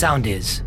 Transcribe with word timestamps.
Sound 0.00 0.24
is. 0.26 0.64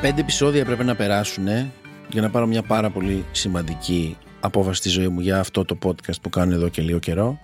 Πέντε 0.00 0.20
επεισόδια 0.20 0.64
πρέπει 0.64 0.84
να 0.84 0.94
περάσουν 0.94 1.46
για 2.10 2.20
να 2.20 2.30
πάρω 2.30 2.46
μια 2.46 2.62
πάρα 2.62 2.90
πολύ 2.90 3.24
σημαντική 3.32 4.16
απόφαση 4.40 4.78
στη 4.78 4.88
ζωή 4.88 5.08
μου 5.08 5.20
για 5.20 5.38
αυτό 5.38 5.64
το 5.64 5.78
podcast 5.82 6.20
που 6.22 6.28
κάνω 6.28 6.54
εδώ 6.54 6.68
και 6.68 6.82
λίγο 6.82 6.98
καιρό. 6.98 7.38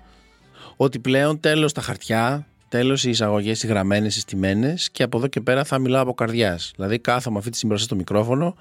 Ότι 0.77 0.99
πλέον 0.99 1.41
τέλος 1.41 1.73
τα 1.73 1.81
χαρτιά, 1.81 2.47
τέλος 2.69 3.05
οι 3.05 3.11
εισαγωγές, 3.11 3.63
οι 3.63 3.67
γραμμένες, 3.67 4.17
οι 4.17 4.21
στιμένες 4.21 4.91
και 4.91 5.03
από 5.03 5.19
εδώ 5.19 5.27
και 5.27 5.41
πέρα 5.41 5.65
θα 5.65 5.79
μιλάω 5.79 6.03
από 6.03 6.15
καρδιάς. 6.15 6.73
Δηλαδή 6.75 6.99
κάθομαι 6.99 7.39
αυτή 7.39 7.51
τη 7.51 7.57
στιγμή 7.57 7.79
στο 7.79 7.95
μικρόφωνο, 7.97 8.57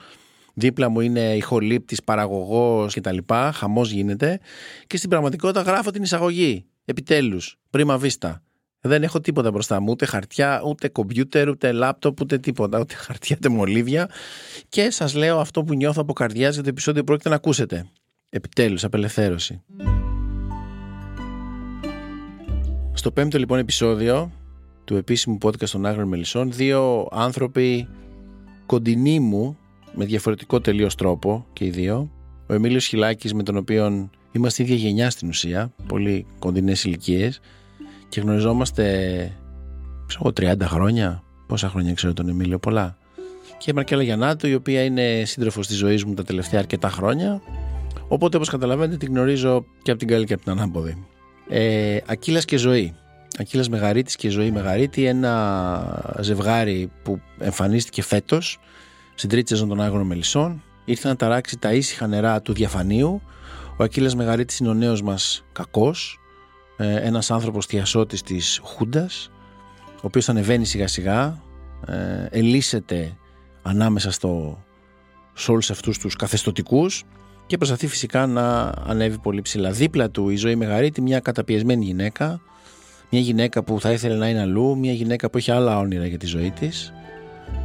δίπλα 0.53 0.89
μου 0.89 1.01
είναι 1.01 1.35
ηχολήπτης, 1.35 2.03
παραγωγός 2.03 2.93
κτλ. 2.93 3.17
Χαμός 3.53 3.91
γίνεται 3.91 4.39
και 4.87 4.97
στην 4.97 5.09
πραγματικότητα 5.09 5.61
γράφω 5.61 5.91
την 5.91 6.03
εισαγωγή. 6.03 6.65
Επιτέλους, 6.85 7.57
πρίμα 7.69 7.97
βίστα. 7.97 8.41
Δεν 8.81 9.03
έχω 9.03 9.19
τίποτα 9.19 9.51
μπροστά 9.51 9.79
μου, 9.79 9.91
ούτε 9.91 10.05
χαρτιά, 10.05 10.61
ούτε 10.65 10.87
κομπιούτερ, 10.87 11.49
ούτε 11.49 11.71
λάπτοπ, 11.71 12.21
ούτε 12.21 12.37
τίποτα, 12.37 12.79
ούτε 12.79 12.93
χαρτιά, 12.93 13.35
ούτε 13.39 13.49
μολύβια. 13.49 14.09
Και 14.69 14.89
σας 14.89 15.13
λέω 15.13 15.39
αυτό 15.39 15.63
που 15.63 15.73
νιώθω 15.73 16.01
από 16.01 16.13
καρδιάς 16.13 16.53
για 16.53 16.63
το 16.63 16.69
επεισόδιο 16.69 16.99
που 17.01 17.07
πρόκειται 17.07 17.29
να 17.29 17.35
ακούσετε. 17.35 17.85
Επιτέλους, 18.29 18.83
απελευθέρωση. 18.83 19.63
Στο 22.97 23.11
πέμπτο 23.11 23.37
λοιπόν 23.37 23.59
επεισόδιο 23.59 24.31
του 24.85 24.95
επίσημου 24.95 25.37
podcast 25.43 25.69
των 25.69 25.85
Άγρων 25.85 26.07
Μελισσών, 26.07 26.51
δύο 26.51 27.07
άνθρωποι 27.11 27.87
κοντινοί 28.65 29.19
μου, 29.19 29.57
με 29.93 30.05
διαφορετικό 30.05 30.61
τελείως 30.61 30.95
τρόπο 30.95 31.45
και 31.53 31.65
οι 31.65 31.69
δύο. 31.69 32.11
Ο 32.47 32.53
Εμίλιος 32.53 32.85
Χιλάκης 32.85 33.33
με 33.33 33.43
τον 33.43 33.57
οποίο 33.57 34.09
είμαστε 34.31 34.63
ίδια 34.63 34.75
γενιά 34.75 35.09
στην 35.09 35.27
ουσία, 35.27 35.73
πολύ 35.87 36.25
κοντινές 36.39 36.83
ηλικίες 36.83 37.39
και 38.09 38.21
γνωριζόμαστε 38.21 38.83
ξέρω 40.07 40.31
30 40.39 40.55
χρόνια. 40.61 41.23
Πόσα 41.47 41.69
χρόνια 41.69 41.93
ξέρω 41.93 42.13
τον 42.13 42.29
Εμίλιο, 42.29 42.59
πολλά. 42.59 42.97
Και 43.57 43.71
η 43.71 43.73
Μαρκέλα 43.73 44.03
Γιαννάτου, 44.03 44.47
η 44.47 44.53
οποία 44.53 44.83
είναι 44.83 45.23
σύντροφος 45.25 45.67
της 45.67 45.77
ζωής 45.77 46.03
μου 46.03 46.13
τα 46.13 46.23
τελευταία 46.23 46.59
αρκετά 46.59 46.89
χρόνια. 46.89 47.41
Οπότε, 48.07 48.37
όπως 48.37 48.49
καταλαβαίνετε, 48.49 48.97
την 48.97 49.13
γνωρίζω 49.13 49.65
και 49.81 49.91
από 49.91 49.99
την 49.99 50.07
καλή 50.07 50.25
και 50.25 50.33
από 50.33 50.43
την 50.43 50.51
ανάποδη. 50.51 51.05
Ε, 51.49 51.97
Ακύλας 52.05 52.45
και 52.45 52.57
ζωή. 52.57 52.95
Ακύλας 53.37 53.69
Μεγαρίτης 53.69 54.15
και 54.15 54.29
ζωή 54.29 54.51
Μεγαρίτη, 54.51 55.05
ένα 55.05 56.15
ζευγάρι 56.19 56.91
που 57.03 57.21
εμφανίστηκε 57.39 58.01
φέτος 58.01 58.59
στην 59.15 59.29
τρίτη 59.29 59.49
σεζόν 59.49 59.67
των 59.67 59.81
Άγρων 59.81 60.05
Μελισσών. 60.05 60.63
Ήρθε 60.85 61.07
να 61.07 61.15
ταράξει 61.15 61.57
τα 61.57 61.73
ήσυχα 61.73 62.07
νερά 62.07 62.41
του 62.41 62.53
διαφανείου. 62.53 63.21
Ο 63.77 63.83
Ακύλας 63.83 64.15
Μεγαρίτης 64.15 64.59
είναι 64.59 64.69
ο 64.69 64.73
νέος 64.73 65.01
μας 65.01 65.45
κακός, 65.51 66.19
ε, 66.77 66.95
ένας 66.95 67.31
άνθρωπος 67.31 67.65
θειασότης 67.65 68.21
της 68.21 68.59
Χούντας 68.63 69.31
ο 69.97 69.99
οποίος 70.01 70.29
ανεβαίνει 70.29 70.65
σιγά 70.65 70.87
σιγά 70.87 71.41
ε, 71.87 72.25
ελίσσεται 72.29 73.17
ανάμεσα 73.61 74.11
στο, 74.11 74.63
σε 75.33 75.51
όλους 75.51 75.71
αυτούς 75.71 75.97
τους 75.97 76.15
καθεστοτικούς 76.15 77.03
και 77.47 77.57
προσπαθεί 77.57 77.87
φυσικά 77.87 78.25
να 78.25 78.71
ανέβει 78.85 79.17
πολύ 79.17 79.41
ψηλά. 79.41 79.71
Δίπλα 79.71 80.09
του 80.09 80.29
η 80.29 80.35
ζωή 80.35 80.55
Μεγαρίτη, 80.55 81.01
μια 81.01 81.19
καταπιεσμένη 81.19 81.85
γυναίκα, 81.85 82.41
μια 83.09 83.21
γυναίκα 83.21 83.63
που 83.63 83.79
θα 83.79 83.91
ήθελε 83.91 84.15
να 84.15 84.29
είναι 84.29 84.41
αλλού, 84.41 84.77
μια 84.77 84.93
γυναίκα 84.93 85.29
που 85.29 85.37
έχει 85.37 85.51
άλλα 85.51 85.77
όνειρα 85.79 86.05
για 86.05 86.17
τη 86.17 86.25
ζωή 86.25 86.51
της. 86.51 86.93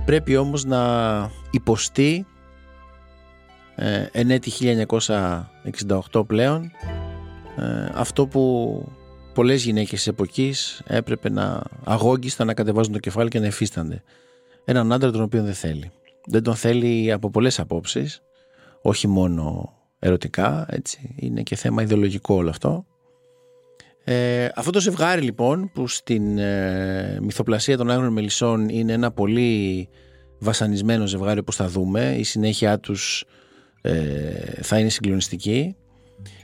Πρέπει 0.05 0.37
όμως 0.37 0.65
να 0.65 0.81
υποστεί 1.51 2.27
ε, 3.75 4.07
εν 4.13 4.31
έτη 4.31 4.53
1968 6.13 6.27
πλέον 6.27 6.71
ε, 7.57 7.91
αυτό 7.95 8.27
που 8.27 8.85
πολλές 9.35 9.65
γυναίκες 9.65 10.03
τη 10.03 10.11
εποχής 10.11 10.83
έπρεπε 10.87 11.31
να 11.31 11.63
αγόγγιστα 11.85 12.45
να 12.45 12.55
κατεβάζουν 12.55 12.93
το 12.93 12.99
κεφάλι 12.99 13.29
και 13.29 13.39
να 13.39 13.47
εφίστανται. 13.47 14.03
Έναν 14.65 14.93
άντρα 14.93 15.11
τον 15.11 15.23
οποίο 15.23 15.43
δεν 15.43 15.55
θέλει. 15.55 15.91
Δεν 16.27 16.43
τον 16.43 16.55
θέλει 16.55 17.13
από 17.13 17.31
πολλές 17.31 17.61
απόψεις, 17.61 18.23
όχι 18.83 19.09
μόνο 19.09 19.73
ερωτικά, 19.99 20.67
έτσι. 20.69 21.15
Είναι 21.17 21.43
και 21.43 21.57
θέμα 21.57 21.83
ιδεολογικό 21.83 22.35
όλο 22.35 22.51
αυτό. 22.51 22.87
Ε, 24.05 24.49
αυτό 24.55 24.71
το 24.71 24.81
ζευγάρι 24.81 25.21
λοιπόν 25.21 25.71
που 25.75 25.89
στην 25.89 26.39
ε, 26.39 27.19
μυθοπλασία 27.23 27.77
των 27.77 27.91
Άγνων 27.91 28.13
Μελισσών 28.13 28.69
είναι 28.69 28.93
ένα 28.93 29.11
πολύ 29.11 29.89
βασανισμένο 30.39 31.07
ζευγάρι 31.07 31.39
όπως 31.39 31.57
θα 31.57 31.69
δούμε 31.69 32.15
η 32.19 32.23
συνέχεια 32.23 32.79
τους 32.79 33.25
ε, 33.81 33.93
θα 34.63 34.79
είναι 34.79 34.89
συγκλονιστική 34.89 35.77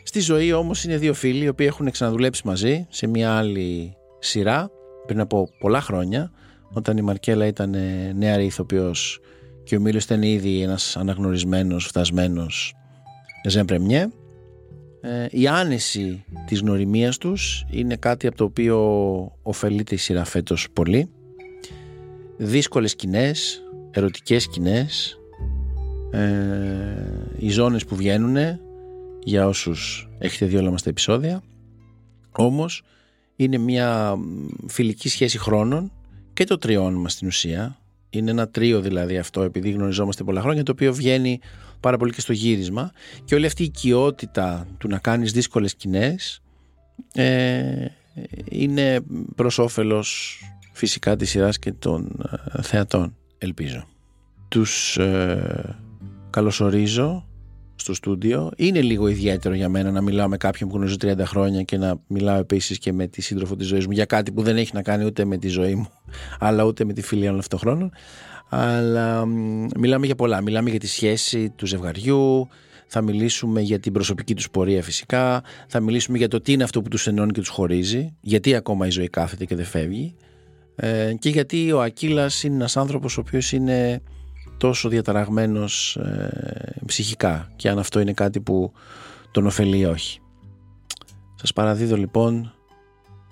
Στη 0.03 0.21
ζωή 0.21 0.53
όμως 0.53 0.85
είναι 0.85 0.97
δύο 0.97 1.15
φίλοι 1.15 1.45
οι 1.45 1.49
οποίοι 1.49 1.67
έχουν 1.71 1.91
ξαναδουλέψει 1.91 2.43
μαζί 2.45 2.87
σε 2.91 3.07
μια 3.07 3.37
άλλη 3.37 3.97
σειρά 4.19 4.71
πριν 5.07 5.21
από 5.21 5.49
πολλά 5.59 5.81
χρόνια 5.81 6.33
όταν 6.73 6.97
η 6.97 7.03
Μαρκέλα 7.03 7.47
ήταν 7.47 7.75
ε, 7.75 8.13
νεαρή 8.17 8.45
ηθοποιός 8.45 9.21
και 9.69 9.77
ο 9.77 9.81
Μίλος 9.81 10.05
ήταν 10.05 10.23
ήδη 10.23 10.61
ένας 10.61 10.97
αναγνωρισμένος, 10.97 11.87
φτασμένος 11.87 12.75
Ζεν 13.49 13.65
Πρεμιέ. 13.65 14.09
Ε, 15.01 15.27
η 15.31 15.47
άνεση 15.49 16.25
της 16.47 16.61
γνωριμίας 16.61 17.19
τους 17.19 17.65
είναι 17.71 17.97
κάτι 17.97 18.27
από 18.27 18.37
το 18.37 18.45
οποίο 18.45 18.79
ωφελείται 19.43 19.95
η 19.95 19.99
σειρά 19.99 20.25
φέτος 20.25 20.69
πολύ. 20.73 21.11
Δύσκολες 22.37 22.91
σκηνές, 22.91 23.63
ερωτικές 23.91 24.43
σκηνές, 24.43 25.19
ε, 26.11 26.27
οι 27.39 27.49
ζώνες 27.49 27.85
που 27.85 27.97
βγαίνουν 27.97 28.37
για 29.25 29.47
όσους 29.47 30.09
έχετε 30.19 30.47
δει 30.47 30.57
όλα 30.57 30.71
μας 30.71 30.83
τα 30.83 30.91
επεισόδια 30.91 31.43
όμως 32.31 32.83
είναι 33.37 33.59
μια 33.59 34.15
φιλική 34.67 35.09
σχέση 35.09 35.39
χρόνων 35.39 35.93
και 36.33 36.45
το 36.45 36.59
τριών 36.59 36.95
μας 36.95 37.13
στην 37.13 37.27
ουσία 37.27 37.78
είναι 38.11 38.31
ένα 38.31 38.49
τρίο 38.49 38.81
δηλαδή 38.81 39.19
αυτό 39.19 39.43
επειδή 39.43 39.71
γνωριζόμαστε 39.71 40.25
πολλά 40.25 40.41
χρόνια 40.41 40.63
το 40.63 40.73
οποίο 40.73 40.95
βγαίνει 40.95 41.41
πάρα 41.81 41.97
πολύ 41.97 42.13
και 42.13 42.21
στο 42.21 42.33
γύρισμα. 42.33 42.93
Και 43.25 43.35
όλη 43.35 43.47
αυτή 43.47 43.63
η 43.63 43.65
οικειότητα 43.65 44.67
του 44.79 44.89
να 44.89 44.99
κάνεις 44.99 45.33
δύσκολες 45.33 45.71
σκηνές 45.71 46.43
ε, 47.13 47.87
είναι 48.45 49.01
προς 49.35 49.59
όφελος 49.59 50.41
φυσικά 50.73 51.17
της 51.17 51.31
σειράς 51.31 51.59
και 51.59 51.73
των 51.73 52.27
ε, 52.53 52.63
θεατών 52.63 53.17
ελπίζω. 53.39 53.85
Τους 54.49 54.97
ε, 54.97 55.77
καλωσορίζω 56.31 57.28
στο 57.81 57.95
στούντιο. 57.95 58.51
Είναι 58.57 58.81
λίγο 58.81 59.09
ιδιαίτερο 59.09 59.55
για 59.55 59.69
μένα 59.69 59.91
να 59.91 60.01
μιλάω 60.01 60.29
με 60.29 60.37
κάποιον 60.37 60.69
που 60.69 60.77
γνωρίζω 60.77 60.97
30 61.01 61.19
χρόνια 61.25 61.63
και 61.63 61.77
να 61.77 62.01
μιλάω 62.07 62.39
επίσης 62.39 62.79
και 62.79 62.93
με 62.93 63.07
τη 63.07 63.23
σύντροφο 63.23 63.57
της 63.57 63.67
ζωής 63.67 63.87
μου 63.87 63.93
για 63.93 64.05
κάτι 64.05 64.33
που 64.33 64.43
δεν 64.43 64.57
έχει 64.57 64.71
να 64.75 64.83
κάνει 64.83 65.05
ούτε 65.05 65.25
με 65.25 65.37
τη 65.37 65.49
ζωή 65.49 65.75
μου, 65.75 65.89
αλλά 66.39 66.65
ούτε 66.65 66.85
με 66.85 66.93
τη 66.93 67.03
φιλία 67.03 67.29
όλων 67.29 67.41
αυτών 67.41 67.59
των 67.59 67.69
χρόνων. 67.69 67.93
Αλλά 68.49 69.27
μιλάμε 69.79 70.07
για 70.07 70.15
πολλά. 70.15 70.41
Μιλάμε 70.41 70.71
για 70.71 70.79
τη 70.79 70.87
σχέση 70.87 71.51
του 71.51 71.67
ζευγαριού, 71.67 72.49
θα 72.87 73.01
μιλήσουμε 73.01 73.61
για 73.61 73.79
την 73.79 73.93
προσωπική 73.93 74.35
τους 74.35 74.51
πορεία 74.51 74.83
φυσικά, 74.83 75.43
θα 75.67 75.81
μιλήσουμε 75.81 76.19
για 76.19 76.29
το 76.29 76.41
τι 76.41 76.53
είναι 76.53 76.63
αυτό 76.63 76.83
που 76.83 76.89
τους 76.89 77.07
ενώνει 77.07 77.33
και 77.33 77.41
τους 77.41 77.49
χωρίζει, 77.49 78.17
γιατί 78.21 78.55
ακόμα 78.55 78.87
η 78.87 78.91
ζωή 78.91 79.09
κάθεται 79.09 79.45
και 79.45 79.55
δεν 79.57 79.65
φεύγει. 79.65 80.15
Ε, 80.77 81.15
και 81.19 81.29
γιατί 81.29 81.73
ο 81.73 81.83
Ακύλας 81.83 82.43
είναι 82.43 82.55
ένας 82.55 82.77
άνθρωπος 82.77 83.19
ο 83.19 83.21
οποίος 83.21 83.53
είναι 83.53 84.03
τόσο 84.59 84.89
διαταραγμένος 84.89 85.97
ε, 85.97 86.83
ψυχικά 86.87 87.53
και 87.57 87.69
αν 87.69 87.79
αυτό 87.79 88.01
είναι 88.01 88.13
κάτι 88.13 88.41
που 88.41 88.73
τον 89.31 89.47
ωφελεί 89.47 89.79
ή 89.79 89.85
όχι. 89.85 90.21
Σας 91.35 91.53
παραδίδω 91.53 91.97
λοιπόν 91.97 92.53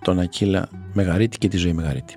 τον 0.02 0.18
Ακύλα 0.18 0.68
Μεγαρίτη 0.92 1.38
και 1.38 1.48
τη 1.48 1.56
ζωή 1.56 1.72
Μεγαρίτη. 1.72 2.14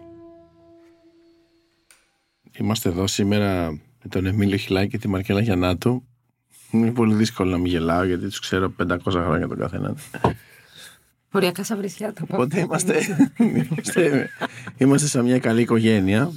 Είμαστε 2.58 2.90
εδώ 2.90 3.08
σήμερα 3.08 3.72
με 3.72 4.10
τον 4.10 4.26
Εμίλιο 4.26 4.58
Χιλάκη 4.58 4.90
και 4.90 4.98
τη 4.98 5.08
Μαρκέλα 5.08 5.42
Γιαννάτου. 5.42 6.04
Είναι 6.72 6.92
πολύ 6.92 7.14
δύσκολο 7.14 7.52
να 7.52 7.58
μην 7.58 7.72
γελάω 7.72 8.04
γιατί 8.04 8.28
τους 8.28 8.40
ξέρω 8.40 8.74
500 8.88 8.98
χρόνια 9.06 9.48
τον 9.48 9.58
καθένα. 9.58 9.96
Οριακά 11.32 11.64
σαβρισιά 11.64 12.14
το 12.14 12.26
Οπότε 12.30 12.60
είμαστε, 12.60 13.00
είμαστε, 13.38 14.30
είμαστε 14.78 15.08
σε 15.08 15.22
μια 15.22 15.40
καλή 15.40 15.62
οικογένεια 15.62 16.32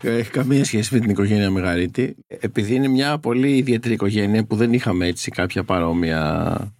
έχει 0.00 0.30
καμία 0.30 0.64
σχέση 0.64 0.94
με 0.94 1.00
την 1.00 1.10
οικογένεια 1.10 1.50
Μεγαρίτη. 1.50 2.16
Επειδή 2.26 2.74
είναι 2.74 2.88
μια 2.88 3.18
πολύ 3.18 3.56
ιδιαίτερη 3.56 3.94
οικογένεια 3.94 4.44
που 4.44 4.56
δεν 4.56 4.72
είχαμε 4.72 5.06
έτσι 5.06 5.30
κάποια 5.30 5.64
παρόμοια 5.64 6.74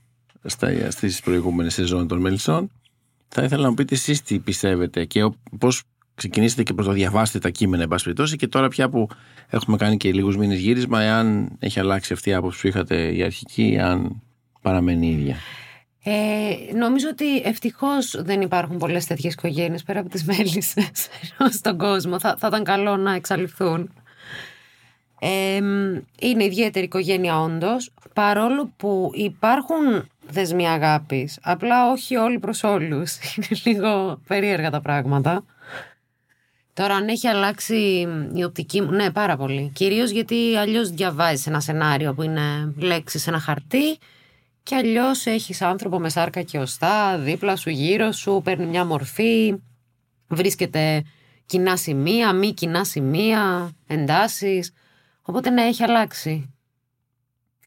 στις 0.88 1.20
προηγούμενες 1.20 1.75
σεζόν 1.75 2.08
των 2.08 2.20
Μελισσών, 2.20 2.70
θα 3.28 3.43
ήθελα 3.43 3.62
να 3.62 3.69
μου 3.69 3.75
πείτε 3.75 3.94
εσείς 3.94 4.22
τι 4.22 4.38
πιστεύετε 4.38 5.05
και 5.05 5.31
πώς 5.58 5.82
ξεκινήσετε 6.14 6.62
και 6.62 6.75
προ 6.75 6.84
το 6.84 6.93
διαβάσετε 6.93 7.38
τα 7.38 7.50
κείμενα, 7.50 7.82
εν 7.82 7.88
πάση 7.88 8.05
περιπτώσει, 8.05 8.37
και 8.37 8.49
τώρα 8.49 8.69
πια 8.69 8.88
που 8.88 9.08
έχουμε 9.49 9.76
κάνει 9.76 9.96
και 9.96 10.12
λίγους 10.12 10.37
μήνες 10.37 10.58
γύρισμα, 10.58 11.02
εάν 11.02 11.49
έχει 11.58 11.81
αλλάξει 11.81 12.12
αυτή 12.12 12.31
η 12.31 12.34
άποψη 12.34 12.61
που 12.61 12.66
είχατε 12.66 13.14
η 13.14 13.22
αρχική, 13.22 13.78
αν 13.81 14.22
παραμένει 14.62 15.06
η 15.06 15.11
ίδια. 15.11 15.37
Ε, 16.06 16.56
νομίζω 16.75 17.09
ότι 17.09 17.37
ευτυχώς 17.37 18.23
δεν 18.23 18.41
υπάρχουν 18.41 18.79
πολλές 18.79 19.06
τέτοιες 19.06 19.33
οικογένειες 19.33 19.83
πέρα 19.83 20.01
από 20.01 20.09
τις 20.09 20.25
μέλισσες 20.25 21.09
στον 21.59 21.79
κόσμο. 21.79 22.21
Θα, 22.21 22.37
θα 22.39 22.47
ήταν 22.47 22.65
καλό 22.65 22.97
να 22.97 23.15
εξαλειφθούν. 23.15 23.93
Ε, 25.19 25.56
είναι 26.21 26.45
ιδιαίτερη 26.45 26.85
οικογένεια 26.85 27.41
όντως, 27.41 27.91
παρόλο 28.12 28.73
που 28.77 29.11
υπάρχουν 29.15 30.09
δεσμοί 30.31 30.69
αγάπης. 30.69 31.39
Απλά 31.43 31.91
όχι 31.91 32.17
όλοι 32.17 32.39
προς 32.39 32.62
όλους. 32.62 33.17
Είναι 33.37 33.61
λίγο 33.65 34.21
περίεργα 34.27 34.71
τα 34.71 34.81
πράγματα. 34.81 35.45
Τώρα, 36.73 36.95
αν 36.95 37.09
έχει 37.09 37.29
αλλάξει 37.29 38.09
η 38.35 38.45
οπτική 38.45 38.81
μου. 38.81 38.91
Ναι, 38.91 39.11
πάρα 39.11 39.37
πολύ. 39.37 39.71
Κυρίως 39.75 40.11
γιατί 40.11 40.57
αλλιώς 40.57 40.91
διαβάζεις 40.91 41.47
ένα 41.47 41.61
σενάριο 41.61 42.15
που 42.15 42.23
είναι 42.23 42.75
λέξεις 42.77 43.23
σε 43.23 43.31
ένα 43.31 43.39
χαρτί 43.39 43.99
και 44.64 44.75
αλλιώς 44.75 45.26
έχεις 45.26 45.62
άνθρωπο 45.62 45.99
με 45.99 46.08
σάρκα 46.08 46.43
και 46.43 46.58
οστά 46.58 47.19
δίπλα 47.19 47.56
σου, 47.56 47.70
γύρω 47.70 48.12
σου, 48.12 48.40
παίρνει 48.44 48.66
μια 48.66 48.84
μορφή, 48.84 49.55
βρίσκεται 50.28 51.05
κοινά 51.46 51.76
σημεία, 51.76 52.32
μη 52.32 52.55
κοινά 52.55 52.84
σημεία, 52.84 53.70
εντάσεις. 53.87 54.72
Οπότε 55.22 55.50
ναι, 55.50 55.62
έχει 55.62 55.82
αλλάξει 55.82 56.55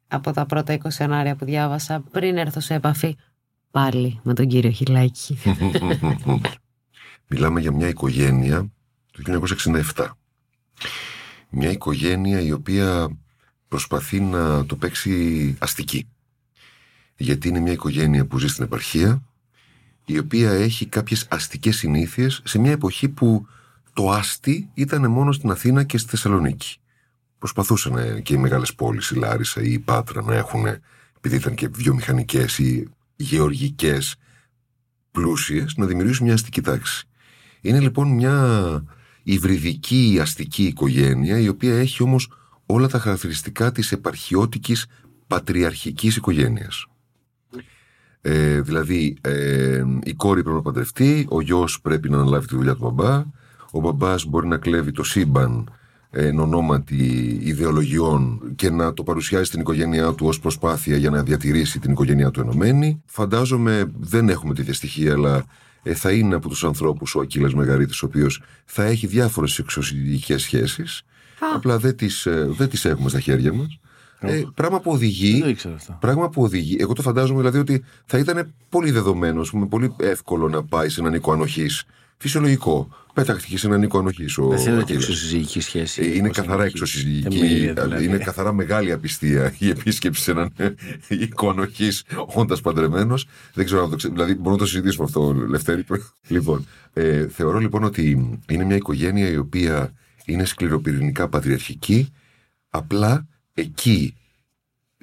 από 0.07 0.31
τα 0.31 0.45
πρώτα 0.45 0.77
20 0.77 0.79
σενάρια 0.87 1.35
που 1.35 1.45
διάβασα 1.45 2.03
πριν 2.11 2.37
έρθω 2.37 2.59
σε 2.59 2.73
επαφή 2.73 3.15
πάλι 3.71 4.19
με 4.23 4.33
τον 4.33 4.47
κύριο 4.47 4.71
Χιλάκη. 4.71 5.37
Μιλάμε 7.29 7.59
για 7.59 7.71
μια 7.71 7.87
οικογένεια 7.87 8.71
του 9.11 9.41
1967. 9.95 10.07
Μια 11.49 11.71
οικογένεια 11.71 12.41
η 12.41 12.51
οποία 12.51 13.17
προσπαθεί 13.67 14.19
να 14.19 14.65
το 14.65 14.75
παίξει 14.75 15.55
αστική. 15.59 16.07
Γιατί 17.17 17.47
είναι 17.47 17.59
μια 17.59 17.71
οικογένεια 17.71 18.25
που 18.25 18.39
ζει 18.39 18.47
στην 18.47 18.63
επαρχία, 18.63 19.21
η 20.05 20.17
οποία 20.17 20.51
έχει 20.51 20.85
κάποιες 20.85 21.27
αστικές 21.29 21.77
συνήθειες 21.77 22.41
σε 22.45 22.59
μια 22.59 22.71
εποχή 22.71 23.09
που 23.09 23.47
το 23.93 24.11
άστι 24.11 24.69
ήταν 24.73 25.11
μόνο 25.11 25.31
στην 25.31 25.51
Αθήνα 25.51 25.83
και 25.83 25.97
στη 25.97 26.09
Θεσσαλονίκη. 26.09 26.77
Προσπαθούσαν 27.37 28.21
και 28.21 28.33
οι 28.33 28.37
μεγάλες 28.37 28.73
πόλεις, 28.75 29.09
η 29.09 29.15
Λάρισα 29.15 29.61
ή 29.61 29.71
η 29.71 29.79
Πάτρα 29.79 30.21
να 30.21 30.35
έχουν, 30.35 30.65
επειδή 31.17 31.35
ήταν 31.35 31.55
και 31.55 31.67
βιομηχανικές 31.67 32.57
ή 32.57 32.87
γεωργικές 33.15 34.15
πλούσιες, 35.11 35.75
να 35.77 35.85
δημιουργήσουν 35.85 36.25
μια 36.25 36.33
αστική 36.33 36.61
τάξη. 36.61 37.07
Είναι 37.61 37.79
λοιπόν 37.79 38.07
μια 38.07 38.83
υβριδική 39.23 40.17
αστική 40.21 40.63
οικογένεια 40.63 41.39
η 41.39 41.47
οποία 41.47 41.79
έχει 41.79 42.03
όμως 42.03 42.31
όλα 42.65 42.87
τα 42.87 42.99
χαρακτηριστικά 42.99 43.71
της 43.71 43.91
επαρχιώτικης 43.91 44.85
πατριαρχικής 45.27 46.15
οικογένειας. 46.15 46.87
Ε, 48.21 48.61
δηλαδή 48.61 49.17
ε, 49.21 49.83
η 50.03 50.13
κόρη 50.13 50.41
πρέπει 50.41 50.55
να 50.55 50.61
παντρευτεί, 50.61 51.25
ο 51.29 51.41
γιος 51.41 51.81
πρέπει 51.81 52.09
να 52.09 52.17
αναλάβει 52.17 52.47
τη 52.47 52.55
δουλειά 52.55 52.75
του 52.75 52.83
μπαμπά, 52.83 53.23
ο 53.71 53.79
μπαμπάς 53.79 54.25
μπορεί 54.25 54.47
να 54.47 54.57
κλέβει 54.57 54.91
το 54.91 55.03
σύμπαν 55.03 55.69
εν 56.09 56.39
ονόματι 56.39 57.39
ιδεολογιών 57.43 58.41
και 58.55 58.69
να 58.69 58.93
το 58.93 59.03
παρουσιάζει 59.03 59.45
στην 59.45 59.59
οικογένειά 59.59 60.13
του 60.13 60.27
ως 60.27 60.39
προσπάθεια 60.39 60.97
για 60.97 61.09
να 61.09 61.23
διατηρήσει 61.23 61.79
την 61.79 61.91
οικογένειά 61.91 62.31
του 62.31 62.39
ενωμένη. 62.39 63.01
Φαντάζομαι 63.05 63.91
δεν 63.99 64.29
έχουμε 64.29 64.53
τέτοια 64.53 64.73
στοιχεία, 64.73 65.13
αλλά 65.13 65.45
ε, 65.83 65.93
θα 65.93 66.11
είναι 66.11 66.35
από 66.35 66.49
τους 66.49 66.63
ανθρώπους 66.63 67.15
ο 67.15 67.19
Ακύλας 67.19 67.53
Μεγαρίτης, 67.53 68.01
ο 68.01 68.05
οποίος 68.05 68.41
θα 68.65 68.83
έχει 68.83 69.07
διάφορες 69.07 69.59
εξωσυγικές 69.59 70.41
σχέσεις, 70.41 71.03
απλά 71.55 71.77
δεν 71.77 71.95
τις, 71.95 72.25
ε, 72.25 72.47
δεν 72.49 72.69
τις 72.69 72.85
έχουμε 72.85 73.09
στα 73.09 73.19
χέρια 73.19 73.53
μας. 73.53 73.79
Ε, 74.19 74.43
πράγμα 74.53 74.79
που 74.79 74.91
οδηγεί. 74.91 75.39
Δεν 75.39 75.49
ήξερα 75.49 75.75
αυτό. 75.75 75.97
Πράγμα 75.99 76.29
που 76.29 76.43
οδηγεί. 76.43 76.77
Εγώ 76.79 76.93
το 76.93 77.01
φαντάζομαι 77.01 77.39
δηλαδή 77.39 77.57
ότι 77.57 77.83
θα 78.05 78.17
ήταν 78.17 78.53
πολύ 78.69 78.91
δεδομένο, 78.91 79.41
πούμε, 79.41 79.65
πολύ 79.65 79.95
εύκολο 79.99 80.49
να 80.49 80.63
πάει 80.63 80.89
σε 80.89 80.99
έναν 80.99 81.13
οίκο 81.13 81.31
ανοχής. 81.31 81.83
Φυσιολογικό. 82.17 82.87
Πέταχτηκε 83.13 83.57
σε 83.57 83.67
έναν 83.67 83.83
οίκο 83.83 83.97
ανοχής. 83.99 84.35
Δεν 84.39 84.59
θέλετε 84.59 84.93
εξωσυζυγική 84.93 85.59
σχέση. 85.61 86.01
Ε, 86.01 86.15
είναι 86.15 86.29
καθαρά 86.29 86.63
εξωσυζυγική. 86.63 87.47
Δηλαδή. 87.73 88.03
Είναι 88.03 88.17
καθαρά 88.17 88.53
μεγάλη 88.53 88.91
απιστία 88.91 89.53
η 89.57 89.69
επίσκεψη 89.69 90.21
σε 90.21 90.31
έναν 90.31 90.53
οίκο 91.07 91.49
ανοχής 91.49 92.03
όντας 92.25 92.61
παντρεμένος. 92.61 93.27
Δεν 93.53 93.65
ξέρω 93.65 93.83
αν 93.83 93.89
το 93.89 93.95
ξέρω. 93.95 94.13
Δηλαδή 94.13 94.33
μπορούμε 94.33 94.51
να 94.51 94.57
το 94.57 94.65
συζητήσουμε 94.65 95.05
αυτό, 95.05 95.33
Λευτέρη. 95.33 95.85
λοιπόν, 96.27 96.67
ε, 96.93 97.27
θεωρώ 97.27 97.59
λοιπόν 97.59 97.83
ότι 97.83 98.37
είναι 98.49 98.63
μια 98.63 98.75
οικογένεια 98.75 99.29
η 99.29 99.37
οποία 99.37 99.93
είναι 100.25 100.45
σκληροπυρηνικά 100.45 101.27
πατριαρχική. 101.27 102.13
Απλά 102.69 103.27
εκεί 103.61 104.15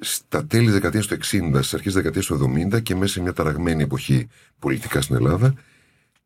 στα 0.01 0.47
τέλη 0.47 0.71
δεκαετίας 0.71 1.07
του 1.07 1.15
60, 1.15 1.51
στις 1.55 1.75
αρχές 1.75 1.93
δεκαετίας 1.95 2.27
του 2.27 2.53
70 2.75 2.83
και 2.83 2.95
μέσα 2.95 3.13
σε 3.13 3.21
μια 3.21 3.33
ταραγμένη 3.33 3.83
εποχή 3.83 4.29
πολιτικά 4.59 5.01
στην 5.01 5.17
Ελλάδα, 5.17 5.55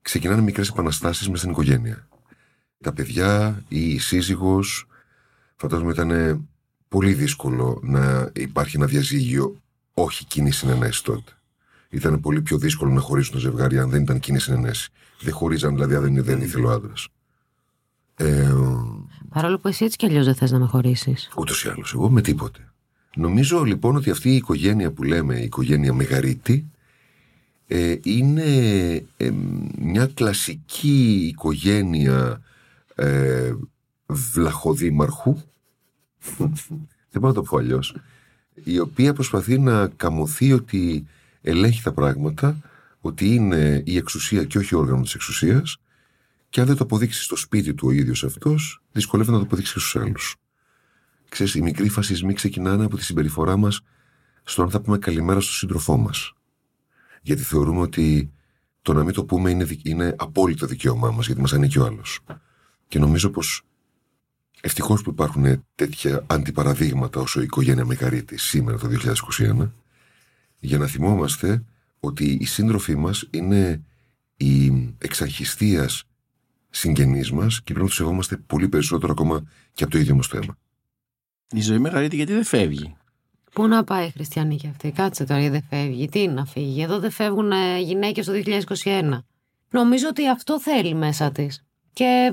ξεκινάνε 0.03 0.43
μικρές 0.43 0.69
επαναστάσεις 0.69 1.27
μέσα 1.27 1.39
στην 1.39 1.51
οικογένεια. 1.51 2.09
Τα 2.81 2.93
παιδιά 2.93 3.63
ή 3.69 3.91
η 3.91 3.99
σύζυγος, 3.99 4.87
φαντάζομαι 5.57 5.93
ήταν 5.93 6.41
πολύ 6.89 7.13
δύσκολο 7.13 7.81
να 7.83 8.31
υπάρχει 8.35 8.77
ένα 8.77 8.87
διαζύγιο 8.87 9.61
όχι 9.95 10.25
κοινή 10.25 10.51
συνενέση 10.51 11.05
τότε. 11.05 11.33
Ήταν 11.89 12.21
πολύ 12.21 12.43
πιο 12.43 12.59
δύσκολο 12.59 12.93
να 12.93 13.01
χωρίσουν 13.01 13.33
το 13.33 13.39
ζευγάρι 13.39 13.79
αν 13.79 13.91
δεν 13.91 14.03
ήταν 14.03 14.21
κοινή 14.21 14.39
συνενέση. 14.39 14.91
Δεν 15.21 15.35
χωρίζαν 15.35 15.75
δηλαδή 15.75 15.95
αν 15.95 16.03
δεν, 16.03 16.25
δεν 16.25 16.41
ήθελε 16.41 16.67
ο 16.67 16.71
άντρας. 16.71 17.09
Ε, 18.15 18.55
Παρόλο 19.41 19.59
που 19.59 19.69
εσύ 19.69 19.85
έτσι 19.85 19.97
κι 19.97 20.07
αλλιώς 20.07 20.25
δεν 20.25 20.35
θες 20.35 20.51
να 20.51 20.59
με 20.59 20.67
χωρίσεις. 20.67 21.31
Ούτως 21.37 21.65
ή 21.65 21.69
άλλως, 21.69 21.93
εγώ 21.95 22.11
με 22.11 22.21
τίποτε. 22.21 22.73
Νομίζω 23.15 23.63
λοιπόν 23.63 23.97
ότι 23.97 24.11
αυτή 24.11 24.31
η 24.31 24.37
οικογένεια 24.37 24.91
που 24.91 25.03
λέμε, 25.03 25.39
η 25.39 25.45
οικογένεια 25.45 25.93
Μεγαρίτη, 25.93 26.71
ε, 27.67 27.97
είναι 28.03 28.45
ε, 29.17 29.31
μια 29.79 30.07
κλασική 30.07 31.27
οικογένεια 31.31 32.43
ε, 32.95 33.55
βλαχοδήμαρχου, 34.07 35.37
δεν 37.11 37.21
μπορώ 37.21 37.29
να 37.29 37.35
το 37.35 37.43
πω 37.43 37.57
αλλιώς, 37.57 37.97
η 38.65 38.79
οποία 38.79 39.13
προσπαθεί 39.13 39.59
να 39.59 39.87
καμωθεί 39.87 40.53
ότι 40.53 41.07
ελέγχει 41.43 41.83
τα 41.83 41.93
πράγματα, 41.93 42.57
ότι 43.01 43.35
είναι 43.35 43.83
η 43.87 43.97
εξουσία 43.97 44.45
και 44.45 44.59
όχι 44.59 44.75
όργανος 44.75 45.05
της 45.05 45.15
εξουσίας 45.15 45.81
και 46.49 46.61
αν 46.61 46.67
δεν 46.67 46.77
το 46.77 46.85
αποδείξεις 46.85 47.25
στο 47.25 47.37
σπίτι 47.37 47.75
του 47.75 47.89
ο 47.89 47.91
ίδιος 47.91 48.25
αυτός, 48.25 48.83
δυσκολεύεται 48.93 49.37
να 49.37 49.43
το 49.43 49.47
αποδείξεις 49.47 49.75
και 49.75 49.81
στους 49.81 49.97
άλλους. 49.97 50.37
Ξέρεις, 51.29 51.55
οι 51.55 51.63
μικροί 51.63 51.89
φασισμοί 51.89 52.33
ξεκινάνε 52.33 52.85
από 52.85 52.97
τη 52.97 53.05
συμπεριφορά 53.05 53.57
μας 53.57 53.81
στο 54.43 54.63
αν 54.63 54.71
θα 54.71 54.81
πούμε 54.81 54.99
καλημέρα 54.99 55.41
στον 55.41 55.55
σύντροφό 55.55 55.97
μας. 55.97 56.33
Γιατί 57.23 57.43
θεωρούμε 57.43 57.81
ότι 57.81 58.33
το 58.83 58.93
να 58.93 59.05
μην 59.05 59.15
το 59.15 59.25
πούμε 59.25 59.51
είναι, 59.51 59.67
είναι 59.83 60.15
απόλυτο 60.19 60.67
δικαίωμά 60.67 61.11
μας, 61.11 61.27
γιατί 61.27 61.41
μας 61.41 61.53
ανήκει 61.53 61.79
ο 61.79 61.85
άλλος. 61.85 62.21
Και 62.89 62.99
νομίζω 62.99 63.31
πως 63.31 63.63
ευτυχώς 64.61 65.03
που 65.03 65.11
υπάρχουν 65.11 65.65
τέτοια 65.75 66.25
αντιπαραδείγματα 66.27 67.21
όσο 67.21 67.41
η 67.41 67.43
οικογένεια 67.43 67.85
Μεγαρίτη 67.85 68.39
σήμερα 68.39 68.79
το 68.79 68.89
2021, 68.89 69.73
για 70.59 70.79
να 70.79 70.87
θυμόμαστε 70.87 71.65
ότι 72.01 72.39
οι 72.41 72.45
σύντροφοί 72.45 72.97
μας 72.97 73.27
είναι 73.31 73.83
η 74.37 74.73
εξαρχιστίας 74.99 76.08
συγγενείς 76.71 77.33
μας 77.33 77.57
και 77.57 77.63
πρέπει 77.65 77.81
να 77.81 77.87
τους 77.87 77.97
σεβόμαστε 77.97 78.37
πολύ 78.37 78.69
περισσότερο 78.69 79.13
ακόμα 79.13 79.43
και 79.73 79.83
από 79.83 79.93
το 79.93 79.99
ίδιο 79.99 80.15
μας 80.15 80.27
θέμα. 80.27 80.59
Η 81.51 81.61
ζωή 81.61 81.79
μεγαλύτερη 81.79 82.17
γιατί 82.17 82.33
δεν 82.33 82.45
φεύγει; 82.45 82.97
Πού 83.53 83.67
να 83.67 83.85
πάει 83.85 84.07
η 84.07 84.11
χριστιανή 84.11 84.57
και 84.57 84.69
αυτή, 84.69 84.91
κάτσε 84.91 85.25
τώρα 85.25 85.41
γιατί 85.41 85.65
δεν 85.69 85.81
φεύγει. 85.81 86.09
Τι 86.09 86.29
να 86.29 86.45
φύγει, 86.45 86.83
εδώ 86.83 86.99
δεν 86.99 87.11
φεύγουν 87.11 87.53
γυναίκες 87.81 88.27
το 88.27 88.33
2021. 88.85 89.19
Νομίζω 89.71 90.09
ότι 90.09 90.29
αυτό 90.29 90.61
θέλει 90.61 90.95
μέσα 90.95 91.31
της. 91.33 91.65
Και 91.93 92.33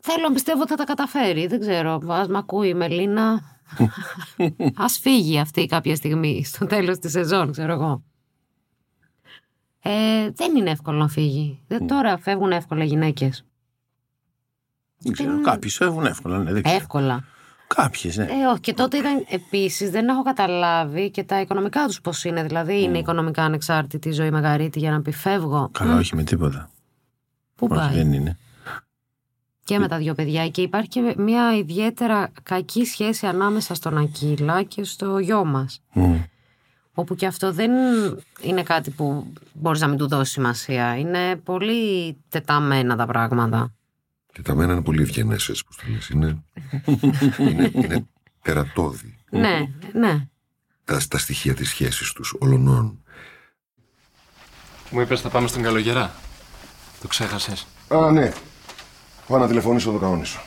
θέλω 0.00 0.28
να 0.28 0.32
πιστεύω 0.32 0.60
ότι 0.60 0.70
θα 0.70 0.76
τα 0.76 0.84
καταφέρει. 0.84 1.46
Δεν 1.46 1.60
ξέρω, 1.60 2.00
ας 2.08 2.28
μ' 2.28 2.36
ακούει 2.36 2.68
η 2.68 2.74
Μελίνα. 2.74 3.42
Α 4.84 4.88
φύγει 5.00 5.38
αυτή 5.38 5.66
κάποια 5.66 5.96
στιγμή, 5.96 6.44
στο 6.44 6.66
τέλος 6.66 6.98
της 6.98 7.10
σεζόν, 7.12 7.52
ξέρω 7.52 7.72
εγώ. 7.72 8.02
Ε, 9.82 10.30
δεν 10.30 10.56
είναι 10.56 10.70
εύκολο 10.70 10.98
να 10.98 11.08
φύγει. 11.08 11.62
Δεν, 11.66 11.86
τώρα 11.86 12.18
φεύγουν 12.18 12.52
εύκολα 12.52 12.84
γυναίκες. 12.84 13.44
Δεν 14.98 15.12
ξέρω. 15.12 15.40
Κάποιοι 15.40 15.70
φεύγουν 15.70 16.04
εύκολα. 16.06 16.38
Ναι, 16.38 16.52
δεν 16.52 16.62
ξέρω. 16.62 16.78
Εύκολα. 16.78 17.24
Κάποιες, 17.66 18.16
ναι. 18.16 18.24
Ε, 18.24 18.46
όχι. 18.50 18.60
Και 18.60 18.74
τότε 18.74 18.96
ήταν 18.96 19.24
επίσης, 19.28 19.90
δεν 19.90 20.08
έχω 20.08 20.22
καταλάβει 20.22 21.10
και 21.10 21.24
τα 21.24 21.40
οικονομικά 21.40 21.86
τους 21.86 22.00
πώς 22.00 22.24
είναι. 22.24 22.42
Δηλαδή, 22.42 22.82
είναι 22.82 22.98
οικονομικά 22.98 23.42
ανεξάρτητη 23.42 24.08
η 24.08 24.12
ζωή 24.12 24.30
Μεγαρίτη 24.30 24.78
για 24.78 24.90
να 24.90 25.02
πει 25.02 25.10
φεύγω. 25.12 25.70
Καλά, 25.72 25.96
όχι 25.96 26.16
με 26.16 26.22
τίποτα. 26.22 26.70
Πού 27.54 27.66
Όχι, 27.70 27.80
πάει; 27.80 27.94
δεν 27.94 28.12
είναι. 28.12 28.38
Και 29.64 29.78
με 29.78 29.88
τα 29.88 29.96
δύο 29.96 30.14
παιδιά. 30.14 30.48
Και 30.48 30.62
υπάρχει 30.62 30.88
και 30.88 31.14
μια 31.16 31.56
ιδιαίτερα 31.56 32.28
κακή 32.42 32.84
σχέση 32.84 33.26
ανάμεσα 33.26 33.74
στον 33.74 33.98
Ακύλα 33.98 34.62
και 34.62 34.84
στο 34.84 35.18
γιο 35.18 35.44
μας. 35.44 35.82
Μμ. 35.92 36.16
Όπου 36.94 37.14
και 37.14 37.26
αυτό 37.26 37.52
δεν 37.52 37.70
είναι 38.40 38.62
κάτι 38.62 38.90
που 38.90 39.32
μπορείς 39.52 39.80
να 39.80 39.86
μην 39.86 39.98
του 39.98 40.08
δώσεις 40.08 40.32
σημασία. 40.32 40.96
Είναι 40.96 41.36
πολύ 41.36 42.16
τεταμένα 42.28 42.96
τα 42.96 43.06
πράγματα. 43.06 43.74
Και 44.36 44.42
τα 44.42 44.54
μένα 44.54 44.72
είναι 44.72 44.82
πολύ 44.82 45.02
ευγενές, 45.02 45.48
έτσι 45.48 45.64
που 45.64 45.72
το 45.76 45.82
λες. 45.92 46.08
Είναι, 46.08 46.42
είναι, 47.38 47.70
είναι 47.74 48.06
τερατώδη 48.42 49.18
Ναι, 49.30 49.68
ναι. 49.92 50.28
τα, 50.84 51.00
τα 51.08 51.18
στοιχεία 51.18 51.54
της 51.54 51.68
σχέσης 51.68 52.12
τους, 52.12 52.34
ολονών. 52.38 53.02
Μου 54.90 55.00
είπες 55.00 55.20
θα 55.20 55.28
πάμε 55.28 55.48
στον 55.48 55.62
Καλογερά. 55.62 56.14
Το 57.00 57.08
ξέχασες. 57.08 57.66
Α, 57.88 58.10
ναι. 58.10 58.32
Πάω 59.26 59.38
να 59.38 59.46
τηλεφωνήσω 59.46 59.92
το 59.92 59.98
κανόνισο. 59.98 60.40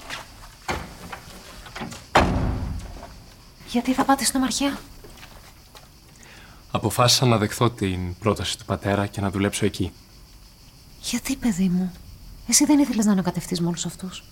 Γιατί 3.68 3.94
θα 3.94 4.06
πάτε 4.06 4.24
στην 4.24 4.38
Αμαρχιά. 4.38 4.80
Αποφάσισα 6.72 7.26
να 7.26 7.38
δεχθώ 7.38 7.70
την 7.70 8.18
πρόταση 8.18 8.58
του 8.58 8.66
πατέρα 8.66 9.08
και 9.08 9.22
να 9.22 9.30
δουλέψω 9.30 9.66
εκεί. 9.66 9.92
Γιατί, 11.02 11.36
παιδί 11.36 11.70
μου; 11.70 11.94
Εσύ 12.50 12.66
δεν 12.66 12.80
ήθελες 12.80 13.06
να 13.06 13.12
ανακατευτείς 13.12 13.62
με 13.62 13.68
όλους 13.68 13.86
αυτούς; 13.86 14.24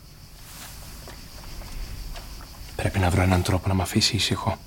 Πρέπει 2.75 2.99
να 2.99 3.09
βρω 3.09 3.21
έναν 3.21 3.41
τρόπο 3.41 3.67
να 3.67 3.73
με 3.73 3.81
αφήσει 3.81 4.15
ήσυχο. 4.15 4.57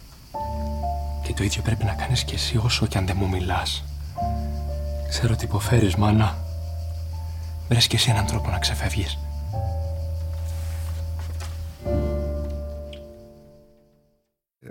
Και 1.22 1.32
το 1.32 1.44
ίδιο 1.44 1.62
πρέπει 1.62 1.84
να 1.84 1.92
κάνεις 1.92 2.24
κι 2.24 2.34
εσύ 2.34 2.56
όσο 2.56 2.86
κι 2.86 2.98
αν 2.98 3.06
δεν 3.06 3.16
μου 3.18 3.28
μιλάς. 3.28 3.84
Ξέρω 5.08 5.36
τι 5.36 5.44
υποφέρεις, 5.44 5.96
μάνα. 5.96 6.38
Βρες 7.68 7.86
κι 7.86 7.94
εσύ 7.94 8.10
έναν 8.10 8.26
τρόπο 8.26 8.50
να 8.50 8.58
ξεφεύγεις. 8.58 9.18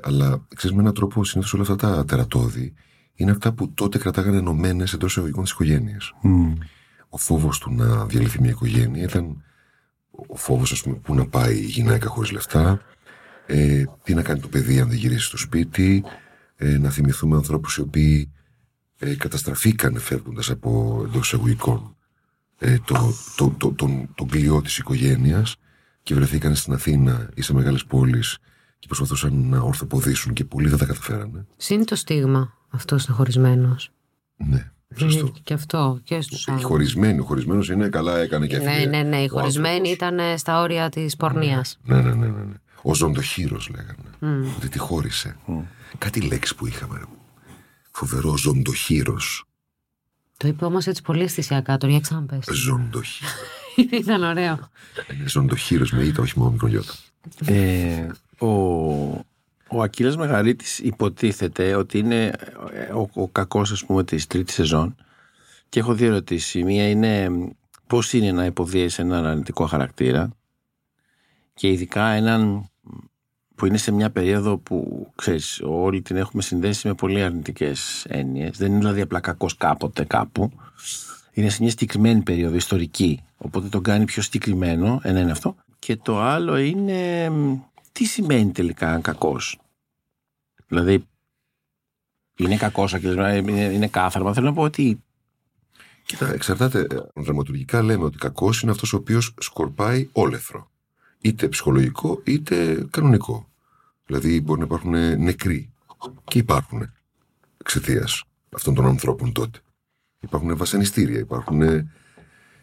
Αλλά 0.03 0.45
ξέρεις, 0.55 0.75
με 0.75 0.81
έναν 0.81 0.93
τρόπο 0.93 1.23
συνήθως 1.23 1.53
όλα 1.53 1.61
αυτά 1.61 1.75
τα 1.75 2.05
τερατώδη 2.05 2.73
είναι 3.15 3.31
αυτά 3.31 3.53
που 3.53 3.73
τότε 3.73 3.97
κρατάγανε 3.97 4.37
ενωμένες 4.37 4.93
εντός 4.93 5.11
εισαγωγικών 5.11 5.43
της 5.43 5.51
οικογένειας. 5.51 6.13
Ο 7.09 7.17
φόβος 7.17 7.59
του 7.59 7.73
να 7.73 8.05
διαλυθεί 8.05 8.41
μια 8.41 8.49
οικογένεια 8.49 9.03
ήταν 9.03 9.43
ο 10.27 10.35
φόβος, 10.35 10.71
ας 10.71 10.81
πούμε, 10.81 10.95
πού 10.95 11.15
να 11.15 11.27
πάει 11.27 11.57
η 11.57 11.65
γυναίκα 11.65 12.07
χωρίς 12.07 12.31
λεφτά, 12.31 12.81
ε, 13.45 13.83
τι 14.03 14.13
να 14.13 14.21
κάνει 14.21 14.39
το 14.39 14.47
παιδί 14.47 14.79
αν 14.79 14.89
δεν 14.89 14.97
γυρίσει 14.97 15.25
στο 15.25 15.37
σπίτι, 15.37 16.03
ε, 16.55 16.77
να 16.77 16.89
θυμηθούμε 16.89 17.35
ανθρώπους 17.35 17.77
οι 17.77 17.81
οποίοι 17.81 18.31
ε, 18.99 19.15
καταστραφήκαν 19.15 19.99
φεύγοντας 19.99 20.49
από 20.49 21.01
εντός 21.05 21.25
εισαγωγικών 21.25 21.95
ε, 22.59 22.77
το, 22.85 23.13
το, 23.35 23.55
το, 23.57 23.71
τον, 23.71 24.09
τον 24.15 24.27
κλειό 24.27 24.61
της 24.61 24.77
οικογένειας 24.77 25.55
και 26.03 26.15
βρεθήκαν 26.15 26.55
στην 26.55 26.73
Αθήνα 26.73 27.29
ή 27.33 27.41
σε 27.41 27.53
μεγάλες 27.53 27.85
πόλεις 27.85 28.37
και 28.79 28.87
προσπαθούσαν 28.87 29.49
να 29.49 29.59
ορθοποδήσουν 29.59 30.33
και 30.33 30.45
πολλοί 30.45 30.69
δεν 30.69 30.77
τα 30.77 30.85
καταφέρανε. 30.85 31.45
Συν 31.57 31.85
το 31.85 31.95
στίγμα 31.95 32.53
αυτός 32.69 33.05
είναι 33.05 33.15
χωρισμένος. 33.15 33.91
Ναι, 34.35 34.71
σωστό. 34.97 35.33
Και 35.43 35.53
αυτό 35.53 35.99
και 36.03 36.21
στους 36.21 36.45
Οι 36.47 36.51
άλλους. 36.51 36.63
χωρισμένοι, 36.63 37.19
ο 37.19 37.23
χωρισμένος 37.23 37.69
είναι 37.69 37.89
καλά, 37.89 38.17
έκανε 38.19 38.47
και 38.47 38.57
Ναι, 38.57 38.63
έφυγε. 38.71 38.85
ναι, 38.87 39.03
ναι. 39.03 39.21
Οι 39.21 39.25
ο 39.25 39.27
χωρισμένοι 39.39 39.69
άνθρωπος. 39.73 39.91
ήταν 39.91 40.19
ε, 40.19 40.37
στα 40.37 40.61
όρια 40.61 40.89
της 40.89 41.15
πορνείας. 41.15 41.79
Ναι, 41.83 41.95
ναι, 41.95 42.01
ναι, 42.13 42.27
ναι, 42.27 42.43
ναι. 42.43 42.53
Ο 42.81 42.95
ζωντοχύρο 42.95 43.59
λέγανε. 43.71 44.45
Ότι 44.57 44.69
τη 44.69 44.77
χώρισε. 44.77 45.35
Κάτι 45.97 46.21
λέξη 46.21 46.55
που 46.55 46.67
είχαμε. 46.67 46.97
ρε. 46.97 47.03
Φοβερό 47.91 48.37
ζωντοχύρο. 48.37 49.17
Το 50.37 50.47
είπε 50.47 50.65
όμως 50.65 50.87
έτσι 50.87 51.01
πολύ 51.01 51.23
αισθησιακά. 51.23 51.77
Το 51.77 51.87
για 51.87 51.99
ξαναπες. 51.99 52.45
Ζωντοχύρο. 52.51 53.29
Ήταν 54.01 54.23
ωραίο. 54.23 54.69
Είναι 55.13 55.27
ζωντοχύρο 55.27 55.85
με 55.91 56.03
ήττα, 56.03 56.21
όχι 56.21 56.39
μόνο 56.39 56.51
μικρολιώτα. 56.51 56.93
Ε, 57.45 58.07
ο, 58.45 58.47
ο 59.71 59.81
Ακύλας 59.81 60.17
Μεγαρίτης 60.17 60.79
υποτίθεται 60.79 61.75
ότι 61.75 61.97
είναι 61.97 62.33
ε, 62.73 62.93
ο, 62.93 63.09
ο 63.13 63.27
κακός 63.27 63.71
ας 63.71 63.85
πούμε 63.85 64.03
της 64.03 64.27
τρίτης 64.27 64.55
σεζόν 64.55 64.95
και 65.69 65.79
έχω 65.79 65.93
δύο 65.93 66.07
ερωτήσεις. 66.07 66.53
Η 66.53 66.63
μία 66.63 66.89
είναι 66.89 67.29
πώς 67.87 68.13
είναι 68.13 68.31
να 68.31 68.45
υποδίεσαι 68.45 69.01
έναν 69.01 69.25
αρνητικό 69.25 69.65
χαρακτήρα 69.65 70.29
και 71.53 71.67
ειδικά 71.67 72.09
έναν 72.09 72.69
που 73.55 73.65
είναι 73.65 73.77
σε 73.77 73.91
μια 73.91 74.09
περίοδο 74.09 74.57
που 74.57 75.07
ξέρεις 75.15 75.61
όλοι 75.63 76.01
την 76.01 76.15
έχουμε 76.15 76.41
συνδέσει 76.41 76.87
με 76.87 76.93
πολύ 76.93 77.23
αρνητικές 77.23 78.05
έννοιες. 78.09 78.57
Δεν 78.57 78.67
είναι 78.67 78.77
δηλαδή 78.77 79.01
απλά 79.01 79.19
κακός 79.19 79.57
κάποτε 79.57 80.03
κάπου. 80.03 80.51
Είναι 81.31 81.49
σε 81.49 81.57
μια 81.61 81.69
συγκεκριμένη 81.69 82.21
περίοδο 82.21 82.55
ιστορική. 82.55 83.23
Οπότε 83.37 83.67
τον 83.67 83.83
κάνει 83.83 84.05
πιο 84.05 84.21
συγκεκριμένο. 84.21 84.99
Ένα 85.03 85.19
είναι 85.19 85.31
αυτό. 85.31 85.55
Και 85.79 85.95
το 85.95 86.19
άλλο 86.19 86.57
είναι 86.57 87.29
μ, 87.29 87.59
τι 87.99 88.05
σημαίνει 88.05 88.51
τελικά 88.51 88.99
κακός; 88.99 89.59
Δηλαδή 90.67 91.07
είναι 92.35 92.57
κακός 92.57 92.93
είναι, 92.93 93.61
είναι 93.61 93.87
κάθαρμα. 93.87 94.33
Θέλω 94.33 94.47
να 94.47 94.53
πω 94.53 94.61
ότι 94.61 95.03
Κοίτα, 96.03 96.33
εξαρτάται. 96.33 96.79
ε, 96.79 97.21
Δραματουργικά 97.21 97.81
λέμε 97.81 98.03
ότι 98.03 98.17
κακός 98.17 98.61
είναι 98.61 98.71
αυτός 98.71 98.93
ο 98.93 98.97
οποίος 98.97 99.33
σκορπάει 99.39 100.09
όλεθρο. 100.11 100.71
Είτε 101.21 101.47
ψυχολογικό 101.47 102.21
είτε 102.25 102.87
κανονικό. 102.89 103.49
Δηλαδή 104.05 104.41
μπορεί 104.41 104.59
να 104.59 104.65
υπάρχουν 104.65 105.21
νεκροί. 105.23 105.73
Και 106.23 106.39
υπάρχουν 106.39 106.91
εξαιτίας 107.57 108.23
αυτών 108.49 108.73
των 108.73 108.85
ανθρώπων 108.85 109.31
τότε. 109.31 109.59
Υπάρχουν 110.19 110.57
βασανιστήρια, 110.57 111.19
υπάρχουν. 111.19 111.61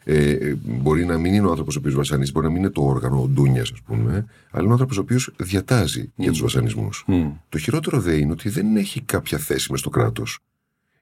Ε, 0.08 0.30
ε, 0.30 0.56
μπορεί 0.64 1.04
να 1.04 1.18
μην 1.18 1.34
είναι 1.34 1.46
ο 1.46 1.50
άνθρωπος 1.50 1.76
ο 1.76 1.78
οποίος 1.78 1.94
βασανίζει, 1.94 2.32
μπορεί 2.32 2.46
να 2.46 2.52
μην 2.52 2.62
είναι 2.62 2.70
το 2.70 2.82
όργανο, 2.82 3.22
ο 3.22 3.28
Ντούνιας, 3.28 3.70
ας 3.72 3.80
πούμε, 3.82 4.12
αλλά 4.50 4.62
είναι 4.62 4.68
ο 4.68 4.72
άνθρωπος 4.72 4.98
ο 4.98 5.00
οποίος 5.00 5.30
διατάζει 5.36 6.12
για 6.16 6.30
τους 6.30 6.40
βασανισμούς. 6.40 7.04
Το 7.48 7.58
χειρότερο 7.58 8.00
δε 8.00 8.16
είναι 8.16 8.32
ότι 8.32 8.48
δεν 8.48 8.76
έχει 8.76 9.00
κάποια 9.00 9.38
θέση 9.38 9.70
μες 9.70 9.80
στο 9.80 9.90
κράτος. 9.90 10.38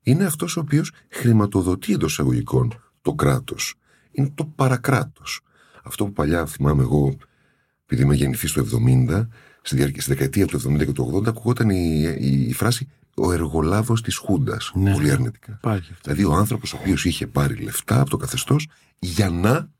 Είναι 0.02 0.24
αυτός 0.24 0.56
ο 0.56 0.60
οποίος 0.60 0.92
χρηματοδοτεί 1.08 1.92
εντός 1.92 2.12
εισαγωγικών 2.12 2.82
το 3.02 3.14
κράτος. 3.14 3.74
Είναι 4.10 4.30
το 4.34 4.44
παρακράτος. 4.44 5.40
Αυτό 5.82 6.04
που 6.04 6.12
παλιά 6.12 6.46
θυμάμαι 6.46 6.82
εγώ, 6.82 7.16
επειδή 7.84 8.02
είμαι 8.02 8.14
γεννηθής 8.14 8.50
στο 8.50 8.64
70, 9.08 9.28
στη, 9.62 9.76
διάρκεια, 9.76 10.02
στη 10.02 10.10
δεκαετία 10.10 10.46
του 10.46 10.60
70 10.60 10.84
και 10.84 10.92
του 10.92 11.22
80, 11.24 11.26
ακουγόταν 11.26 11.70
η, 11.70 12.16
η, 12.18 12.46
η 12.48 12.52
φράση 12.52 12.88
ο 13.14 13.32
εργολάβος 13.32 14.02
της 14.02 14.16
Χούντας. 14.16 14.72
Ναι. 14.74 14.92
Πολύ 14.92 15.10
αρνητικά. 15.10 15.52
υπάρχει 15.52 15.92
αυτό. 15.92 16.02
Δηλαδή 16.02 16.24
ο 16.24 16.34
άνθρωπος 16.34 16.72
ο 16.72 16.76
οποίος 16.80 17.04
είχε 17.04 17.26
πάρει 17.26 17.54
λεφτά 17.56 18.00
από 18.00 18.10
το 18.10 18.16
καθεστώς 18.16 18.68
για 18.98 19.30
να 19.30 19.70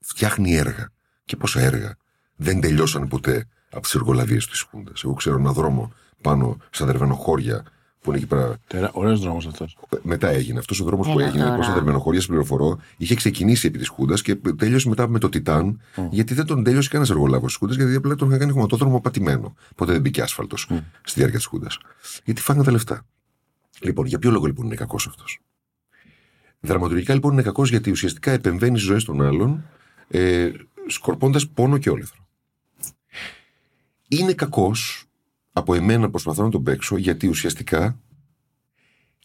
φτιάχνει 0.00 0.54
έργα. 0.54 0.90
Και 1.24 1.36
πόσα 1.36 1.60
έργα 1.60 1.96
δεν 2.36 2.60
τελειώσαν 2.60 3.08
ποτέ 3.08 3.48
από 3.70 3.82
τις 3.82 3.94
εργολαβίες 3.94 4.46
της 4.46 4.60
Χούντας. 4.60 5.04
Εγώ 5.04 5.14
ξέρω 5.14 5.36
ένα 5.36 5.52
δρόμο 5.52 5.92
πάνω 6.22 6.56
στα 6.70 6.86
δερβενοχώρια 6.86 7.64
που 8.02 8.08
είναι 8.10 8.16
εκεί 8.18 8.26
πέρα. 8.26 8.58
Τερά- 8.66 8.90
Ωραίος 8.94 9.20
δρόμος 9.20 9.46
αυτός. 9.46 9.76
Μετά 10.02 10.28
έγινε. 10.28 10.58
Αυτός 10.58 10.80
ο 10.80 10.84
δρόμος 10.84 11.06
που 11.06 11.18
Έλα 11.18 11.28
έγινε 11.28 11.42
τώρα. 11.44 11.54
προ 11.56 11.64
τα 11.64 11.72
δερβενοχώρια, 11.72 12.22
πληροφορώ, 12.26 12.78
είχε 12.96 13.14
ξεκινήσει 13.14 13.66
επί 13.66 13.78
της 13.78 13.88
Χούντας 13.88 14.22
και 14.22 14.34
τέλειωσε 14.34 14.88
μετά 14.88 15.08
με 15.08 15.18
το 15.18 15.28
Τιτάν, 15.28 15.80
γιατί 16.10 16.34
δεν 16.34 16.46
τον 16.46 16.64
τέλειωσε 16.64 16.88
κανένας 16.88 17.10
εργολάβος 17.10 17.46
της 17.48 17.56
Χούντας, 17.56 17.76
γιατί 17.76 17.94
απλά 17.94 18.14
τον 18.14 18.28
είχαν 18.28 18.40
κάνει 18.40 18.52
χωματόδρομο 18.52 19.00
πατημένο. 19.00 19.54
Ποτέ 19.76 19.92
δεν 19.92 20.00
μπήκε 20.00 20.22
άσφαλτος 20.22 20.66
στη 21.04 21.14
διάρκεια 21.18 21.38
της 21.38 21.46
Χούντας. 21.46 21.78
Γιατί 22.24 22.40
φάγανε 22.40 22.64
τα 22.64 22.70
λεφτά. 22.70 23.06
Λοιπόν, 23.80 24.06
για 24.06 24.18
ποιο 24.18 24.30
λόγο 24.30 24.46
λοιπόν 24.46 24.66
είναι 24.66 24.74
κακός 24.74 25.06
αυτός; 25.06 25.40
Δραματουργικά 26.60 27.14
λοιπόν 27.14 27.32
είναι 27.32 27.42
κακός 27.42 27.70
γιατί 27.70 27.90
ουσιαστικά 27.90 28.30
επεμβαίνεις 28.30 28.80
στι 28.80 28.88
ζωές 28.90 29.04
των 29.04 29.22
άλλων, 29.22 29.64
ε, 30.08 30.50
σκορπώντας 30.86 31.48
πόνο 31.48 31.78
και 31.78 31.90
όλεθρο. 31.90 32.18
Είναι 34.08 34.32
κακός 34.32 35.04
από 35.52 35.74
εμένα 35.74 36.10
προσπαθώ 36.10 36.42
να 36.42 36.50
τον 36.50 36.62
παίξω 36.62 36.96
γιατί 36.96 37.26
ουσιαστικά 37.26 38.00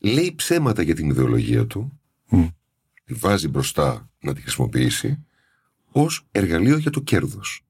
λέει 0.01 0.33
ψέματα 0.35 0.81
για 0.81 0.95
την 0.95 1.09
ιδεολογία 1.09 1.67
του, 1.67 1.99
Μμ. 2.29 2.45
τη 3.03 3.13
βάζει 3.13 3.47
μπροστά 3.47 4.09
να 4.19 4.33
τη 4.33 4.41
χρησιμοποιήσει 4.41 5.25
ως 5.91 6.25
εργαλείο 6.31 6.77
για 6.77 6.91
το 6.91 7.01
κέρδος. 7.01 7.61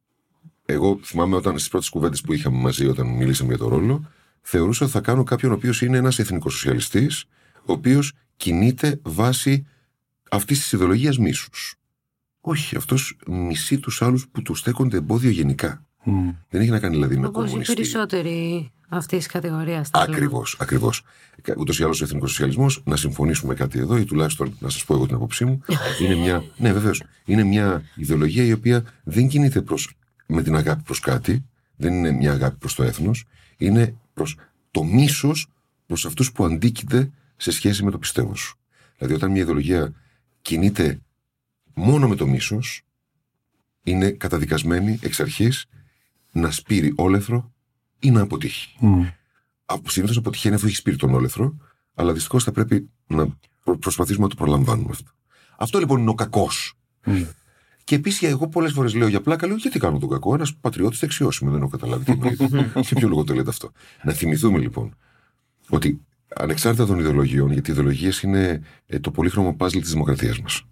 Εγώ 0.65 0.99
θυμάμαι 1.03 1.35
όταν 1.35 1.57
στις 1.57 1.69
πρώτες 1.69 1.89
κουβέντες 1.89 2.21
που 2.21 2.33
είχαμε 2.33 2.57
μαζί 2.57 2.87
όταν 2.87 3.07
μιλήσαμε 3.07 3.49
για 3.49 3.57
το 3.57 3.67
ρόλο, 3.67 4.11
θεωρούσα 4.41 4.83
ότι 4.83 4.93
θα 4.93 5.01
κάνω 5.01 5.23
κάποιον 5.23 5.51
ο 5.51 5.55
οποίος 5.55 5.81
είναι 5.81 5.97
ένας 5.97 6.19
εθνικοσοσιαλιστής, 6.19 7.25
ο 7.65 7.71
οποίος 7.71 8.13
κινείται 8.35 8.99
βάσει 9.03 9.65
αυτής 10.31 10.59
της 10.59 10.71
ιδεολογίας 10.71 11.17
μίσους. 11.17 11.75
Όχι, 12.41 12.75
αυτός 12.75 13.17
μισεί 13.27 13.79
τους 13.79 14.01
άλλους 14.01 14.27
που 14.27 14.41
του 14.41 14.55
στέκονται 14.55 14.97
εμπόδιο 14.97 15.29
γενικά. 15.29 15.85
Μμ. 16.05 16.29
Δεν 16.49 16.61
έχει 16.61 16.69
να 16.69 16.79
κάνει 16.79 16.93
δηλαδή 16.95 17.17
με 17.17 17.27
Όπως 17.27 17.43
οι 17.43 17.45
κομμουνιστή. 17.45 17.73
περισσότεροι 17.73 18.71
αυτής 18.89 19.17
της 19.17 19.27
κατηγορίας. 19.27 19.89
Ακριβώς, 19.93 20.57
ακριβώς. 20.59 21.03
Ούτως 21.57 21.79
ή 21.79 21.83
άλλως 21.83 22.01
ο 22.01 22.03
εθνικοσοσιαλισμό, 22.03 22.67
να 22.83 22.95
συμφωνήσουμε 22.95 23.53
κάτι 23.53 23.79
εδώ, 23.79 23.97
ή 23.97 24.05
τουλάχιστον 24.05 24.55
να 24.59 24.69
σας 24.69 24.85
πω 24.85 24.93
εγώ 24.93 25.05
την 25.05 25.15
άποψή 25.15 25.45
μου, 25.45 25.61
είναι 26.01 26.15
μια. 26.15 26.43
Ναι, 26.57 26.73
βεβαίως. 26.73 27.03
Είναι 27.25 27.43
μια 27.43 27.83
ιδεολογία 27.95 28.43
η 28.43 28.51
οποία 28.51 28.83
δεν 29.03 29.27
κινείται 29.27 29.61
προς, 29.61 29.95
με 30.25 30.41
την 30.43 30.55
αγάπη 30.55 30.83
προς 30.83 30.99
κάτι, 30.99 31.45
δεν 31.75 31.93
είναι 31.93 32.11
μια 32.11 32.31
αγάπη 32.31 32.57
προς 32.57 32.75
το 32.75 32.83
έθνος, 32.83 33.25
είναι 33.57 33.95
προς 34.13 34.37
το 34.71 34.83
μίσος 34.83 35.47
προς 35.85 36.05
αυτούς 36.05 36.31
που 36.31 36.45
αντίκειται 36.45 37.11
σε 37.37 37.51
σχέση 37.51 37.83
με 37.83 37.91
το 37.91 37.97
πιστεύω 37.97 38.35
σου. 38.35 38.57
Δηλαδή, 38.97 39.15
όταν 39.15 39.31
μια 39.31 39.41
ιδεολογία 39.41 39.93
κινείται 40.41 40.99
μόνο 41.73 42.07
με 42.07 42.15
το 42.15 42.27
μίσος, 42.27 42.81
είναι 43.83 44.09
καταδικασμένη 44.09 44.99
εξ 45.01 45.19
αρχής 45.19 45.65
να 46.35 46.51
σπείρει 46.51 46.93
όλεθρο 46.95 47.51
ή 47.99 48.11
να 48.11 48.21
αποτύχει 48.21 48.75
Μμ. 48.79 49.03
συνήθως 49.87 50.17
αποτυχαίνει 50.17 50.55
αφού 50.55 50.65
έχει 50.65 50.75
σπείρει 50.75 50.95
τον 50.97 51.13
όλεθρο, 51.13 51.57
αλλά 51.93 52.13
δυστυχώς 52.13 52.43
θα 52.43 52.51
πρέπει 52.51 52.89
να 53.07 53.27
προ- 53.63 53.77
προσπαθήσουμε 53.79 54.23
να 54.23 54.29
το 54.29 54.35
προλαμβάνουμε 54.35 54.89
αυτό. 54.91 55.11
Αυτό 55.57 55.79
λοιπόν 55.79 55.99
είναι 56.01 56.09
ο 56.09 56.13
κακός. 56.13 56.73
Μμ. 57.05 57.21
Και 57.83 57.95
επίσης, 57.95 58.23
εγώ 58.29 58.47
πολλές 58.47 58.71
φορές 58.71 58.93
λέω 58.93 59.07
για 59.07 59.21
πλάκα, 59.21 59.47
λέω 59.47 59.55
γιατί 59.55 59.79
κάνω 59.79 59.97
τον 59.99 60.09
κακό. 60.09 60.33
Ένας 60.33 60.55
πατριώτης 60.55 60.99
δεξιός 60.99 61.39
είμαι, 61.39 61.51
δεν 61.51 61.61
έχω 61.61 61.69
καταλάβει 61.69 62.03
τι 62.05 62.11
εννοείται. 62.11 62.45
Για 62.75 62.95
ποιο 62.95 63.07
λόγο 63.07 63.23
το 63.23 63.33
λέτε 63.33 63.49
αυτό. 63.49 63.71
Να 64.03 64.11
θυμηθούμε 64.13 64.59
λοιπόν 64.59 64.95
ότι 65.69 66.01
ανεξάρτητα 66.35 66.85
των 66.85 66.99
ιδεολογιών, 66.99 67.51
γιατί 67.51 67.69
οι 67.69 67.73
ιδεολογίες 67.73 68.21
είναι 68.21 68.61
ε, 68.85 68.99
το 68.99 69.11
πολύχρωμο 69.11 69.53
πάζλ 69.55 69.79
της 69.79 69.91
δημοκρατίας 69.91 70.39
μας. 70.41 70.63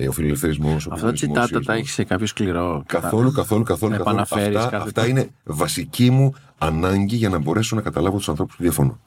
Ε, 0.00 0.08
ο 0.08 0.12
φιλελευθερισμός. 0.12 0.88
Αυτά 0.90 1.06
τα 1.06 1.12
τσιτάτα 1.12 1.60
τα 1.60 1.74
έχεις 1.74 1.92
σε 1.92 2.04
κάποιο 2.04 2.26
σκληρό. 2.26 2.82
Καθόλου, 2.86 3.32
καθόλου, 3.32 3.62
καθόλου. 3.62 3.92
Να 3.92 3.98
καθόλου. 3.98 4.16
επαναφέρεις 4.18 4.56
Αυτά, 4.56 4.70
κάθε 4.70 4.84
αυτά 4.88 5.06
είναι 5.06 5.28
βασική 5.44 6.10
μου 6.10 6.34
ανάγκη 6.58 7.16
για 7.16 7.28
να 7.28 7.38
μπορέσω 7.38 7.76
να 7.76 7.82
καταλάβω 7.82 8.16
τους 8.16 8.28
ανθρώπους 8.28 8.56
που 8.56 8.62
διαφωνώ. 8.62 9.00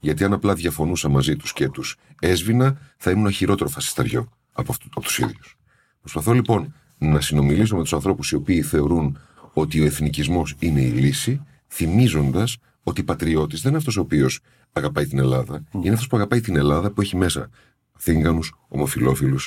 Γιατί 0.00 0.24
αν 0.24 0.32
απλά 0.32 0.54
διαφωνούσα 0.54 1.08
μαζί 1.08 1.36
τους 1.36 1.52
και 1.52 1.68
τους 1.68 1.96
έσβηνα, 2.20 2.78
θα 2.96 3.10
ήμουν 3.10 3.30
χειρότερο 3.30 3.70
φασισταριό 3.70 4.28
από, 4.52 4.72
αυτού- 4.72 4.90
από 4.94 5.00
τους 5.06 5.18
ίδιους. 5.18 5.56
Προσπαθώ 6.00 6.32
λοιπόν 6.32 6.74
να 6.98 7.20
συνομιλήσω 7.20 7.76
με 7.76 7.82
τους 7.82 7.92
ανθρώπους 7.92 8.30
οι 8.30 8.34
οποίοι 8.34 8.62
θεωρούν 8.62 9.18
ότι 9.52 9.80
ο 9.80 9.84
εθνικισμός 9.84 10.54
είναι 10.58 10.80
η 10.80 10.90
λύση, 10.90 11.40
θυμίζοντας 11.68 12.56
ότι 12.82 13.00
η 13.00 13.04
πατριώτης 13.04 13.60
δεν 13.60 13.68
είναι 13.70 13.78
αυτός 13.78 13.96
ο 13.96 14.00
οποίος 14.00 14.40
αγαπάει 14.72 15.06
την 15.06 15.18
Ελλάδα, 15.18 15.64
είναι 15.72 15.92
αυτός 15.92 16.06
που 16.06 16.16
αγαπάει 16.16 16.40
την 16.40 16.56
Ελλάδα 16.56 16.90
που 16.90 17.00
έχει 17.00 17.16
μέσα 17.16 17.50
Αθήγανου, 17.96 18.40
ομοφυλόφιλου, 18.68 19.38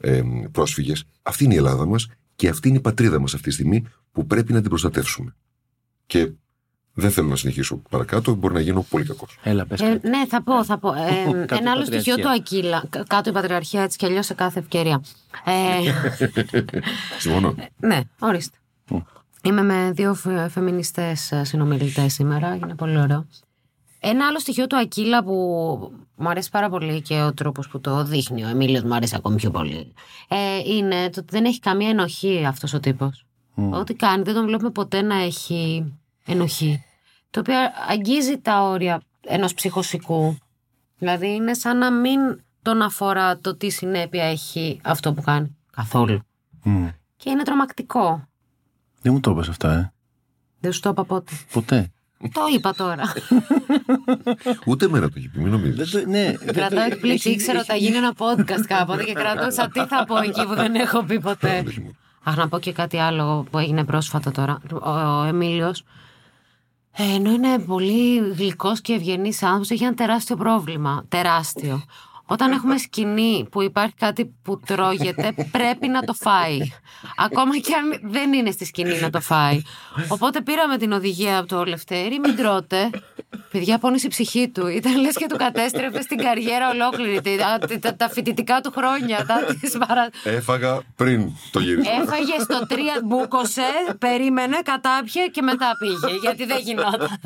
ε, 0.00 0.22
πρόσφυγες. 0.52 1.04
Αυτή 1.22 1.44
είναι 1.44 1.54
η 1.54 1.56
Ελλάδα 1.56 1.86
μας 1.86 2.08
και 2.36 2.48
αυτή 2.48 2.68
είναι 2.68 2.76
η 2.76 2.80
πατρίδα 2.80 3.20
μας 3.20 3.34
αυτή 3.34 3.48
τη 3.48 3.54
στιγμή 3.54 3.84
που 4.12 4.26
πρέπει 4.26 4.52
να 4.52 4.60
την 4.60 4.68
προστατεύσουμε. 4.68 5.34
Και 6.06 6.30
δεν 6.92 7.10
θέλω 7.10 7.28
να 7.28 7.36
συνεχίσω 7.36 7.76
παρακάτω, 7.90 8.34
μπορεί 8.34 8.54
να 8.54 8.60
γίνω 8.60 8.86
πολύ 8.90 9.04
κακός. 9.04 9.38
Έλα, 9.42 9.66
πες 9.66 9.80
Ε, 9.80 9.84
κάτι. 9.88 10.08
ναι, 10.08 10.26
θα 10.26 10.42
πω, 10.42 10.64
θα 10.64 10.78
πω. 10.78 10.92
Ε, 10.94 11.44
Κάτω 11.46 11.54
η 11.54 11.58
ένα 11.58 11.70
άλλο 11.70 11.84
στοιχείο 11.84 12.14
Πατριαρχία. 12.14 12.22
του 12.24 12.28
Ακύλα. 12.30 12.84
Κα- 12.90 13.04
Κάτω 13.08 13.30
η 13.30 13.32
Πατριαρχία 13.32 13.82
έτσι 13.82 13.98
κι 13.98 14.04
αλλιώς 14.06 14.26
σε 14.26 14.34
κάθε 14.34 14.58
ευκαιρία. 14.58 15.02
Ε, 15.44 15.52
Συμφωνώ. 17.18 17.54
ναι, 17.76 18.00
ορίστε. 18.18 18.56
Είμαι 19.42 19.62
με 19.62 19.90
δύο 19.94 20.14
φε, 20.14 20.48
φεμινιστές 20.48 21.32
ε, 21.32 21.44
συνομιλητές 21.44 22.12
σήμερα, 22.12 22.54
είναι 22.54 22.74
πολύ 22.74 22.98
ωραίο. 22.98 23.26
Ένα 24.00 24.26
άλλο 24.26 24.38
στοιχείο 24.38 24.66
του 24.66 24.76
Ακύλα 24.76 25.24
που 25.24 25.32
μου 26.16 26.28
αρέσει 26.28 26.50
πάρα 26.50 26.68
πολύ 26.68 27.02
και 27.02 27.22
ο 27.22 27.34
τρόπος 27.34 27.68
που 27.68 27.80
το 27.80 28.04
δείχνει 28.04 28.44
ο 28.44 28.48
Εμίλιος 28.48 28.82
μου 28.82 28.94
αρέσει 28.94 29.14
ακόμη 29.16 29.36
πιο 29.36 29.50
πολύ 29.50 29.92
ε, 30.28 30.58
είναι 30.64 31.10
το 31.10 31.20
ότι 31.20 31.28
δεν 31.30 31.44
έχει 31.44 31.60
καμία 31.60 31.88
ενοχή 31.88 32.44
αυτός 32.46 32.72
ο 32.72 32.80
τύπος. 32.80 33.26
Ό,τι 33.54 33.94
κάνει 33.94 34.22
δεν 34.22 34.34
τον 34.34 34.46
βλέπουμε 34.46 34.70
ποτέ 34.70 35.02
να 35.02 35.14
έχει 35.14 35.92
ενοχή. 36.24 36.84
Το 37.30 37.40
οποίο 37.40 37.54
αγγίζει 37.88 38.38
τα 38.38 38.62
όρια 38.62 39.02
ενός 39.26 39.54
ψυχοσικού. 39.54 40.38
Δηλαδή 40.98 41.34
είναι 41.34 41.54
σαν 41.54 41.78
να 41.78 41.92
μην 41.92 42.20
τον 42.62 42.82
αφορά 42.82 43.38
το 43.38 43.56
τι 43.56 43.70
συνέπεια 43.70 44.24
έχει 44.24 44.80
αυτό 44.84 45.12
που 45.12 45.22
κάνει. 45.22 45.56
Καθόλου. 45.72 46.20
Μμ. 46.62 46.88
Και 47.16 47.30
είναι 47.30 47.42
τρομακτικό. 47.42 48.28
Δεν 49.00 49.12
μου 49.12 49.20
το 49.20 49.30
είπες 49.30 49.48
αυτά, 49.48 49.72
ε. 49.72 49.92
Δεν 50.60 50.72
σου 50.72 50.80
το 50.80 50.88
είπα 50.88 51.04
πότε. 51.04 51.32
Ποτέ. 51.52 51.92
Το 52.32 52.40
είπα 52.54 52.74
τώρα. 52.74 53.12
Ούτε 54.66 54.84
εμένα 54.84 55.06
το 55.08 55.14
έχει 55.16 55.28
πει, 55.28 55.38
μην 55.40 55.50
νομίζεις. 55.50 55.90
Δεν 55.90 56.02
το- 56.02 56.10
ναι, 56.10 56.32
δεν 56.44 56.54
Κρατάω 56.54 56.78
το- 56.78 56.92
εκπλήξη. 56.94 57.28
έχει- 57.28 57.38
Ήξερα 57.38 57.58
ότι 57.58 57.66
θα 57.68 57.76
γίνει 57.76 57.96
ένα 57.96 58.12
podcast 58.18 58.60
κάποτε 58.66 59.04
και 59.04 59.12
κρατούσα 59.12 59.68
τι 59.68 59.86
θα 59.86 60.04
πω 60.04 60.16
εκεί 60.18 60.44
που 60.46 60.54
δεν 60.54 60.74
έχω 60.74 61.02
πει 61.04 61.20
ποτέ. 61.20 61.64
Αχ, 62.22 62.36
να 62.36 62.48
πω 62.48 62.58
και 62.58 62.72
κάτι 62.72 62.96
άλλο 62.98 63.46
που 63.50 63.58
έγινε 63.58 63.84
πρόσφατα 63.84 64.30
τώρα. 64.30 64.58
Ο, 64.82 64.90
ο 64.90 65.22
Εμίλιος. 65.24 65.84
Ε, 66.92 67.14
ενώ 67.14 67.30
είναι 67.30 67.58
πολύ 67.58 68.18
γλυκός 68.18 68.80
και 68.80 68.92
ευγενής 68.92 69.42
άνθρωπος, 69.42 69.70
έχει 69.70 69.84
ένα 69.84 69.94
τεράστιο 69.94 70.36
πρόβλημα. 70.36 71.04
Τεράστιο. 71.08 71.82
Όταν 72.30 72.52
έχουμε 72.52 72.78
σκηνή 72.78 73.46
που 73.50 73.62
υπάρχει 73.62 73.94
κάτι 73.94 74.34
που 74.42 74.60
τρώγεται, 74.66 75.34
πρέπει 75.50 75.88
να 75.88 76.02
το 76.02 76.12
φάει. 76.12 76.58
Ακόμα 77.16 77.58
και 77.58 77.74
αν 77.74 78.10
δεν 78.10 78.32
είναι 78.32 78.50
στη 78.50 78.64
σκηνή 78.64 79.00
να 79.00 79.10
το 79.10 79.20
φάει. 79.20 79.62
Οπότε 80.08 80.40
πήραμε 80.40 80.76
την 80.76 80.92
οδηγία 80.92 81.38
από 81.38 81.48
το 81.48 81.64
Λευτέρη, 81.64 82.18
μην 82.18 82.36
τρώτε. 82.36 82.90
Παιδιά, 83.50 83.78
πόνισε 83.78 84.06
η 84.06 84.10
ψυχή 84.10 84.48
του. 84.48 84.66
Ήταν 84.66 85.00
λες 85.00 85.16
και 85.16 85.26
του 85.28 85.36
κατέστρεφε 85.36 85.98
την 85.98 86.18
καριέρα 86.18 86.70
ολόκληρη. 86.70 87.20
Τα, 87.20 87.78
τα, 87.80 87.96
τα 87.96 88.08
φοιτητικά 88.08 88.60
του 88.60 88.72
χρόνια. 88.76 89.24
Τα, 89.26 89.54
τις 89.60 89.78
παρα... 89.86 90.08
Έφαγα 90.24 90.80
πριν 90.96 91.30
το 91.50 91.60
γύρισμα. 91.60 91.92
Έφαγε 92.02 92.32
στο 92.40 92.66
τρία, 92.66 93.00
μπούκοσε, 93.04 93.70
περίμενε, 93.98 94.56
κατάπιε 94.64 95.26
και 95.26 95.42
μετά 95.42 95.70
πήγε. 95.78 96.16
Γιατί 96.20 96.44
δεν 96.44 96.58
γινόταν. 96.60 97.18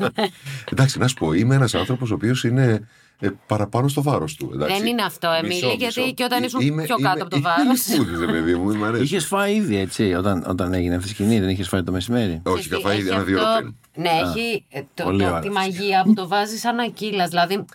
Εντάξει, 0.71 0.99
να 0.99 1.07
σου 1.07 1.15
πω, 1.15 1.33
είμαι 1.33 1.55
ένας 1.55 1.73
άνθρωπος 1.73 2.11
ο 2.11 2.13
οποίος 2.13 2.43
είναι 2.43 2.87
ε, 3.25 3.29
παραπάνω 3.47 3.87
στο 3.87 4.01
βάρος 4.01 4.35
του. 4.35 4.51
εντάξει. 4.53 4.77
Δεν 4.77 4.85
είναι 4.87 5.01
αυτό, 5.03 5.29
Εμίλη, 5.29 5.53
Μισό, 5.53 5.67
γιατί 5.77 5.99
μισό. 5.99 6.13
και 6.13 6.23
όταν 6.23 6.41
Ε, 6.41 6.45
ήσουν 6.45 6.61
είμαι- 6.61 6.83
πιο 6.83 6.95
είμαι- 6.99 7.09
κάτω 7.09 7.21
από 7.23 7.35
το 7.35 7.41
βάρος. 7.41 7.63
Είμαι 7.65 7.75
φούδης, 7.97 8.19
ρε 8.19 8.25
παιδί 8.25 8.55
μου, 8.55 8.75
μ' 8.75 8.83
αρέσει. 8.83 9.03
Είχες 9.03 9.25
φάει 9.25 9.55
ήδη, 9.55 9.77
έτσι, 9.77 10.13
όταν, 10.13 10.43
όταν 10.47 10.73
έγινε 10.73 10.95
αυτή 10.95 11.07
η 11.07 11.11
σκηνή, 11.11 11.39
δεν 11.39 11.49
είχες 11.49 11.67
φάει 11.67 11.83
το 11.83 11.91
μεσημέρι; 11.91 12.41
Όχι, 12.45 12.67
είχα 12.67 12.79
φάει 12.79 12.97
Έχει 12.97 13.07
ένα 13.07 13.23
δύο 13.23 13.37
αυτό- 13.37 13.49
ώρα 13.49 13.57
πριν. 13.59 13.75
Ναι, 13.95 14.09
έχει 14.09 14.65
ε, 14.69 14.81
το, 14.93 15.03
πολύ 15.03 15.17
το- 15.23 15.25
ωραία 15.29 15.39
τη 15.39 15.47
αυτή. 15.47 15.59
μαγεία 15.59 16.03
που 16.05 16.13
το 16.13 16.27
βάζει 16.27 16.57
σαν 16.57 16.79
ακύλας. 16.79 17.29
Δηλαδή, 17.29 17.65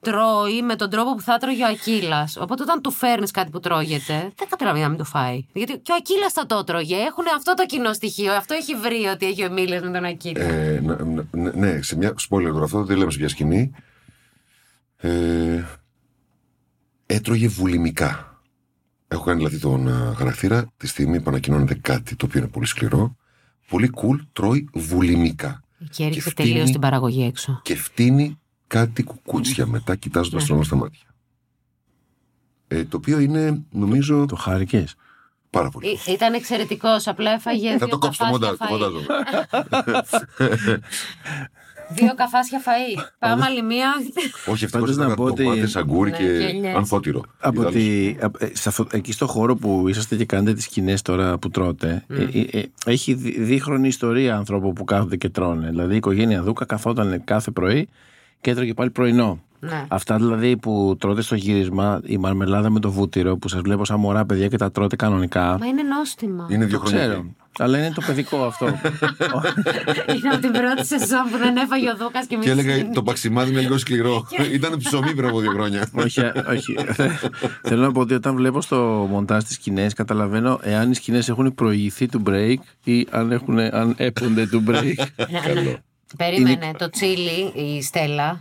τρώει 0.00 0.62
με 0.62 0.76
τον 0.76 0.90
τρόπο 0.90 1.14
που 1.14 1.20
θα 1.20 1.36
τρώγε 1.38 1.62
ο 1.62 1.66
ακύλας. 1.66 2.36
Οπότε, 2.36 2.62
όταν 2.62 2.80
του 2.80 2.90
φέρνεις 2.90 3.30
κάτι 3.30 3.50
που 3.50 3.60
τρώγεται, 3.60 4.14
δεν 4.36 4.48
καταλαβαίνει 4.48 4.82
να 4.84 4.88
μην 4.88 4.98
το 4.98 5.04
φάει. 5.04 5.44
Γιατί 5.52 5.78
και 5.78 5.92
ο 5.92 5.94
ακύλας 5.98 6.32
θα 6.32 6.46
το 6.46 6.64
τρώγε. 6.64 6.96
Έχουν 6.96 7.24
αυτό 7.36 7.54
το 7.54 7.66
κοινό 7.66 7.92
στοιχείο. 7.92 8.32
Αυτό 8.32 8.54
έχει 8.54 8.74
βρει 8.74 9.04
ότι 9.14 9.26
έχει 9.26 9.42
ο 9.42 9.44
Εμίλιο 9.44 9.80
με 9.82 9.90
τον 9.90 10.04
ακύλα. 10.04 10.44
Ε, 10.44 10.80
να- 10.84 10.96
να- 11.04 11.24
ναι, 11.30 11.50
ναι, 11.54 11.82
σε 11.82 11.96
μια 11.96 12.10
spoiler 12.10 12.50
τώρα 12.52 12.64
αυτό, 12.64 12.84
δεν 12.84 12.96
λέμε 12.96 13.10
σε 13.10 13.18
μια 13.18 13.28
σκηνή. 13.28 13.74
Ε, 15.08 15.64
έτρωγε 17.06 17.48
βουλημικά. 17.48 18.42
Έχω 19.08 19.24
κάνει 19.24 19.38
δηλαδή 19.38 19.58
τον 19.58 19.88
α, 19.88 20.14
χαρακτήρα 20.16 20.72
τη 20.76 20.86
στιγμή 20.86 21.20
που 21.20 21.30
ανακοινώνεται 21.30 21.74
κάτι 21.74 22.16
το 22.16 22.26
οποίο 22.26 22.40
είναι 22.40 22.48
πολύ 22.48 22.66
σκληρό. 22.66 23.16
Πολύ 23.68 23.90
cool, 23.94 24.16
τρώει 24.32 24.68
βουλημικά. 24.74 25.60
και 25.90 26.04
έριξε 26.04 26.30
φτύνει- 26.30 26.52
τελείω 26.52 26.64
την 26.70 26.80
παραγωγή 26.80 27.22
έξω. 27.24 27.60
Και 27.64 27.74
φτύνει 27.76 28.38
κάτι 28.66 29.02
κουκούτσια 29.02 29.66
μετά, 29.66 29.96
κοιτάζοντας 29.96 30.40
Ναι. 30.42 30.46
τον 30.48 30.54
άλλον 30.56 30.66
στα 30.66 30.76
μάτια. 30.76 31.00
Ε, 32.68 32.84
το 32.84 32.96
οποίο 32.96 33.18
είναι, 33.18 33.62
νομίζω, 33.70 34.26
Το 34.26 34.36
χάρηκε. 34.36 34.84
πάρα 35.50 35.68
πολύ. 35.70 35.86
Ή- 35.88 35.98
Ήταν 36.12 36.34
εξαιρετικός. 36.34 37.06
Απλά 37.06 37.30
έφαγε. 37.30 37.70
Θα 37.70 37.76
δύο 37.86 37.88
το 37.88 37.98
κόψω 37.98 38.24
το 38.24 38.30
καφάσια 38.30 38.56
μοντάζ. 38.56 38.56
Το 38.56 38.64
φαΐ. 38.64 38.70
μοντάζω. 38.70 39.00
Δύο 41.94 42.14
καφάσια 42.14 42.60
φαΐ. 42.64 43.02
Πάμε 43.18 43.44
άλλη 43.44 43.62
μία. 43.62 43.88
Όχι, 44.46 44.64
αυτό 44.64 44.78
Πάντως 44.78 44.94
είναι 44.96 45.06
να 45.06 45.14
πω 45.14 45.24
ότι- 45.24 45.44
πατέ, 45.44 45.66
σαγκούρι 45.66 46.10
Ναι, 46.10 46.16
και 46.16 46.22
γέλιες. 46.24 46.74
ανθότυρο. 46.74 47.20
Από 47.40 47.60
Ιδάλλως. 47.60 47.82
τη, 47.82 48.16
απ- 48.20 48.42
ε, 48.42 48.50
σε 48.52 48.68
αυτό- 48.68 48.86
εκεί 48.90 49.12
στο 49.12 49.26
χώρο 49.26 49.56
που 49.56 49.84
είσαστε 49.88 50.16
και 50.16 50.24
κάνετε 50.24 50.52
τις 50.52 50.64
σκηνές 50.64 51.02
τώρα 51.02 51.38
που 51.38 51.50
τρώτε 51.50 52.04
ε, 52.08 52.22
ε, 52.22 52.58
ε, 52.58 52.62
έχει 52.86 53.14
δι- 53.14 53.40
δίχρονη 53.40 53.88
ιστορία 53.88 54.36
ανθρώπου 54.36 54.72
που 54.72 54.84
κάθονται 54.84 55.16
και 55.16 55.28
τρώνε 55.28 55.68
δηλαδή 55.68 55.92
η 55.94 55.96
οικογένεια 55.96 56.42
Δούκα 56.42 56.64
καθόταν 56.64 57.20
κάθε 57.24 57.50
πρωί 57.50 57.88
και 58.40 58.50
έτρωγε 58.50 58.74
πάλι 58.74 58.90
πρωινό 58.90 59.42
Ναι. 59.60 59.84
Αυτά 59.88 60.16
δηλαδή 60.16 60.56
που 60.56 60.96
τρώτε 61.00 61.22
στο 61.22 61.34
γύρισμα, 61.34 62.00
η 62.04 62.16
μαρμελάδα 62.18 62.70
με 62.70 62.80
το 62.80 62.90
βούτυρο 62.90 63.36
που 63.36 63.48
σας 63.48 63.60
βλέπω 63.60 63.84
σαν 63.84 64.00
μωρά 64.00 64.24
παιδιά 64.24 64.48
και 64.48 64.56
τα 64.56 64.70
τρώτε 64.72 64.96
κανονικά. 64.96 65.56
Μα 65.60 65.66
είναι 65.66 65.82
νόστιμα. 65.82 66.46
Είναι 66.50 66.64
δύο 66.64 66.78
Το 66.78 66.84
χρόνια. 66.86 67.24
Ξέρω. 67.54 67.68
Αλλά 67.68 67.78
είναι 67.78 67.90
το 67.94 68.02
παιδικό 68.06 68.44
αυτό. 68.44 68.66
Είναι 70.16 70.28
από 70.32 70.40
την 70.40 70.52
πρώτη 70.52 70.86
σεζόν 70.86 71.22
που 71.30 71.38
δεν 71.38 71.56
έφαγε 71.56 71.90
ο 71.90 71.96
Δούκας 71.96 72.26
και 72.26 72.36
Και 72.40 72.50
εμεί. 72.50 72.60
έλεγα 72.60 72.90
το 72.90 73.02
παξιμάδι 73.02 73.50
είναι 73.50 73.60
λίγο 73.60 73.78
σκληρό. 73.78 74.26
Ήταν 74.52 74.76
ψωμί 74.78 75.14
πριν 75.14 75.28
από 75.28 75.40
δύο 75.40 75.50
χρόνια. 75.50 75.88
όχι, 75.94 76.20
όχι. 76.48 76.74
Θέλω 77.62 77.82
να 77.82 77.92
πω 77.92 78.00
ότι 78.00 78.14
όταν 78.14 78.36
βλέπω 78.36 78.60
στο 78.60 79.06
μοντάζ 79.10 79.42
τις 79.44 79.54
σκηνές 79.54 79.92
καταλαβαίνω 79.92 80.58
εάν 80.62 80.90
οι 80.90 80.94
σκηνές 80.94 81.28
έχουν 81.28 81.54
προηγηθεί 81.54 82.08
του 82.08 82.22
break 82.26 82.54
ή 82.84 83.06
αν, 83.10 83.32
έχουν, 83.32 83.58
αν 83.58 83.94
έπονται 83.96 84.46
του 84.46 84.64
break. 84.68 84.94
Περίμενε. 86.16 86.70
Το 86.78 86.90
τσίλι, 86.90 87.52
η 87.54 87.82
Στέλλα, 87.82 88.30
ε, 88.30 88.36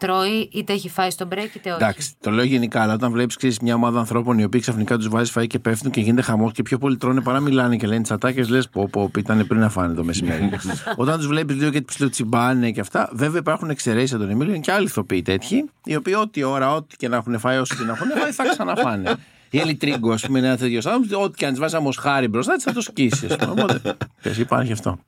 τρώει 0.00 0.48
είτε 0.52 0.72
έχει 0.72 0.88
φάει 0.88 1.10
στο 1.10 1.28
break 1.30 1.56
είτε 1.56 1.70
όχι. 1.70 1.82
Εντάξει, 1.82 2.12
το 2.20 2.30
λέω 2.30 2.44
γενικά, 2.44 2.82
αλλά 2.82 2.92
όταν 2.92 3.12
βλέπεις 3.12 3.58
μια 3.62 3.74
ομάδα 3.74 3.98
ανθρώπων 3.98 4.38
οι 4.38 4.44
οποίοι 4.44 4.60
ξαφνικά 4.60 4.96
τους 4.96 5.08
βάζεις 5.08 5.36
φαΐ 5.38 5.46
και 5.46 5.58
πέφτουν 5.58 5.90
και 5.90 6.00
γίνεται 6.00 6.22
χαμός 6.22 6.52
και 6.52 6.62
πιο 6.62 6.78
πολύ 6.78 6.96
τρώνε 6.96 7.20
παρά 7.20 7.40
μιλάνε 7.40 7.76
και 7.76 7.86
λένε 7.86 8.02
τσατάκε, 8.02 8.42
λες 8.42 8.68
πω, 8.68 8.88
πω, 8.92 9.10
ήταν 9.16 9.46
πριν 9.46 9.60
να 9.60 9.68
φάνε 9.68 9.94
το 9.94 10.04
μεσημέρι. 10.04 10.50
όταν 10.96 11.16
τους 11.16 11.26
βλέπεις 11.26 11.56
λίγο 11.56 11.70
και 11.70 11.80
τους 11.80 12.10
τσιμπάνε 12.10 12.70
και 12.70 12.80
αυτά, 12.80 13.10
βέβαια 13.12 13.38
υπάρχουν 13.38 13.70
εξαιρέσεις 13.70 14.12
από 14.12 14.22
τον 14.22 14.30
Εμίλιο, 14.30 14.52
είναι 14.52 14.62
και 14.62 14.72
άλλοι 14.72 14.86
ηθοποιοί 14.86 15.22
τέτοιοι, 15.22 15.70
οι 15.84 15.96
οποίοι 15.96 16.14
ό,τι 16.20 16.42
ώρα, 16.42 16.74
ό,τι 16.74 16.96
και 16.96 17.08
να 17.08 17.16
έχουν 17.16 17.38
φάει, 17.38 17.58
όσο 17.58 17.74
και 17.74 17.82
να 17.82 17.92
έχουν 17.92 18.08
φάει, 18.20 18.30
θα 18.30 18.44
ξαναφάνε. 18.44 19.14
Η 19.52 19.58
Έλλη 19.58 19.74
Τρίγκο, 19.74 20.12
ας 20.12 20.26
πούμε, 20.26 20.38
είναι 20.38 20.46
ένα 20.46 20.56
τέτοιος 20.56 20.86
άνθρωπος, 20.86 21.24
ό,τι 21.24 21.36
και 21.36 21.46
αν 21.46 21.52
τη 21.54 21.60
βάζεις 21.60 21.96
χάρη 21.98 22.28
μπροστά 22.28 22.56
τη, 22.56 22.62
θα 22.62 22.72
το 22.72 22.80
σκίσει. 22.80 23.26
ας 23.26 23.36
πούμε. 23.36 23.50
Οπότε, 23.50 23.96
πες, 24.22 24.38
υπάρχει 24.38 24.72
αυτό. 24.72 24.98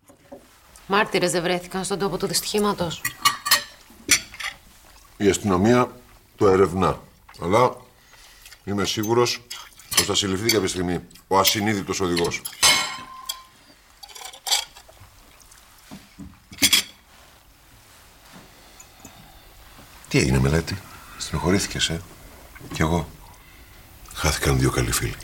Μάρτυρες 0.86 1.30
δεν 1.30 1.42
βρέθηκαν 1.42 1.84
στον 1.84 1.98
τόπο 1.98 2.16
του 2.16 2.26
δυστυχήματος. 2.26 3.00
Η 5.16 5.28
αστυνομία 5.28 6.00
το 6.36 6.48
ερευνά. 6.48 7.00
Αλλά 7.40 7.76
είμαι 8.64 8.84
σίγουρος 8.84 9.42
πως 9.96 10.04
θα 10.04 10.14
συλληφθεί 10.14 10.50
κάποια 10.50 10.68
στιγμή 10.68 11.00
ο 11.26 11.38
ασυνείδητος 11.38 12.00
οδηγός. 12.00 12.42
Τι 20.08 20.18
έγινε, 20.18 20.38
μελέτη; 20.38 20.78
Στενοχωρήθηκες, 21.18 21.88
ε; 21.88 22.00
Κι 22.72 22.82
εγώ. 22.82 23.08
Χάθηκαν 24.14 24.58
δύο 24.58 24.70
καλοί 24.70 24.92
φίλοι. 24.92 25.16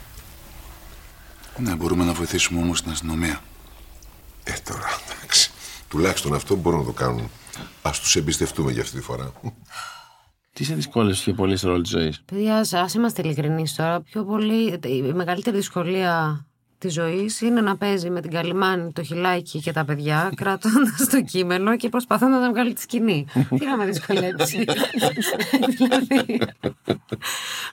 Ναι, 1.56 1.74
μπορούμε 1.74 2.04
να 2.04 2.12
βοηθήσουμε 2.12 2.60
όμως 2.60 2.82
την 2.82 2.90
αστυνομία. 2.90 3.42
Ε, 4.44 4.52
τώρα, 4.52 5.00
εντάξει. 5.16 5.50
Τουλάχιστον 5.88 6.34
αυτό 6.34 6.56
μπορούν 6.56 6.78
να 6.78 6.84
το 6.84 6.92
κάνουν. 6.92 7.30
Α 7.82 7.90
τους 7.90 8.16
εμπιστευτούμε 8.16 8.72
για 8.72 8.82
αυτή 8.82 8.96
τη 8.96 9.02
φορά. 9.02 9.32
Τι 10.52 10.64
σε 10.64 10.74
δυσκόλεψε 10.74 11.22
πιο 11.22 11.32
πολύ 11.32 11.56
στο 11.56 11.68
ρόλο 11.68 11.80
της 11.80 11.90
ζωής; 11.90 12.22
Παιδιά, 12.24 12.66
ας 12.72 12.94
είμαστε 12.94 13.22
ειλικρινείς 13.22 13.74
τώρα. 13.74 14.00
Πιο 14.00 14.24
πολύ, 14.24 14.78
η 14.84 15.02
μεγαλύτερη 15.02 15.56
δυσκολία 15.56 16.42
της 16.78 16.92
ζωής 16.92 17.40
είναι 17.40 17.60
να 17.60 17.76
παίζει 17.76 18.10
με 18.10 18.20
την 18.20 18.30
καλυμάνη, 18.30 18.92
το 18.92 19.02
χιλάκι 19.02 19.60
και 19.60 19.72
τα 19.72 19.84
παιδιά, 19.84 20.30
κρατώντας 20.36 21.08
το 21.10 21.22
κείμενο 21.22 21.76
και 21.76 21.88
προσπαθώντας 21.88 22.40
να 22.40 22.50
βγάλει 22.50 22.72
τη 22.72 22.80
σκηνή. 22.80 23.26
Τι 23.58 23.66
να 23.66 23.76
με 23.76 23.84
δυσκολέψει. 23.84 24.64
δηλαδή. 25.76 26.40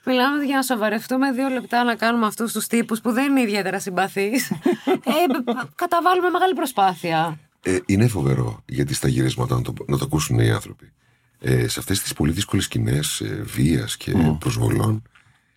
Μιλάμε 0.04 0.44
για 0.44 0.56
να 0.56 0.62
σοβαρευτούμε 0.62 1.32
δύο 1.32 1.48
λεπτά 1.48 1.84
να 1.84 1.94
κάνουμε 1.94 2.26
αυτούς 2.26 2.52
τους 2.52 2.66
τύπους 2.66 3.00
που 3.00 3.12
δεν 3.12 3.30
είναι 3.30 3.40
ιδιαίτερα 3.40 3.80
συμπαθείς. 3.80 4.50
ε, 4.50 5.52
καταβάλουμε 5.74 6.30
μεγάλη 6.30 6.54
προσπάθεια. 6.54 7.38
Ε, 7.68 7.78
είναι 7.86 8.08
φοβερό 8.08 8.62
γιατί 8.66 8.94
στα 8.94 9.08
γυρίσματα 9.08 9.54
να 9.54 9.62
το, 9.62 9.72
να 9.86 9.98
το 9.98 10.04
ακούσουν 10.04 10.38
οι 10.38 10.50
άνθρωποι. 10.50 10.92
Ε, 11.38 11.68
σε 11.68 11.80
αυτές 11.80 12.00
τις 12.00 12.12
πολύ 12.12 12.32
δύσκολες 12.32 12.64
σκηνές 12.64 13.20
ε, 13.20 13.42
βίας 13.46 13.96
και 13.96 14.12
mm. 14.16 14.36
προσβολών, 14.38 15.02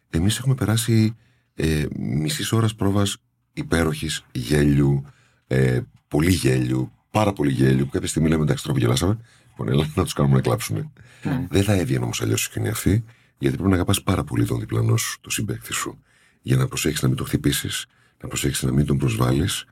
εμείς 0.09 0.37
έχουμε 0.37 0.55
περάσει 0.55 1.15
ε, 1.55 1.85
μισή 1.97 2.55
ώρας 2.55 2.75
πρόβας 2.75 3.17
υπέροχης 3.53 4.25
γέλιου, 4.31 5.05
ε, 5.47 5.81
πολύ 6.07 6.31
γέλιου, 6.31 6.91
πάρα 7.11 7.33
πολύ 7.33 7.51
γέλιου, 7.51 7.85
που 7.85 7.91
κάποια 7.91 8.07
στιγμή 8.07 8.29
λέμε 8.29 8.43
εντάξει, 8.43 8.63
τρόπο 8.63 8.79
γελάσαμε. 8.79 9.19
Λοιπόν, 9.49 9.69
έλα 9.69 9.91
να 9.95 10.03
τους 10.03 10.13
κάνουμε 10.13 10.35
να 10.35 10.41
κλάψουμε. 10.41 10.91
Mm. 11.23 11.29
Δεν 11.49 11.63
θα 11.63 11.73
έβγαινε 11.73 12.03
όμως 12.03 12.21
αλλιώς 12.21 12.41
η 12.41 12.43
σκηνή 12.43 12.67
αυτή, 12.67 13.03
γιατί 13.37 13.55
πρέπει 13.55 13.69
να 13.69 13.75
αγαπάς 13.75 14.03
πάρα 14.03 14.23
πολύ 14.23 14.45
τον 14.45 14.59
διπλανό 14.59 14.97
σου, 14.97 15.19
τον 15.21 15.31
συμπέκτη 15.31 15.73
σου, 15.73 15.99
για 16.41 16.57
να 16.57 16.67
προσέχεις 16.67 17.01
να 17.01 17.07
μην 17.07 17.17
τον 17.17 17.25
χτυπήσεις, 17.25 17.85
να 18.21 18.27
προσέχεις 18.27 18.63
να 18.63 18.71
μην 18.71 18.85
τον 18.85 18.97
προσβάλλεις. 18.97 19.65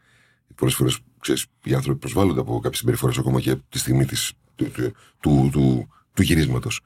Πολλές 0.55 0.99
φορέ 1.21 1.39
οι 1.63 1.73
άνθρωποι 1.73 1.99
προσβάλλονται 1.99 2.39
από 2.39 2.59
κάποιες 2.59 2.77
συμπεριφορές 2.77 3.17
ακόμα 3.17 3.39
και 3.39 3.55
τη 3.69 3.79
στιγμή 3.79 4.05
της, 4.05 4.33
του, 4.55 4.71
του, 4.71 4.93
του, 5.19 5.49
του, 5.51 5.87
του 6.13 6.21
γυρίσματος. 6.21 6.81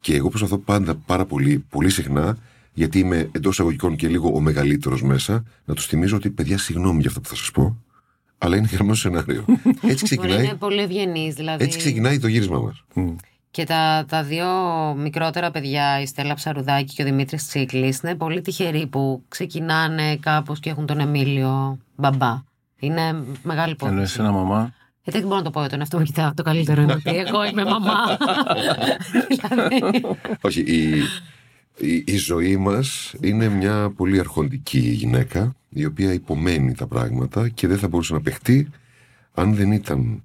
Και 0.00 0.14
εγώ 0.14 0.28
προσπαθώ 0.28 0.58
πάντα 0.58 0.94
πάρα 0.94 1.24
πολύ, 1.24 1.58
πολύ 1.68 1.90
συχνά 1.90 2.38
γιατί 2.74 2.98
είμαι 2.98 3.28
εντός 3.32 3.52
εισαγωγικών 3.52 3.96
και 3.96 4.08
λίγο 4.08 4.32
ο 4.34 4.40
μεγαλύτερος 4.40 5.02
μέσα, 5.02 5.44
να 5.64 5.74
τους 5.74 5.86
θυμίζω 5.86 6.16
ότι 6.16 6.30
παιδιά, 6.30 6.58
συγγνώμη 6.58 7.00
για 7.00 7.08
αυτό 7.08 7.20
που 7.20 7.28
θα 7.28 7.34
σας 7.34 7.50
πω, 7.50 7.76
αλλά 8.38 8.56
είναι 8.56 8.68
γραμμένο 8.72 8.94
σενάριο. 8.94 9.44
Έτσι 9.82 10.04
ξεκινάει. 10.04 10.44
είναι 10.44 10.54
πολύ 10.54 10.80
ευγενής, 10.80 11.34
δηλαδή. 11.34 11.64
Έτσι 11.64 11.78
ξεκινάει 11.78 12.18
το 12.18 12.26
γύρισμα 12.26 12.58
μας. 12.58 12.84
Και 13.50 13.64
τα, 13.64 14.04
τα 14.08 14.22
δύο 14.22 14.46
μικρότερα 14.96 15.50
παιδιά, 15.50 16.00
η 16.00 16.06
Στέλλα 16.06 16.34
Ψαρουδάκη 16.34 16.94
και 16.94 17.02
ο 17.02 17.04
Δημήτρης 17.04 17.46
Τσίκλης, 17.46 18.00
είναι 18.00 18.14
πολύ 18.14 18.40
τυχεροί 18.40 18.86
που 18.86 19.22
ξεκινάνε 19.28 20.16
κάπως 20.16 20.60
και 20.60 20.70
έχουν 20.70 20.86
τον 20.86 21.00
Εμίλιο 21.00 21.78
μπαμπά. 21.96 22.42
Είναι 22.84 23.24
μεγάλη 23.42 23.72
υπόθεση. 23.72 23.96
Εννοείς 23.96 24.18
ένα 24.18 24.32
μαμά. 24.32 24.74
Ε, 25.04 25.12
δεν 25.12 25.22
μπορώ 25.22 25.36
να 25.36 25.42
το 25.42 25.50
πω 25.50 25.60
για 25.60 25.68
τον 25.68 25.78
εαυτό 25.80 25.98
μου, 25.98 26.04
κοιτάω. 26.04 26.34
Το 26.34 26.42
καλύτερο 26.42 26.82
είναι 26.82 26.92
ότι 26.92 27.16
εγώ 27.16 27.44
είμαι 27.44 27.64
μαμά. 27.64 28.18
δηλαδή. 29.28 30.04
Όχι, 30.46 30.60
η, 30.60 31.02
η, 31.76 32.04
η 32.06 32.16
ζωή 32.16 32.56
μας 32.56 33.14
είναι 33.20 33.48
μια 33.48 33.92
πολύ 33.96 34.18
αρχοντική 34.20 34.78
γυναίκα 34.78 35.54
η 35.68 35.84
οποία 35.84 36.12
υπομένει 36.12 36.74
τα 36.74 36.86
πράγματα 36.86 37.48
και 37.48 37.66
δεν 37.66 37.78
θα 37.78 37.88
μπορούσε 37.88 38.12
να 38.12 38.20
παιχτεί 38.20 38.68
αν 39.34 39.54
δεν 39.54 39.72
ήταν 39.72 40.24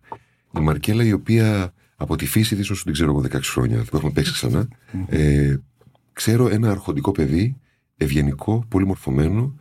η 0.57 0.59
Μαρκέλα 0.59 1.03
η 1.03 1.11
οποία 1.11 1.73
από 1.95 2.15
τη 2.15 2.25
φύση 2.25 2.55
της 2.55 2.69
όσο 2.69 2.83
την 2.83 2.93
ξέρω 2.93 3.09
εγώ 3.09 3.23
16 3.31 3.39
χρόνια 3.43 3.83
που 3.89 3.95
έχουμε 3.95 4.11
παίξει 4.11 4.31
ξανά 4.31 4.67
ε, 5.07 5.55
ξέρω 6.13 6.49
ένα 6.49 6.71
αρχοντικό 6.71 7.11
παιδί 7.11 7.55
ευγενικό, 7.97 8.65
πολύ 8.69 8.85
μορφωμένο 8.85 9.55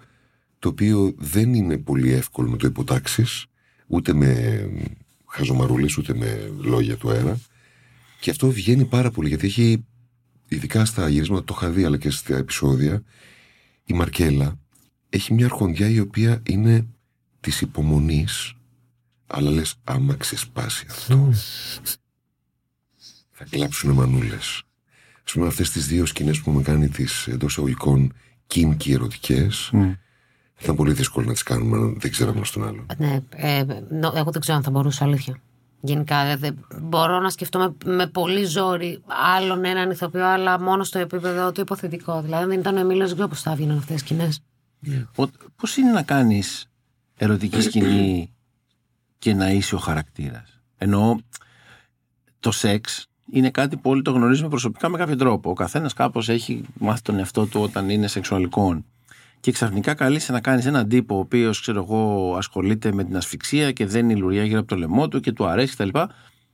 το 0.59 0.69
οποίο 0.69 1.15
δεν 1.17 1.55
είναι 1.55 1.79
πολύ 1.79 2.13
εύκολο 2.13 2.51
να 2.51 2.57
το 2.57 2.67
υποτάξεις 2.67 3.47
ούτε 3.87 4.13
με 4.13 4.63
χαζομαρούλες 5.27 5.97
ούτε 5.97 6.15
με 6.15 6.53
λόγια 6.61 6.97
του 6.97 7.11
αέρα 7.11 7.41
και 8.21 8.31
αυτό 8.31 8.51
βγαίνει 8.51 8.85
πάρα 8.85 9.11
πολύ 9.11 9.29
γιατί 9.29 9.47
έχει 9.47 9.85
ειδικά 10.49 10.85
στα 10.85 11.09
γυρίσματα 11.09 11.45
το 11.45 11.55
είχα 11.57 11.71
δει 11.71 11.85
αλλά 11.85 11.97
και 11.97 12.11
στα 12.11 12.37
επεισόδια 12.37 13.03
η 13.85 13.95
Μαρκέλα 13.95 14.59
έχει 15.09 15.35
μια 15.35 15.45
αρχοντιά 15.45 15.89
η 15.89 16.01
οποία 16.01 16.43
είναι 16.47 16.87
της 17.41 17.61
υπομονής 17.61 18.55
αλλά 19.27 19.51
λες 19.51 19.75
άμα 19.85 20.15
ξεσπάσει 20.15 20.87
αυτό 20.91 21.33
θα 23.31 23.45
κλάψουν 23.51 23.91
μανούλες 23.91 24.63
ας 25.25 25.33
πούμε 25.33 25.47
αυτές 25.47 25.71
τις 25.71 25.87
δύο 25.87 26.07
σκηνές 26.07 26.41
που 26.41 26.51
έχουμε 26.51 26.63
κάνει 26.63 26.89
τις 26.89 27.27
εντός 27.27 27.51
εισαγωγικών 27.51 28.13
κιν 28.47 28.77
και 28.77 28.93
ερωτικές 28.93 29.71
mm. 29.73 29.97
Ήταν 30.63 30.77
πολύ 30.77 30.93
δύσκολο 30.93 31.27
να 31.27 31.33
τις 31.33 31.43
κάνουμε 31.43 31.77
αν 31.77 31.97
δεν 32.01 32.11
ξέραμε 32.11 32.37
ένα 32.37 32.47
τον 32.53 32.67
άλλο 32.67 32.87
ναι, 32.97 33.21
ε, 33.31 33.65
εγώ 34.15 34.31
δεν 34.31 34.41
ξέρω 34.41 34.57
αν 34.57 34.63
θα 34.63 34.71
μπορούσα 34.71 35.05
αλήθεια 35.05 35.41
Γενικά 35.81 36.37
δεν 36.37 36.65
μπορώ 36.81 37.21
να 37.21 37.31
σκεφτώ 37.31 37.77
με, 37.85 38.07
πολύ 38.07 38.45
ζόρι 38.45 39.03
άλλον 39.37 39.65
έναν 39.65 39.91
ηθοποιό, 39.91 40.27
αλλά 40.27 40.61
μόνο 40.61 40.85
στο 40.85 40.99
επίπεδο 40.99 41.53
του 41.53 41.61
υποθετικό. 41.61 42.23
Δηλαδή, 42.23 42.43
αν 42.43 42.49
δεν 42.49 42.59
ήταν 42.59 42.77
ο 42.77 42.81
Εμίλιος, 42.81 43.07
δεν 43.07 43.15
ξέρω 43.15 43.29
πώς 43.29 43.43
θα 43.43 43.51
έβγαιναν 43.51 43.77
αυτές 43.77 43.95
τι 43.95 44.01
σκηνές; 44.01 44.43
Πώς 45.57 45.77
είναι 45.77 45.91
να 45.91 46.03
κάνεις 46.03 46.67
ερωτική 47.17 47.61
σκηνή 47.61 48.33
και 49.19 49.35
να 49.35 49.51
είσαι 49.51 49.75
ο 49.75 49.79
χαρακτήρας; 49.79 50.61
Εννοώ 50.79 51.17
το 52.41 52.51
σεξ 52.51 53.07
είναι 53.33 53.51
κάτι 53.51 53.77
που 53.77 53.91
όλοι 53.91 54.03
το 54.03 54.11
γνωρίζουμε 54.11 54.49
προσωπικά 54.49 54.89
με 54.89 54.99
κάποιο 54.99 55.17
τρόπο. 55.17 55.51
Ο 55.51 55.55
καθένας 55.55 55.93
κάπως 55.93 56.29
έχει 56.29 56.65
μάθει 56.79 57.03
τον 57.03 57.19
εαυτό 57.19 57.47
του 57.47 57.61
όταν 57.61 57.89
είναι 57.89 58.07
σεξουαλικό 58.07 58.85
και 59.41 59.53
ξαφνικά 59.53 59.95
καλείσαι 59.95 60.33
να 60.33 60.41
κάνεις 60.41 60.67
έναν 60.67 60.89
τύπο 60.89 61.17
ο 61.17 61.19
οποίος, 61.19 61.61
ξέρω 61.61 61.83
εγώ, 61.83 62.35
ασχολείται 62.37 62.93
με 62.93 63.05
την 63.05 63.17
ασφυξία 63.17 63.73
και 63.73 63.87
δένει 63.87 64.17
λουριά 64.17 64.45
γύρω 64.45 64.59
από 64.59 64.69
το 64.69 64.77
λαιμό 64.77 65.09
του 65.09 65.21
και 65.21 65.33
του 65.33 65.47
αρέσει 65.47 65.77
κτλ. 65.77 65.99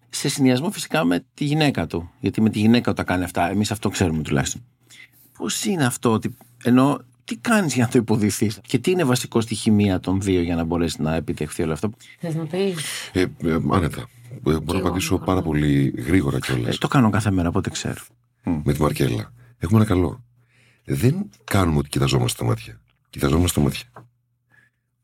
Σε 0.08 0.28
συνδυασμό 0.28 0.70
φυσικά 0.70 1.04
με 1.04 1.24
τη 1.34 1.44
γυναίκα 1.44 1.86
του. 1.86 2.10
Γιατί 2.20 2.40
με 2.40 2.50
τη 2.50 2.58
γυναίκα 2.58 2.90
του 2.90 2.96
τα 2.96 3.02
κάνει 3.02 3.24
αυτά. 3.24 3.50
Εμείς 3.50 3.70
αυτό 3.70 3.88
ξέρουμε 3.88 4.22
τουλάχιστον. 4.22 4.62
Πώς 5.38 5.64
είναι 5.64 5.84
αυτό, 5.84 6.12
ότι, 6.12 6.36
ενώ 6.64 7.00
τι 7.24 7.36
κάνεις 7.36 7.74
για 7.74 7.84
να 7.84 7.90
το 7.90 7.98
υποδηθείς 7.98 8.60
και 8.66 8.78
τι 8.78 8.90
είναι 8.90 9.04
βασικό 9.04 9.40
στη 9.40 9.54
χημεία 9.54 10.00
των 10.00 10.20
δύο 10.20 10.40
για 10.40 10.54
να 10.54 10.64
μπορέσει 10.64 11.02
να 11.02 11.14
επιτευχθεί 11.14 11.62
όλο 11.62 11.72
αυτό; 11.72 11.90
Θες 12.18 12.34
να 12.34 12.44
πεις; 12.44 13.10
Ε, 13.12 13.20
ε, 13.20 13.58
άνετα. 13.70 14.08
Ε, 14.30 14.36
μπορώ 14.40 14.62
να 14.72 14.78
απαντήσω 14.78 15.18
πάρα 15.18 15.42
πολύ 15.42 15.94
γρήγορα 16.06 16.38
κιόλας. 16.38 16.74
Ε, 16.74 16.78
το 16.78 16.88
κάνω 16.88 17.10
κάθε 17.10 17.30
μέρα, 17.30 17.48
οπότε 17.48 17.70
ξέρω. 17.70 18.00
Με 18.64 18.72
τη 18.72 18.82
Μαρκέλα. 18.82 19.32
Έχουμε 19.58 19.78
ένα 19.78 19.88
καλό 19.88 20.24
δεν 20.84 21.30
κάνουμε 21.44 21.78
ότι 21.78 21.88
κοιταζόμαστε 21.88 22.36
στα 22.36 22.44
μάτια. 22.44 22.80
Κοιταζόμαστε 23.10 23.48
στα 23.48 23.60
μάτια. 23.60 24.06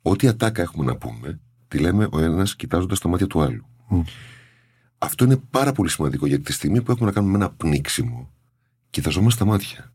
Ό,τι 0.03 0.29
ατάκα 0.29 0.63
έχουμε 0.63 0.85
να 0.85 0.97
πούμε, 0.97 1.41
τη 1.69 1.79
λέμε 1.79 2.09
ο 2.11 2.21
ένας 2.21 2.57
κοιτάζοντας 2.57 2.99
τα 2.99 3.09
μάτια 3.09 3.27
του 3.27 3.41
άλλου. 3.41 3.67
Αυτό 4.99 5.25
είναι 5.25 5.37
πάρα 5.37 5.73
πολύ 5.73 5.91
σημαντικό 5.91 6.27
γιατί 6.27 6.43
τη 6.43 6.53
στιγμή 6.53 6.83
που 6.83 6.91
έχουμε 6.91 7.07
να 7.07 7.13
κάνουμε 7.15 7.37
ένα 7.37 7.51
πνίξιμο, 7.51 8.31
κοιταζόμαστε 8.91 9.43
στα 9.43 9.51
μάτια. 9.51 9.93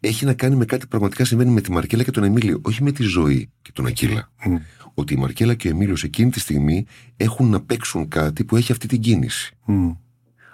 Έχει 0.00 0.24
να 0.24 0.34
κάνει 0.34 0.56
με 0.56 0.64
κάτι 0.64 0.82
που 0.82 0.88
πραγματικά 0.88 1.24
συμβαίνει 1.24 1.50
με 1.50 1.60
τη 1.60 1.70
Μαρκέλα 1.70 2.02
και 2.02 2.10
τον 2.10 2.24
Εμίλιο, 2.24 2.60
όχι 2.62 2.82
με 2.82 2.92
τη 2.92 3.02
ζωή 3.02 3.50
και 3.62 3.72
τον 3.72 3.86
Ακύλα. 3.86 4.32
Ότι 4.94 5.14
η 5.14 5.16
Μαρκέλα 5.16 5.54
και 5.54 5.68
ο 5.68 5.70
Εμίλιος 5.70 6.02
εκείνη 6.02 6.30
τη 6.30 6.40
στιγμή 6.40 6.86
έχουν 7.16 7.48
να 7.48 7.60
παίξουν 7.60 8.08
κάτι 8.08 8.44
που 8.44 8.56
έχει 8.56 8.72
αυτή 8.72 8.86
την 8.86 9.00
κίνηση. 9.00 9.56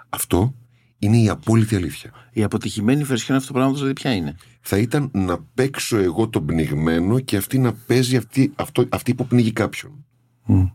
Αυτό 0.09 0.55
είναι 0.99 1.17
η 1.17 1.29
απόλυτη 1.29 1.75
αλήθεια. 1.75 2.11
Η 2.31 2.43
αποτυχημένη 2.43 3.03
βερσιόν 3.03 3.37
αυτού 3.37 3.47
του 3.47 3.53
πράγματος 3.53 3.81
δηλαδή 3.81 4.01
ποια 4.01 4.13
είναι; 4.13 4.35
Θα 4.61 4.77
ήταν 4.77 5.09
να 5.13 5.39
παίξω 5.53 5.97
εγώ 5.97 6.29
τον 6.29 6.45
πνιγμένο 6.45 7.19
και 7.19 7.37
αυτή 7.37 7.57
να 7.57 7.73
παίζει 7.73 8.15
αυτή, 8.15 8.51
αυτό, 8.55 8.85
αυτή 8.89 9.15
που 9.15 9.27
πνίγει 9.27 9.51
κάποιον. 9.51 10.05
Mm. 10.47 10.71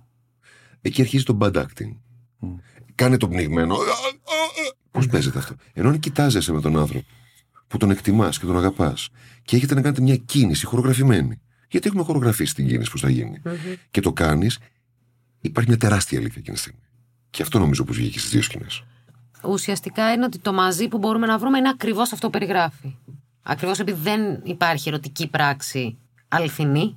Εκεί 0.81 1.01
αρχίζει 1.01 1.25
το 1.25 1.39
bad 1.41 1.53
acting. 1.53 1.97
Mm. 2.43 2.49
Κάνε 2.95 3.17
τον 3.17 3.31
πνιγμένο. 3.31 3.77
Πώς 4.91 5.07
παίζεται 5.07 5.39
αυτό; 5.39 5.55
Ενώ 5.73 5.89
αν 5.89 5.99
κοιτάζεσαι 5.99 6.53
με 6.53 6.61
τον 6.61 6.79
άνθρωπο 6.79 7.05
που 7.67 7.77
τον 7.77 7.91
εκτιμάς 7.91 8.39
και 8.39 8.47
τον 8.47 8.57
αγαπάς 8.57 9.09
και 9.43 9.57
έχετε 9.57 9.75
να 9.75 9.81
κάνετε 9.81 10.03
μια 10.03 10.17
κίνηση 10.17 10.67
χορογραφημένη. 10.67 11.41
Γιατί 11.69 11.89
έχουμε 11.89 12.03
χορογραφήσει 12.03 12.55
την 12.55 12.67
κίνηση 12.67 12.91
που 12.91 12.99
θα 12.99 13.11
γίνει. 13.11 13.43
Mm-hmm. 13.45 13.77
Και 13.91 14.01
το 14.01 14.13
κάνεις, 14.13 14.59
υπάρχει 15.41 15.69
μια 15.69 15.79
τεράστια 15.79 16.19
αλήθεια 16.19 16.39
εκείνη 16.39 16.57
τη 16.57 16.63
στιγμή. 16.63 16.81
Και 17.31 17.43
αυτό 17.43 17.59
νομίζω 17.59 17.85
πω 17.85 17.93
βγήκε 17.93 18.19
στις 18.19 18.31
δύο 18.31 18.43
σκηνές 18.43 18.85
ουσιαστικά 19.45 20.13
είναι 20.13 20.25
ότι 20.25 20.39
το 20.39 20.53
μαζί 20.53 20.89
που 20.89 20.99
μπορούμε 20.99 21.27
να 21.27 21.39
βρούμε 21.39 21.59
είναι 21.59 21.69
ακριβώς 21.69 22.13
αυτό 22.13 22.27
που 22.27 22.33
περιγράφει. 22.39 22.97
Ακριβώς 23.43 23.79
επειδή 23.79 24.01
δεν 24.01 24.41
υπάρχει 24.43 24.89
ερωτική 24.89 25.29
πράξη 25.29 25.99
αληθινή, 26.29 26.97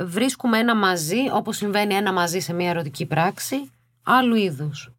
βρίσκουμε 0.00 0.58
ένα 0.58 0.76
μαζί, 0.76 1.18
όπως 1.32 1.56
συμβαίνει 1.56 1.94
ένα 1.94 2.12
μαζί 2.12 2.38
σε 2.38 2.52
μια 2.52 2.70
ερωτική 2.70 3.06
πράξη, 3.06 3.70
άλλου 4.02 4.34
είδους. 4.34 4.90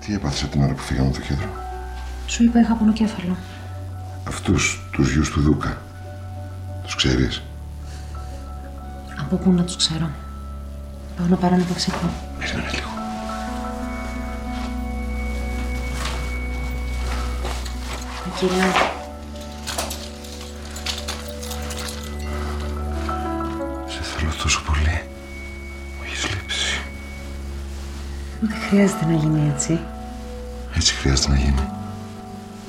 Τι 0.00 0.14
έπαθες 0.14 0.42
από 0.42 0.52
την 0.52 0.62
ώρα 0.62 0.72
που 0.74 0.82
φύγαμε 0.82 1.10
το 1.10 1.20
κέντρο; 1.20 1.48
Σου 2.26 2.44
είπα 2.44 2.60
είχα 2.60 2.74
πονοκέφαλο. 2.74 3.36
Αυτούς, 4.28 4.88
τους 4.92 5.12
γιους 5.12 5.30
του 5.30 5.40
Δούκα. 5.40 5.82
Τους 6.82 6.94
ξέρεις; 6.94 7.42
Από 9.20 9.36
πού 9.36 9.50
να 9.52 9.64
τους 9.64 9.76
ξέρω; 9.76 10.10
Πάω 11.16 11.26
να 11.26 11.36
πάρω 11.36 11.54
ένα 11.54 11.64
ταξικό. 11.64 12.10
Περίμενε 12.38 12.70
λίγο. 12.74 12.87
Κιλά. 18.38 18.72
Σε 23.88 24.02
θέλω 24.02 24.30
τόσο 24.42 24.62
πολύ. 24.66 25.02
Μου 25.96 26.04
έχεις 26.04 26.28
λείψει. 26.30 26.80
Δεν 28.40 28.50
χρειάζεται 28.68 29.04
να 29.04 29.14
γίνει 29.14 29.50
έτσι. 29.54 29.80
Έτσι 30.74 30.94
χρειάζεται 30.94 31.28
να 31.28 31.36
γίνει. 31.38 31.68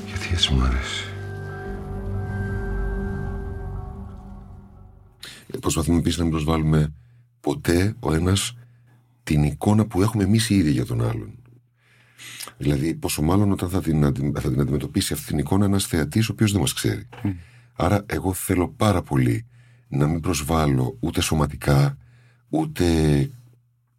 Γιατί 0.06 0.28
έτσι 0.32 0.52
μου 0.52 0.62
αρέσει. 0.62 1.04
Ε, 5.54 5.58
Προσπαθούμε 5.58 5.98
επίσης 5.98 6.18
να 6.18 6.24
μην 6.24 6.32
προσβάλλουμε 6.32 6.92
ποτέ 7.40 7.94
ο 8.00 8.14
ένας 8.14 8.54
την 9.22 9.42
εικόνα 9.42 9.86
που 9.86 10.02
έχουμε 10.02 10.22
εμείς 10.24 10.50
οι 10.50 10.54
ίδιοι 10.56 10.70
για 10.70 10.86
τον 10.86 11.02
άλλον. 11.08 11.39
Δηλαδή, 12.56 12.94
πόσο 12.94 13.22
μάλλον 13.22 13.52
όταν 13.52 13.68
θα 13.68 13.80
την, 13.80 14.04
αντι- 14.04 14.38
θα 14.40 14.50
την 14.50 14.60
αντιμετωπίσει 14.60 15.12
αυτή 15.12 15.26
την 15.26 15.38
εικόνα 15.38 15.64
ένας 15.64 15.86
θεατής 15.86 16.28
ο 16.28 16.32
οποίος 16.32 16.52
δεν 16.52 16.60
μας 16.60 16.72
ξέρει. 16.72 17.08
Άρα, 17.76 18.04
εγώ 18.06 18.32
θέλω 18.32 18.68
πάρα 18.68 19.02
πολύ 19.02 19.46
να 19.88 20.06
μην 20.06 20.20
προσβάλλω 20.20 20.96
ούτε 21.00 21.20
σωματικά, 21.20 21.96
ούτε, 22.48 23.30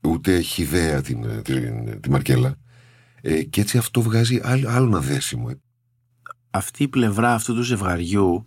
ούτε 0.01 0.39
χιδέα 0.39 1.01
την, 1.01 1.43
την, 1.43 2.01
τη 2.01 2.09
Μαρκέλα. 2.09 2.55
Ε, 3.21 3.43
και 3.43 3.61
έτσι 3.61 3.77
αυτό 3.77 4.01
βγάζει 4.01 4.39
άλλο, 4.43 4.69
άλλο 4.69 4.87
ένα 4.87 4.99
δέσιμο. 4.99 5.49
Αυτή 6.49 6.83
η 6.83 6.87
πλευρά 6.87 7.33
αυτού 7.33 7.55
του 7.55 7.61
ζευγαριού 7.61 8.43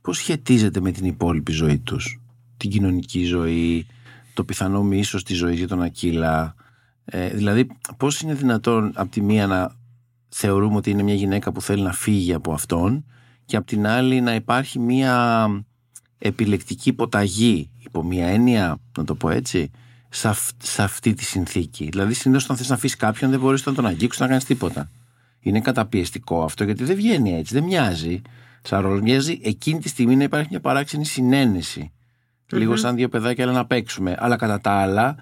πώς 0.00 0.16
σχετίζεται 0.16 0.80
με 0.80 0.90
την 0.90 1.06
υπόλοιπη 1.06 1.52
ζωή 1.52 1.78
τους; 1.78 2.20
Την 2.56 2.70
κοινωνική 2.70 3.24
ζωή, 3.24 3.86
το 4.34 4.44
πιθανό 4.44 4.82
μίσος 4.82 5.24
της 5.24 5.36
ζωής 5.36 5.58
για 5.58 5.68
τον 5.68 5.82
Ακύλα. 5.82 6.54
Ε, 7.10 7.28
δηλαδή 7.28 7.66
πώς 7.96 8.20
είναι 8.20 8.34
δυνατόν 8.34 8.92
από 8.94 9.10
τη 9.10 9.20
μία 9.20 9.46
να 9.46 9.74
θεωρούμε 10.28 10.76
ότι 10.76 10.90
είναι 10.90 11.02
μια 11.02 11.14
γυναίκα 11.14 11.52
που 11.52 11.60
θέλει 11.62 11.82
να 11.82 11.92
φύγει 11.92 12.34
από 12.34 12.52
αυτόν 12.52 13.04
και 13.44 13.56
από 13.56 13.66
την 13.66 13.86
άλλη 13.86 14.20
να 14.20 14.34
υπάρχει 14.34 14.78
μια 14.78 15.46
επιλεκτική 16.18 16.88
υποταγή 16.88 17.70
υπό 17.78 18.02
μια 18.02 18.26
έννοια, 18.26 18.78
να 18.98 19.04
το 19.04 19.14
πω 19.14 19.30
έτσι, 19.30 19.70
σε, 20.08 20.28
αυ- 20.28 20.62
σε 20.62 20.82
αυτή 20.82 21.14
τη 21.14 21.24
συνθήκη. 21.24 21.88
Δηλαδή 21.90 22.14
συνήθως 22.14 22.44
όταν 22.44 22.56
θες 22.56 22.68
να 22.68 22.74
αφήσεις 22.74 22.96
κάποιον 22.96 23.30
δεν 23.30 23.40
μπορείς 23.40 23.66
να 23.66 23.74
τον 23.74 23.86
αγγίξεις 23.86 24.20
να 24.20 24.26
κάνεις 24.28 24.44
τίποτα. 24.44 24.90
Είναι 25.40 25.60
καταπιεστικό 25.60 26.42
αυτό 26.44 26.64
γιατί 26.64 26.84
δεν 26.84 26.96
βγαίνει 26.96 27.34
έτσι, 27.34 27.54
δεν 27.54 27.62
μοιάζει. 27.64 28.22
Σαν 28.62 28.80
ρόλος 28.80 29.00
μοιάζει 29.00 29.40
εκείνη 29.42 29.78
τη 29.80 29.88
στιγμή 29.88 30.16
να 30.16 30.22
υπάρχει 30.22 30.46
μια 30.50 30.60
παράξενη 30.60 31.04
συνένεση. 31.06 31.92
Λίγο 32.52 32.76
σαν 32.76 32.94
δύο 32.96 33.08
παιδάκια 33.08 33.44
αλλά 33.44 33.52
να 33.52 33.66
παίξουμε. 33.66 34.16
Αλλά 34.18 34.36
κατά 34.36 34.60
τα 34.60 34.70
άλλα, 34.70 35.16
σ- 35.16 35.20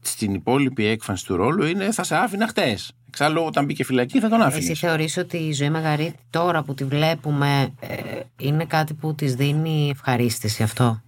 στην 0.00 0.34
υπόλοιπη 0.34 0.86
έκφανση 0.86 1.26
του 1.26 1.36
ρόλου 1.36 1.64
είναι 1.64 1.92
θα 1.92 2.02
σε 2.02 2.16
άφηνα 2.16 2.46
χτες. 2.46 2.92
Εξάλλου, 3.08 3.42
όταν 3.46 3.64
μπήκε 3.64 3.84
φυλακή 3.84 4.20
θα 4.20 4.28
τον 4.28 4.42
άφηνες. 4.42 4.68
Εσύ 4.68 4.74
θεωρείς 4.86 5.16
ότι 5.16 5.36
η 5.36 5.52
ζωή 5.52 5.70
Μαγαρίτη 5.70 6.18
τώρα 6.30 6.62
που 6.62 6.74
τη 6.74 6.84
βλέπουμε 6.84 7.74
ε, 7.80 7.94
είναι 8.36 8.64
κάτι 8.64 8.94
που 8.94 9.14
της 9.14 9.34
δίνει 9.34 9.90
ευχαρίστηση 9.90 10.62
αυτό; 10.62 11.02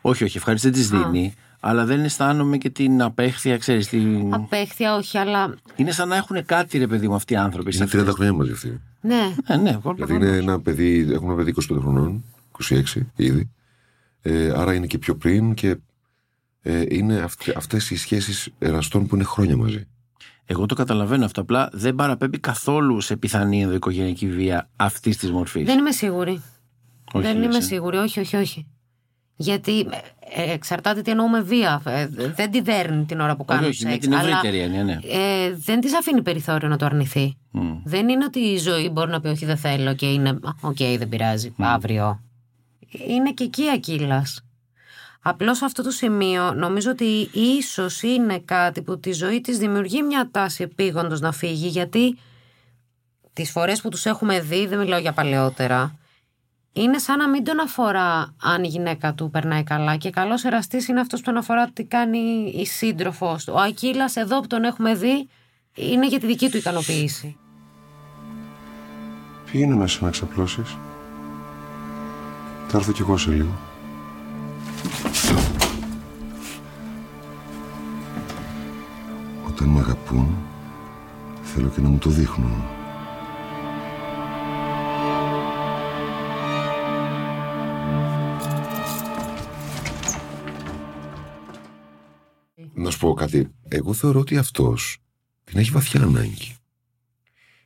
Όχι, 0.00 0.24
όχι, 0.24 0.36
ευχαριστώ, 0.36 0.70
δεν 0.70 0.78
της 0.78 0.88
δίνει. 0.90 1.34
Αλλά 1.64 1.84
δεν 1.84 2.00
αισθάνομαι 2.04 2.56
και 2.56 2.70
την 2.70 3.02
απέχθεια, 3.02 3.58
ξέρεις. 3.58 3.88
Την... 3.88 4.34
Απέχθεια 4.34 4.94
όχι, 4.94 5.18
αλλά 5.18 5.54
Είναι 5.76 5.90
σαν 5.90 6.08
να 6.08 6.16
έχουν 6.16 6.44
κάτι, 6.44 6.78
ρε 6.78 6.86
παιδί 6.86 7.08
μου, 7.08 7.14
αυτοί 7.14 7.32
οι 7.32 7.36
άνθρωποι. 7.36 7.72
σε 7.72 7.76
Είναι 7.76 7.84
αυτές 7.84 8.02
30 8.02 8.14
χρόνια 8.14 8.32
μαζί 8.32 8.52
αυτή. 8.52 8.80
ναι. 9.00 9.34
Ε, 9.46 9.56
ναι, 9.56 9.70
εγώ 9.70 9.94
Δηλαδή 9.94 10.14
είναι 10.14 10.36
ένα 10.36 10.60
παιδί, 10.60 11.08
έχουμε 11.12 11.32
ένα 11.32 11.42
παιδί 11.42 11.54
25 11.72 11.76
χρονών, 11.80 12.24
26 12.68 12.82
ήδη. 13.16 13.50
Ε, 14.22 14.52
άρα 14.56 14.74
είναι 14.74 14.86
και 14.86 14.98
πιο 14.98 15.16
πριν 15.16 15.54
και 15.54 15.76
ε, 16.62 16.84
είναι 16.88 17.18
αυτ, 17.18 17.42
αυτές 17.56 17.90
οι 17.90 17.96
σχέσεις 17.96 18.48
εραστών 18.58 19.06
που 19.06 19.14
είναι 19.14 19.24
χρόνια 19.24 19.56
μαζί. 19.56 19.86
Εγώ 20.44 20.66
το 20.66 20.74
καταλαβαίνω 20.74 21.24
αυτό. 21.24 21.40
Απλά 21.40 21.68
δεν 21.72 21.94
παραπέμπει 21.94 22.38
καθόλου 22.38 23.00
σε 23.00 23.16
πιθανή 23.16 23.62
ενδοοικογενειακή 23.62 24.28
βία 24.28 24.70
αυτής 24.76 25.16
της 25.16 25.30
μορφής. 25.30 25.64
Δεν 25.64 25.78
είμαι 25.78 25.92
σίγουρη. 25.92 26.42
Όχι, 27.12 27.26
δεν 27.26 27.36
λες, 27.36 27.44
είμαι 27.44 27.56
ε. 27.56 27.60
σίγουρη, 27.60 27.96
όχι, 27.96 28.20
όχι, 28.20 28.36
όχι. 28.36 28.66
Γιατί 29.36 29.88
ε, 30.34 30.52
εξαρτάται 30.52 31.02
τι 31.02 31.10
εννοούμε 31.10 31.40
βία. 31.40 31.82
Ε, 31.84 32.06
δεν 32.34 32.50
τη 32.50 32.60
δέρνει 32.60 33.04
την 33.04 33.20
ώρα 33.20 33.36
που 33.36 33.44
Όχι, 33.48 33.58
κάνει 33.58 33.68
όχι, 33.70 33.84
με 33.84 33.90
σεξ. 33.90 34.04
την 34.04 34.14
αλλά, 34.14 34.28
ευρύτερη 34.28 34.58
έννοια, 34.58 34.84
ναι. 34.84 34.98
ε, 35.02 35.54
δεν 35.54 35.80
της 35.80 35.94
αφήνει 35.94 36.22
περιθώριο 36.22 36.68
να 36.68 36.76
το 36.76 36.84
αρνηθεί. 36.84 37.36
Μμ. 37.50 37.72
Δεν 37.84 38.08
είναι 38.08 38.24
ότι 38.24 38.38
η 38.38 38.56
ζωή 38.56 38.88
μπορεί 38.88 39.10
να 39.10 39.20
πει 39.20 39.28
όχι 39.28 39.44
δεν 39.44 39.56
θέλω 39.56 39.94
και 39.94 40.06
είναι 40.06 40.28
«Α, 40.28 40.50
οκ 40.60 40.76
δεν 40.76 41.08
πειράζει 41.08 41.54
αύριο. 41.58 42.22
Είναι 43.08 43.32
και 43.32 43.44
εκεί 43.44 43.70
ακύλας. 43.74 44.44
Απλώς 45.22 45.58
σε 45.58 45.64
αυτό 45.64 45.82
το 45.82 45.90
σημείο 45.90 46.54
νομίζω 46.54 46.90
ότι 46.90 47.30
ίσως 47.32 48.02
είναι 48.02 48.38
κάτι 48.38 48.82
που 48.82 48.98
τη 48.98 49.12
ζωή 49.12 49.40
της 49.40 49.58
δημιουργεί 49.58 50.02
μια 50.02 50.28
τάση 50.30 50.62
επίγοντος 50.62 51.20
να 51.20 51.32
φύγει 51.32 51.66
γιατί 51.66 52.18
τις 53.32 53.50
φορές 53.50 53.80
που 53.80 53.88
τους 53.88 54.06
έχουμε 54.06 54.40
δει, 54.40 54.66
δεν 54.66 54.78
μιλάω 54.78 54.98
για 55.00 55.12
παλαιότερα, 55.12 55.96
είναι 56.72 56.98
σαν 56.98 57.18
να 57.18 57.28
μην 57.28 57.44
τον 57.44 57.60
αφορά 57.60 58.34
αν 58.42 58.64
η 58.64 58.68
γυναίκα 58.68 59.14
του 59.14 59.30
περνάει 59.30 59.62
καλά 59.62 59.96
και 59.96 60.10
καλός 60.10 60.44
εραστής 60.44 60.88
είναι 60.88 61.00
αυτός 61.00 61.20
που 61.20 61.26
τον 61.26 61.36
αφορά 61.36 61.70
τι 61.70 61.84
κάνει 61.84 62.52
η 62.56 62.66
σύντροφος 62.66 63.44
του. 63.44 63.52
Ο 63.56 63.60
Ακύλας 63.60 64.16
εδώ 64.16 64.40
που 64.40 64.46
τον 64.46 64.64
έχουμε 64.64 64.94
δει 64.94 65.28
είναι 65.74 66.06
για 66.06 66.20
τη 66.20 66.26
δική 66.26 66.50
του 66.50 66.56
ικανοποίηση. 66.56 67.36
Πήγαινε 69.50 69.74
μέσα 69.74 70.04
να 70.04 70.10
ξαπλώσεις; 70.10 70.76
Θα 72.68 72.78
έρθω 72.78 72.92
κι 72.92 73.00
εγώ 73.00 73.16
σε 73.16 73.30
λίγο. 73.30 73.58
Όταν 79.46 79.68
με 79.68 79.78
αγαπούν, 79.80 80.36
θέλω 81.42 81.68
και 81.68 81.80
να 81.80 81.88
μου 81.88 81.98
το 81.98 82.10
δείχνουν. 82.10 82.62
Να 92.74 92.90
σου 92.90 92.98
πω 92.98 93.12
κάτι. 93.14 93.48
Εγώ 93.68 93.92
θεωρώ 93.92 94.20
ότι 94.20 94.36
αυτός 94.36 94.96
την 95.44 95.58
έχει 95.58 95.70
βαθιά 95.70 96.02
ανάγκη. 96.02 96.54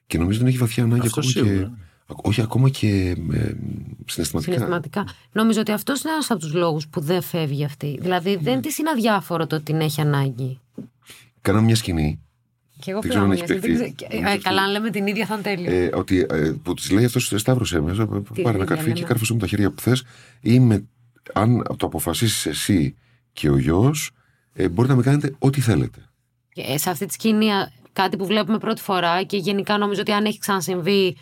Και 0.06 0.18
νομίζω 0.18 0.38
την 0.38 0.46
έχει 0.46 0.56
βαθιά 0.58 0.84
ανάγκη 0.84 1.06
Αυτό 1.06 1.20
ακόμα 1.20 1.32
σίγουρα. 1.32 1.64
και, 1.76 1.85
όχι 2.06 2.40
ακόμα 2.40 2.68
και 2.68 2.88
ε, 3.32 3.52
συναισθηματικά. 4.06 4.40
Συναισθηματικά. 4.40 5.04
Νομίζω 5.32 5.60
ότι 5.60 5.72
αυτός 5.72 6.02
είναι 6.02 6.12
ένας 6.12 6.30
από 6.30 6.40
τους 6.40 6.52
λόγους 6.54 6.88
που 6.88 7.00
δεν 7.00 7.22
φεύγει 7.22 7.64
αυτή. 7.64 7.98
Δηλαδή 8.00 8.36
δεν 8.36 8.60
της 8.60 8.78
είναι 8.78 8.90
αδιάφορο 8.90 9.46
το 9.46 9.54
ότι 9.56 9.64
την 9.64 9.80
έχει 9.80 10.00
ανάγκη. 10.00 10.60
Κάναμε 11.40 11.64
μια 11.64 11.76
σκηνή 11.76 12.20
Και 12.80 12.90
εγώ 12.90 13.00
Δεν 13.00 13.10
ξέρω 13.10 13.24
αν 13.24 13.30
φύγαμε 13.30 13.52
έχει 13.52 13.60
γιατί 13.60 13.68
παιχτεί. 13.78 13.94
δεν 14.06 14.10
ξέρω- 14.18 14.32
Ε, 14.34 14.38
Καλά, 14.38 14.62
αν 14.62 14.70
λέμε 14.70 14.90
την 14.90 15.06
ίδια 15.06 15.26
θα 15.26 15.34
είναι 15.34 15.42
τέλειο. 15.42 15.72
ε, 15.72 15.90
ότι, 15.94 16.26
ε, 16.30 16.52
που 16.62 16.74
της 16.74 16.90
λέει 16.90 17.04
αυτός 17.04 17.32
Σταύρωσέ 17.36 17.80
με. 17.80 17.90
ε, 17.90 17.94
Πάρε 17.94 18.16
ένα 18.42 18.50
ίδια, 18.50 18.64
καρφί 18.64 18.88
ναι, 18.88 18.92
και 18.94 19.00
ναι. 19.00 19.06
κάρφωσέ 19.06 19.32
μου 19.32 19.38
τα 19.38 19.46
χέρια 19.46 19.70
που 19.70 19.80
θες. 19.80 20.04
Είμαι, 20.40 20.86
αν 21.32 21.62
το 21.76 21.86
αποφασίσεις 21.86 22.46
εσύ 22.46 22.94
και 23.32 23.48
ο 23.50 23.58
γιος, 23.58 24.10
ε, 24.52 24.68
μπορείτε 24.68 24.92
να 24.94 24.98
με 24.98 25.04
κάνετε 25.04 25.34
ό,τι 25.38 25.60
θέλετε. 25.60 26.00
Και, 26.52 26.62
ε, 26.62 26.78
σε 26.78 26.90
αυτή 26.90 27.06
τη 27.06 27.12
σκηνή, 27.12 27.52
α, 27.52 27.70
κάτι 27.92 28.16
που 28.16 28.26
βλέπουμε 28.26 28.58
πρώτη 28.58 28.82
φορά 28.82 29.22
και 29.22 29.36
γενικά 29.36 29.78
νομίζω 29.78 30.00
ότι 30.00 30.12
αν 30.12 30.24
έχει 30.24 30.38
ξανασυμβεί 30.38 31.16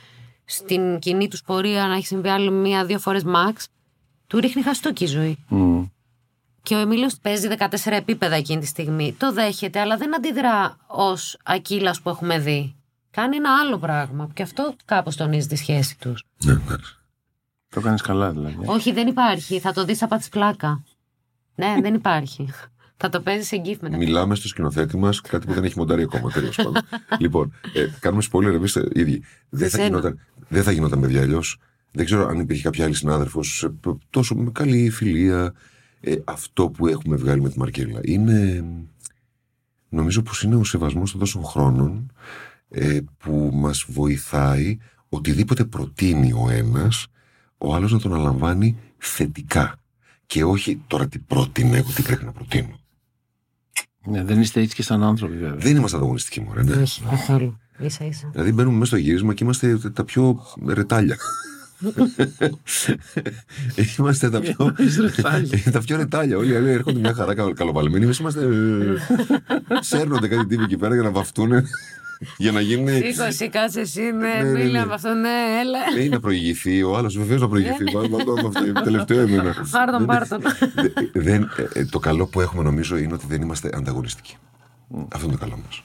στην 0.45 0.99
κοινή 0.99 1.29
τους 1.29 1.43
πορεία, 1.43 1.87
να 1.87 1.95
έχει 1.95 2.07
συμβεί 2.07 2.29
άλλη 2.29 2.51
μία-δύο 2.51 2.99
φορές 2.99 3.23
max, 3.27 3.53
του 4.27 4.39
ρίχνει 4.39 4.63
χαστούκι 4.63 5.05
η 5.05 5.07
ζωή. 5.07 5.45
Μμ. 5.49 5.85
Και 6.63 6.75
ο 6.75 6.79
Εμίλιος 6.79 7.17
παίζει 7.23 7.49
14 7.59 7.93
επίπεδα 7.93 8.35
εκείνη 8.35 8.61
τη 8.61 8.67
στιγμή. 8.67 9.15
Το 9.19 9.33
δέχεται, 9.33 9.81
αλλά 9.81 9.97
δεν 9.97 10.15
αντιδρά 10.15 10.77
ως 10.87 11.39
ακύλας 11.43 12.01
που 12.01 12.09
έχουμε 12.09 12.39
δει. 12.39 12.75
Κάνει 13.11 13.37
ένα 13.37 13.59
άλλο 13.61 13.79
πράγμα. 13.79 14.29
Και 14.35 14.43
αυτό 14.43 14.75
κάπως 14.85 15.17
τονίζει 15.17 15.47
τη 15.47 15.57
σχέση 15.57 15.99
τους. 15.99 16.25
Ναι, 16.45 16.53
εντάξει. 16.53 16.97
Το 17.69 17.81
κάνεις 17.81 18.03
καλά 18.03 18.31
δηλαδή. 18.31 18.57
Όχι, 18.67 18.93
δεν 18.93 19.07
υπάρχει. 19.07 19.61
Θα 19.61 19.73
το 19.73 19.85
δεις 19.85 19.99
θα 19.99 20.07
πάθει 20.07 20.29
πλάκα. 20.29 20.83
Ναι, 21.55 21.77
δεν 21.81 21.95
υπάρχει. 21.95 22.49
Θα 22.97 23.09
το 23.09 23.21
παίζεις 23.21 23.47
σε 23.47 23.57
γκίφ 23.57 23.81
μετά. 23.81 23.97
Μιλάμε 23.97 24.35
στο 24.35 24.49
σκηνοθέτη 24.49 24.97
μας 24.97 25.21
κάτι 25.21 25.47
που 25.47 25.53
δεν 25.53 25.65
έχει 25.65 25.79
μοντάρει 25.79 26.03
ακόμα. 26.03 26.31
Τέλος 26.31 26.57
πάντων. 26.57 26.73
λοιπόν, 27.19 27.53
ε, 27.75 27.87
κάνουμε 28.01 28.23
spoiler 28.33 28.55
εμείς 28.55 28.75
οι 28.75 29.01
ίδιοι. 29.01 29.23
Δεν 29.49 29.71
θα, 29.71 29.77
σένα. 29.77 29.89
γινόταν, 29.89 30.19
δεν 30.49 30.63
θα 30.63 30.73
γινόταν 30.73 31.01
παιδιά 31.01 31.23
αλλιώς. 31.23 31.59
Δεν 31.93 32.05
ξέρω 32.05 32.27
αν 32.27 32.39
υπήρχε 32.39 32.63
κάποια 32.63 32.85
άλλη 32.85 32.95
συνάδελφος 32.95 33.69
τόσο 34.11 34.35
με 34.35 34.51
καλή 34.51 34.91
φιλία. 34.91 35.55
Ε, 36.01 36.15
αυτό 36.25 36.69
που 36.69 36.87
έχουμε 36.87 37.17
βγάλει 37.17 37.41
με 37.41 37.49
τη 37.49 37.59
Μαρκέλα 37.59 38.01
είναι. 38.03 38.65
Νομίζω 39.89 40.23
πως 40.23 40.43
είναι 40.43 40.57
ο 40.57 40.65
σεβασμός 40.65 41.11
των 41.11 41.21
τόσων 41.21 41.45
χρόνων 41.45 42.13
ε, 42.69 43.01
που 43.19 43.51
μας 43.53 43.85
βοηθάει 43.89 44.79
οτιδήποτε 45.09 45.65
προτείνει 45.65 46.33
ο 46.33 46.51
ένας 46.51 47.07
ο 47.59 47.75
άλλος 47.75 47.93
να 47.93 47.99
τον 47.99 48.15
αναλαμβάνει 48.15 48.79
θετικά 48.99 49.79
και 50.27 50.45
όχι 50.45 50.83
τώρα 50.87 51.09
τι 51.09 51.19
πρότεινε 51.19 51.77
εγώ 51.77 51.91
τι 51.95 52.03
πρέπει 52.03 52.25
να 52.25 52.33
προτείνω. 52.33 52.79
Ναι, 54.05 54.25
δεν 54.25 54.41
είστε 54.41 54.61
έτσι 54.61 54.75
και 54.75 54.83
σαν 54.83 55.03
άνθρωποι 55.03 55.37
βέβαια. 55.37 55.57
Δεν 55.57 55.77
είμαστε 55.77 55.97
ανταγωνιστικοί 55.97 56.41
μωρέ, 56.41 56.63
ναι. 56.63 56.73
Όχι, 56.83 57.03
καθόλου. 57.11 57.59
σα 57.87 58.05
ίσα. 58.05 58.29
Δηλαδή 58.33 58.53
μπαίνουμε 58.53 58.75
μέσα 58.75 58.87
στο 58.87 58.97
γύρισμα 58.97 59.35
και 59.35 59.45
είμαστε 59.45 59.79
τα 59.79 60.05
πιο 60.05 60.41
ρετάλια. 60.67 61.17
είμαστε 63.99 64.31
τα 64.31 64.41
πιο. 64.41 64.75
Εμείς 64.79 64.97
ρετάλια. 64.97 65.59
τα 65.73 65.81
πιο 65.81 65.97
ρετάλια. 65.97 66.37
Όλοι 66.37 66.53
οι 66.53 66.57
άλλοι 66.57 66.69
έρχονται 66.71 66.99
μια 66.99 67.15
χαρά 67.15 67.35
καλο- 67.35 67.53
καλοπαλμένοι. 67.55 68.05
Εμεί 68.05 68.15
είμαστε. 68.21 68.41
ε, 68.41 68.49
Σέρνονται 69.81 70.29
κάτι 70.29 70.47
τύποι 70.47 70.63
εκεί 70.63 70.77
πέρα 70.77 70.95
για 70.95 71.03
να 71.03 71.11
βαφτούν. 71.11 71.51
Για 72.37 72.53
να 72.53 72.61
γίνουν. 72.61 72.89
Σήκωσε, 72.89 73.49
κάτσε 73.49 73.81
εσύ, 73.81 74.01
ναι, 74.01 74.11
ναι, 74.43 74.43
ναι. 74.51 74.65
μίλα 74.65 74.87
με 74.87 74.95
αυτό, 74.95 75.15
ναι, 75.15 75.29
έλα. 75.61 76.05
Ε, 76.05 76.09
να 76.09 76.21
προηγηθεί, 76.21 76.83
ο 76.83 76.97
άλλος 76.97 77.17
βεβαίως 77.19 77.41
να 77.41 77.49
προηγηθεί. 77.49 77.85
Μα- 77.95 78.01
μα- 78.09 78.09
μα- 78.43 78.49
αυτό 78.49 78.67
είναι 78.67 78.81
τελευταίο 78.83 79.21
εμένα. 79.21 79.55
Πάρτον, 79.71 80.07
πάρτον. 80.07 80.41
Δε- 80.75 81.21
δεν, 81.21 81.43
ε, 81.75 81.79
ε, 81.81 81.85
το 81.85 81.99
καλό 81.99 82.27
που 82.27 82.41
έχουμε 82.41 82.63
νομίζω 82.63 82.97
είναι 82.97 83.13
ότι 83.15 83.27
δεν 83.29 83.43
είμαστε 83.43 83.71
ανταγωνιστικοί. 83.75 84.37
Αυτό 85.13 85.27
είναι 85.27 85.37
το 85.37 85.41
καλό 85.45 85.59
μας. 85.65 85.83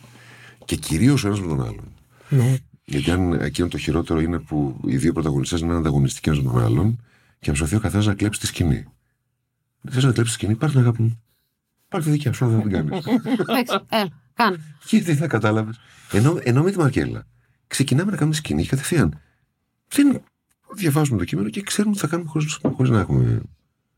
Και 0.66 0.76
κυρίως 0.76 1.24
ο 1.24 1.28
ένας 1.28 1.42
με 1.42 1.48
τον 1.48 1.62
άλλον. 1.62 1.94
Ναι. 2.30 2.56
Γιατί 2.86 3.12
αν 3.12 3.34
εκείνο 3.34 3.68
το 3.68 3.78
χειρότερο 3.78 4.20
είναι 4.20 4.40
που 4.40 4.80
οι 4.86 4.98
δύο 4.98 5.14
πρωταγωνιστές 5.14 5.60
είναι 5.60 5.76
ανταγωνιστικοί 5.76 6.30
ένας 6.30 6.42
με 6.44 6.52
τον 6.52 6.62
άλλον 6.64 7.04
και 7.40 7.48
προσπαθεί 7.48 7.76
ο 7.76 7.80
καθένας 7.80 8.06
να 8.06 8.14
κλέψει 8.14 8.40
τη 8.40 8.46
σκηνή. 8.48 8.86
Δεν 9.82 9.94
θες 9.94 10.04
να 10.04 10.12
κλέψεις 10.12 10.36
τη 10.36 10.42
σκηνή, 10.42 10.56
πάρει 10.58 10.72
την 10.72 10.82
αγάπη 10.82 11.02
μου. 11.02 11.22
Πάρει 11.88 12.04
τη 12.04 12.10
δικιά 12.10 12.34
σου, 12.34 12.46
αν 12.46 12.52
δεν 12.52 12.62
την 12.62 12.72
κάνεις. 12.72 13.06
Εντάξει, 13.38 13.80
έλα, 13.90 14.10
κάνε. 14.44 14.58
Και 14.86 15.02
τι 15.02 15.16
θα 15.16 15.28
κατάλαβες. 15.28 15.80
Ενώ, 16.12 16.40
ενώ 16.44 16.64
με 16.64 16.72
τη 16.72 16.78
Μαρκέλα 16.78 17.26
ξεκινάμε 17.68 18.12
να 18.12 18.18
κάνουμε 18.18 18.36
τη 18.36 18.42
σκηνή 18.42 18.62
και 18.62 18.70
κατευθείαν. 18.70 19.20
Δεν 19.88 20.22
διαβάζουμε 20.76 21.18
το 21.18 21.26
κείμενο 21.26 21.50
και 21.50 21.62
ξέρουμε 21.62 21.94
τι 21.94 22.00
θα 22.00 22.08
κάνουμε 22.08 22.30
χωρίς 22.62 22.90
να 22.90 23.00
έχουμε 23.00 23.42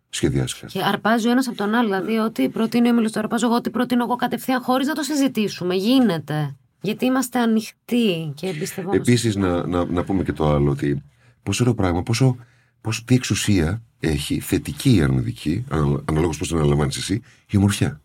σχεδιάσει 0.09 0.59
κάτι. 0.59 0.71
Και 0.71 0.83
αρπάζει 0.83 1.27
ο 1.27 1.31
ένας 1.31 1.47
από 1.47 1.57
τον 1.57 1.73
άλλο. 1.73 1.87
Δηλαδή, 1.87 2.17
ό,τι 2.17 2.49
προτείνει 2.49 2.89
ο 2.89 2.93
Μίλο, 2.93 3.09
το 3.09 3.19
αρπάζω 3.19 3.45
εγώ, 3.45 3.55
ό,τι 3.55 3.69
προτείνω 3.69 4.03
εγώ 4.03 4.15
κατευθείαν, 4.15 4.61
χωρίς 4.61 4.87
να 4.87 4.93
το 4.93 5.03
συζητήσουμε. 5.03 5.75
Γίνεται. 5.75 6.55
Γιατί 6.81 7.05
είμαστε 7.05 7.39
ανοιχτοί 7.39 8.31
και 8.35 8.47
εμπιστευόμαστε. 8.47 9.11
Επίσης, 9.11 9.35
να, 9.35 9.67
να, 9.67 9.85
να 9.85 10.03
πούμε 10.03 10.23
και 10.23 10.33
το 10.33 10.49
άλλο, 10.49 10.71
ότι 10.71 11.03
πόσο 11.43 11.63
ωραίο 11.63 11.75
πράγμα, 11.75 12.03
πόσο, 12.03 12.37
πόσο 12.81 13.03
τι 13.05 13.15
εξουσία 13.15 13.81
έχει 13.99 14.39
θετική 14.39 14.95
ή 14.95 15.01
αρνητική, 15.01 15.65
αναλόγως 16.05 16.37
πώς 16.37 16.47
την 16.47 16.57
αναλαμβάνεις 16.57 16.97
εσύ, 16.97 17.21
η 17.49 17.57
ομορφιά. 17.57 18.01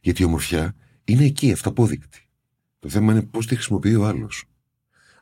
Γιατί 0.00 0.22
η 0.22 0.24
ομορφιά 0.24 0.74
είναι 1.06 1.24
εκεί, 1.24 1.52
αυταπόδεικτη. 1.52 2.28
Το 2.78 2.88
θέμα 2.88 3.12
είναι 3.12 3.22
πώς 3.22 3.46
τη 3.46 3.54
χρησιμοποιεί 3.54 3.94
ο 3.94 4.06
άλλος. 4.06 4.44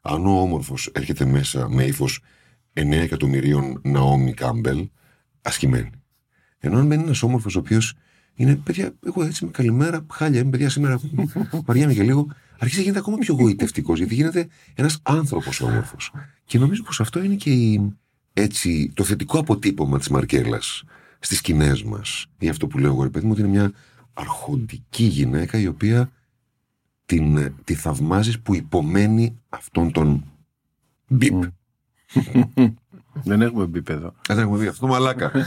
Αν 0.02 0.26
ο 0.26 0.40
όμορφος 0.40 0.90
έρχεται 0.94 1.24
μέσα 1.24 1.68
με 1.68 1.84
ύφος 1.84 2.20
9 2.72 2.90
εκατομμυρίων 2.90 3.80
Ναόμι 3.84 4.34
Κάμπελ, 4.34 4.88
ασκημένη. 5.42 5.90
Ενώ 6.58 6.78
αν 6.78 6.86
μένει 6.86 7.02
ένας 7.02 7.22
όμορφος 7.22 7.56
ο 7.56 7.58
οποίος 7.58 7.94
είναι, 8.34 8.56
παιδιά, 8.56 8.94
εγώ 9.06 9.24
έτσι 9.24 9.44
με 9.44 9.50
καλημέρα, 9.50 10.06
χάλια 10.12 10.40
είμαι, 10.40 10.50
παιδιά, 10.50 10.68
σήμερα 10.68 11.00
βαριέμαι 11.66 11.94
και 11.94 12.02
λίγο, 12.02 12.26
αρχίζει 12.58 12.76
να 12.76 12.82
γίνεται 12.82 12.98
ακόμα 12.98 13.16
πιο 13.16 13.34
γοητευτικός, 13.34 13.98
γιατί 13.98 14.14
γίνεται 14.14 14.48
ένας 14.74 14.98
άνθρωπος 15.02 15.60
όμορφος. 15.60 16.12
Και 16.44 16.58
νομίζω 16.58 16.82
πως 16.82 17.00
αυτό 17.00 17.22
είναι 17.22 17.34
και 17.34 17.50
η, 17.50 17.94
έτσι, 18.32 18.92
το 18.94 19.04
θετικό 19.04 19.38
αποτύπωμα 19.38 19.98
της 19.98 20.08
Μαρκέλας 20.08 20.84
στις 21.18 21.38
σκηνές 21.38 21.82
μας. 21.82 22.26
Ή 22.38 22.48
αυτό 22.48 22.66
που 22.66 22.78
λέω 22.78 22.90
εγώ, 22.90 23.02
ρε 23.02 23.10
παιδί 23.10 23.26
μου, 23.26 23.32
ότι 23.32 23.40
είναι 23.40 23.50
μια 23.50 23.72
αρχοντική 24.14 25.04
γυναίκα 25.04 25.58
η 25.58 25.66
οποία 25.66 26.10
την, 27.06 27.54
τη 27.64 27.74
θαυμάζεις 27.74 28.40
που 28.40 28.54
υπομένει 28.54 29.40
αυτόν 29.48 29.92
τον 29.92 30.24
μπιπ. 31.08 31.42
Δεν 33.24 33.42
έχουμε 33.42 33.64
επίπεδο. 33.64 34.14
Δεν 34.28 34.38
έχουμε 34.38 34.58
δει 34.58 34.66
αυτό, 34.66 34.86
μαλάκα. 34.86 35.32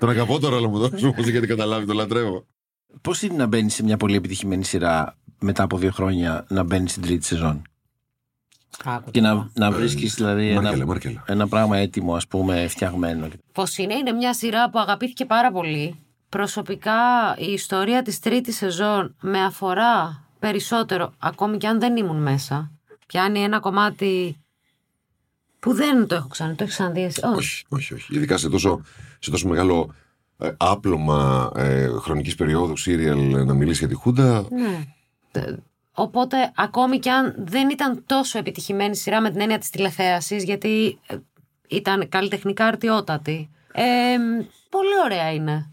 Τον 0.00 0.10
αγαπώ 0.10 0.38
τώρα, 0.38 0.56
αλλά 0.56 0.68
μου 0.68 0.78
δώσει 0.78 1.06
όμω 1.06 1.22
γιατί 1.22 1.46
καταλάβει, 1.46 1.86
το 1.86 1.92
λατρεύω. 1.92 2.44
Πώς 3.00 3.22
είναι 3.22 3.36
να 3.36 3.46
μπαίνεις 3.46 3.74
σε 3.74 3.82
μια 3.82 3.96
πολύ 3.96 4.16
επιτυχημένη 4.16 4.64
σειρά 4.64 5.16
μετά 5.38 5.62
από 5.62 5.78
δύο 5.78 5.90
χρόνια 5.90 6.44
να 6.48 6.62
μπαίνεις 6.62 6.90
στην 6.90 7.02
τρίτη 7.02 7.24
σεζόν; 7.24 7.62
Και 9.10 9.20
να, 9.20 9.50
να 9.52 9.70
βρίσκεις 9.70 10.14
δηλαδή 10.14 10.54
Μάρκελα, 10.54 10.74
ένα, 10.74 10.86
Μάρκελα. 10.86 11.24
ένα 11.26 11.48
πράγμα 11.48 11.76
έτοιμο, 11.76 12.14
ας 12.14 12.26
πούμε, 12.26 12.68
φτιαγμένο. 12.68 13.28
Πώς 13.52 13.78
είναι, 13.78 13.94
είναι 13.94 14.12
μια 14.12 14.34
σειρά 14.34 14.70
που 14.70 14.78
αγαπήθηκε 14.78 15.24
πάρα 15.24 15.52
πολύ. 15.52 15.94
Προσωπικά 16.28 16.94
η 17.38 17.52
ιστορία 17.52 18.02
της 18.02 18.18
τρίτης 18.18 18.56
σεζόν 18.56 19.14
με 19.20 19.44
αφορά 19.44 20.24
περισσότερο, 20.38 21.12
ακόμη 21.18 21.56
και 21.56 21.66
αν 21.66 21.80
δεν 21.80 21.96
ήμουν 21.96 22.22
μέσα. 22.22 22.70
Πιάνει 23.06 23.42
ένα 23.42 23.60
κομμάτι 23.60 24.36
που 25.60 25.72
δεν 25.74 26.06
το 26.06 26.14
έχω 26.14 26.28
ξανά, 26.28 26.54
το 26.54 26.62
έχεις 26.62 26.74
ξαναδεί 26.74 27.02
εσύ; 27.02 27.20
Όχι. 27.24 27.36
Όχι, 27.36 27.64
όχι, 27.68 27.94
όχι. 27.94 28.14
Ειδικά 28.14 28.36
σε 28.36 28.48
τόσο, 28.48 28.82
σε 29.18 29.30
τόσο 29.30 29.48
μεγάλο 29.48 29.94
ε, 30.38 30.50
άπλωμα 30.56 31.50
ε, 31.56 31.86
χρονικής 31.88 32.34
περίοδου 32.34 32.76
σύριαλ 32.76 33.44
να 33.46 33.54
μιλήσει 33.54 33.78
για 33.78 33.88
τη 33.88 33.94
Χούντα. 33.94 34.44
Ναι. 34.50 34.84
Τε- 35.30 35.58
Οπότε, 35.92 36.52
ακόμη 36.56 36.98
και 36.98 37.10
αν 37.10 37.34
δεν 37.38 37.70
ήταν 37.70 38.02
τόσο 38.06 38.38
επιτυχημένη 38.38 38.96
σειρά 38.96 39.20
με 39.20 39.30
την 39.30 39.40
έννοια 39.40 39.58
της 39.58 39.70
τηλεθέασης, 39.70 40.44
γιατί 40.44 40.98
ε, 41.06 41.16
ήταν 41.68 42.08
καλλιτεχνικά 42.08 42.66
αρτιότατη, 42.66 43.50
ε, 43.72 44.16
πολύ 44.68 44.88
ωραία 45.04 45.32
είναι. 45.32 45.72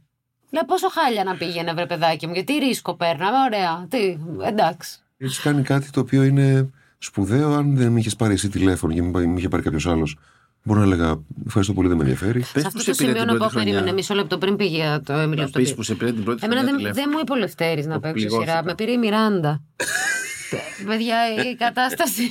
Λέω 0.56 0.66
πόσο 0.66 0.88
χάλια 0.90 1.24
να 1.24 1.36
πήγαινε, 1.36 1.74
βρε 1.74 1.86
παιδάκι 1.86 2.28
μου, 2.28 2.34
γιατί 2.34 2.54
ρίσκο 2.54 2.96
παίρναμε, 2.96 3.38
ωραία. 3.46 3.86
Τι, 3.90 4.18
εντάξει. 4.48 4.98
Έχεις 5.18 5.40
κάνει 5.40 5.62
κάτι 5.62 5.90
το 5.90 6.00
οποίο 6.00 6.24
είναι 6.24 6.70
σπουδαίο. 6.98 7.54
Αν 7.54 7.76
δεν 7.76 7.92
με 7.92 8.00
είχες 8.00 8.16
πάρει 8.16 8.34
εσύ 8.34 8.50
τηλέφωνο 8.50 8.94
και 8.94 9.02
με 9.02 9.26
με 9.26 9.38
είχε 9.40 9.48
πάρει 9.48 9.64
κάποιος 9.64 9.88
άλλος, 9.88 10.18
μπορώ 10.64 10.80
να 10.80 10.86
έλεγα 10.86 11.20
Ευχαριστώ 11.46 11.74
πολύ, 11.74 11.88
δεν 11.88 11.98
με 11.98 12.04
ενδιαφέρει. 12.04 12.40
Πες 12.40 12.48
Σε 12.48 12.60
που 12.62 12.68
αυτό 12.68 12.80
σε 12.80 12.92
το 12.92 12.96
πήρε 12.98 13.10
σημείο 13.10 13.14
την 13.14 13.26
να 13.26 13.32
πω, 13.32 13.38
πρώτη 13.38 13.52
χρονιά. 13.54 13.72
περίμενε 13.72 13.96
μισό 13.96 14.14
λεπτό 14.14 14.38
πριν 14.38 14.56
πήγε 14.56 14.76
για 14.76 15.02
το 15.02 15.14
Έμιλιο 15.14 15.42
Να 15.44 15.48
στο 15.50 15.60
πεις 15.60 15.74
που 15.76 15.84
σε 15.84 15.96
πήρε 15.96 16.12
την 16.14 16.24
πρώτη 16.24 16.40
Εμένα 16.46 16.62
χρονιά 16.62 16.78
δεν, 16.78 16.82
τηλέφωνο. 16.92 17.06
δεν 17.06 17.14
μου 17.16 17.20
είπε 17.22 17.32
ο 17.32 17.36
Λευτέρης 17.36 17.86
να 17.86 17.94
Το 17.94 18.00
παίξω 18.00 18.14
πληγώθηκα. 18.14 18.52
σειρά. 18.52 18.64
Με 18.64 18.76
πήρε 18.76 18.92
η 18.92 18.98
Μιράντα. 18.98 19.62
Παιδιά, 20.88 21.18
η 21.52 21.56
κατάσταση 21.56 22.22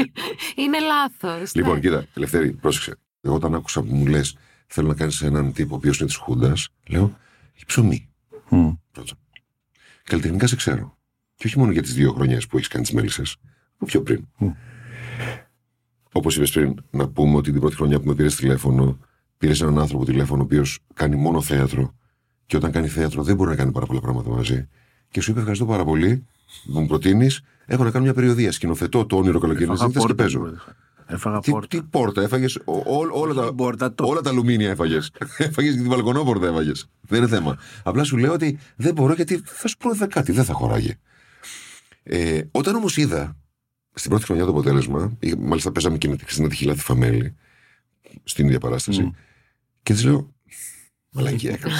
είναι 0.62 0.78
λάθος. 0.80 1.54
Λοιπόν, 1.54 1.74
Ναι. 1.74 1.80
κοίτα, 1.80 2.04
Ελευθέρη, 2.16 2.50
πρόσεξε. 2.52 2.94
Εγώ 3.20 3.34
όταν 3.34 3.54
άκουσα 3.54 3.82
που 3.82 3.94
μου 3.94 4.06
λες, 4.06 4.36
θέλω 4.66 4.88
να 4.88 4.94
κάνεις 4.94 5.22
έναν 5.22 5.52
τύπο 5.52 5.74
ο 5.74 5.76
οποίος 5.76 5.98
είναι 5.98 6.06
της 6.08 6.16
Χούντας, 6.16 6.68
λέω, 6.88 7.18
έχει 7.62 7.66
ψωμί. 7.66 8.08
Μμ. 8.48 8.70
Πρώτον. 8.92 9.18
Καλλιτεχνικά 10.04 10.46
σε 10.46 10.56
ξέρω. 10.56 10.96
Και 11.34 11.46
όχι 11.46 11.58
μόνο 11.58 11.72
για 11.72 11.82
τις 11.82 11.94
δύο 11.94 12.12
χρονιές 12.12 12.46
που 12.46 12.56
έχεις 12.56 12.68
κάνει 12.68 12.84
τις 12.84 12.92
μέλισσες, 12.94 13.36
από 13.74 13.84
πιο 13.86 14.02
πριν. 14.02 14.24
Μμ. 14.38 14.50
Όπως 16.12 16.36
είπες 16.36 16.50
πριν, 16.50 16.74
να 16.90 17.08
πούμε 17.08 17.36
ότι 17.36 17.50
την 17.50 17.60
πρώτη 17.60 17.74
χρονιά 17.74 18.00
που 18.00 18.06
με 18.08 18.14
πήρες 18.14 18.36
τηλέφωνο, 18.36 18.98
πήρες 19.38 19.60
έναν 19.60 19.78
άνθρωπο 19.78 20.04
τηλέφωνο 20.04 20.40
ο 20.40 20.44
οποίος 20.44 20.78
κάνει 20.94 21.16
μόνο 21.16 21.40
θέατρο. 21.42 21.94
Και 22.46 22.56
όταν 22.56 22.70
κάνει 22.70 22.88
θέατρο 22.88 23.22
δεν 23.22 23.36
μπορεί 23.36 23.50
να 23.50 23.56
κάνει 23.56 23.72
πάρα 23.72 23.86
πολλά 23.86 24.00
πράγματα 24.00 24.30
μαζί. 24.30 24.68
Και 25.10 25.20
σου 25.20 25.30
είπε 25.30 25.38
ευχαριστώ 25.38 25.66
πάρα 25.66 25.84
πολύ 25.84 26.26
που 26.72 26.80
μου 26.80 26.86
προτείνεις. 26.86 27.40
Έχω 27.66 27.84
να 27.84 27.90
κάνω 27.90 28.04
μια 28.04 28.14
περιοδία. 28.14 28.52
Σκηνοθετώ 28.52 29.06
το 29.06 29.16
όνειρο 29.16 29.38
καλοκαιρινής 29.38 29.80
Έφαγα 29.80 29.86
νύχτας 29.86 30.04
και 30.06 30.38
πόρτα. 30.38 30.40
παίζω. 30.40 30.74
Την 31.06 31.18
πρώτη 31.18 31.20
χρονιά. 31.20 31.38
Έφαγα 31.38 31.38
Τι, 31.40 31.50
πόρτα. 31.50 31.66
τι 31.66 31.82
πόρτα 31.82 32.22
έφαγες, 32.22 32.58
όλα, 33.12 33.34
τα, 33.34 33.54
Πόρτα, 33.54 33.94
το. 33.94 34.04
όλα 34.06 34.20
τα 34.20 34.30
αλουμίνια 34.30 34.70
έφαγες. 34.70 35.10
έφαγες 35.38 35.72
και 35.74 35.78
την 35.80 35.88
μπαλκονόπορτα 35.88 36.46
έφαγες. 36.46 36.86
Δεν 37.00 37.18
είναι 37.18 37.28
θέμα. 37.28 37.58
Απλά 37.82 38.04
σου 38.04 38.16
λέω 38.16 38.32
ότι 38.32 38.58
δεν 38.76 38.94
μπορώ 38.94 39.12
γιατί 39.14 39.42
θα 39.44 39.68
σου 39.68 39.76
πω 39.76 40.06
κάτι, 40.06 40.32
δεν 40.32 40.44
θα 40.44 40.52
χωράγε. 40.52 40.98
Ε, 42.02 42.40
όταν 42.50 42.74
όμως 42.74 42.96
είδα 42.96 43.36
στην 43.94 44.10
πρώτη 44.10 44.24
χρονιά 44.24 44.44
το 44.44 44.50
αποτέλεσμα, 44.50 45.16
ή- 45.20 45.34
μάλιστα 45.38 45.72
παίζαμε 45.72 45.98
και 45.98 46.08
με 46.08 46.16
τη 46.16 46.24
Χριστίνα 46.24 46.48
τη 46.48 46.56
Χιλάτη 46.56 46.80
Φαμέλη 46.80 47.34
στην 48.24 48.46
ίδια 48.46 48.58
παράσταση, 48.58 49.02
Μμ. 49.02 49.10
και 49.82 49.92
της 49.92 50.04
λέω. 50.04 50.34
Μαλακή 51.12 51.46
έκανα. 51.48 51.74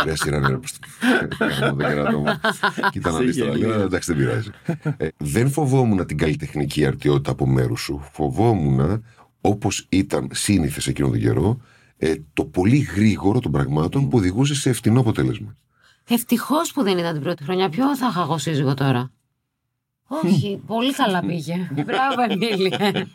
Ωραία 0.00 0.16
σειρά 0.16 0.38
ναι, 0.38 0.48
ρε, 0.48 0.56
προς 0.56 0.72
το- 0.72 0.78
Κάνω 1.60 1.76
το 1.76 1.84
κερατό 1.88 2.18
μου. 2.18 2.24
Κοίτα 2.90 3.10
να 3.10 3.18
δεις 3.18 3.36
τώρα. 3.36 3.50
γέλιο. 3.50 3.68
Λέω, 3.68 3.80
Εντάξει, 3.80 4.12
δεν 4.12 4.24
πειράζει. 4.24 4.50
Ε, 4.96 5.08
δεν 5.16 5.50
φοβόμουν 5.50 6.06
την 6.06 6.16
καλλιτεχνική 6.18 6.86
αρτιότητα 6.86 7.30
από 7.30 7.46
μέρους 7.46 7.80
σου. 7.80 8.00
Φοβόμουν, 8.12 9.04
όπως 9.40 9.86
ήταν 9.88 10.28
σύνηθες 10.32 10.86
εκείνο 10.86 11.08
τον 11.08 11.18
καιρό, 11.18 11.60
ε, 11.96 12.14
το 12.32 12.44
πολύ 12.44 12.76
γρήγορο 12.78 13.40
των 13.40 13.52
πραγμάτων 13.52 14.08
που 14.08 14.18
οδηγούσε 14.18 14.54
σε 14.54 14.70
ευθυνό 14.70 15.00
αποτέλεσμα. 15.00 15.56
Ευτυχώς 16.08 16.72
που 16.72 16.82
δεν 16.82 16.98
ήταν 16.98 17.12
την 17.12 17.22
πρώτη 17.22 17.42
χρονιά. 17.44 17.68
Ποιο 17.68 17.96
θα 17.96 18.06
είχα 18.10 18.20
εγώ 18.20 18.38
σύζυγο 18.38 18.74
τώρα; 18.74 19.10
Όχι, 20.24 20.62
πολύ 20.66 20.92
καλά 20.94 21.20
πήγε. 21.20 21.68
Μπράβο, 21.72 22.22
Εμίλια. 22.28 23.06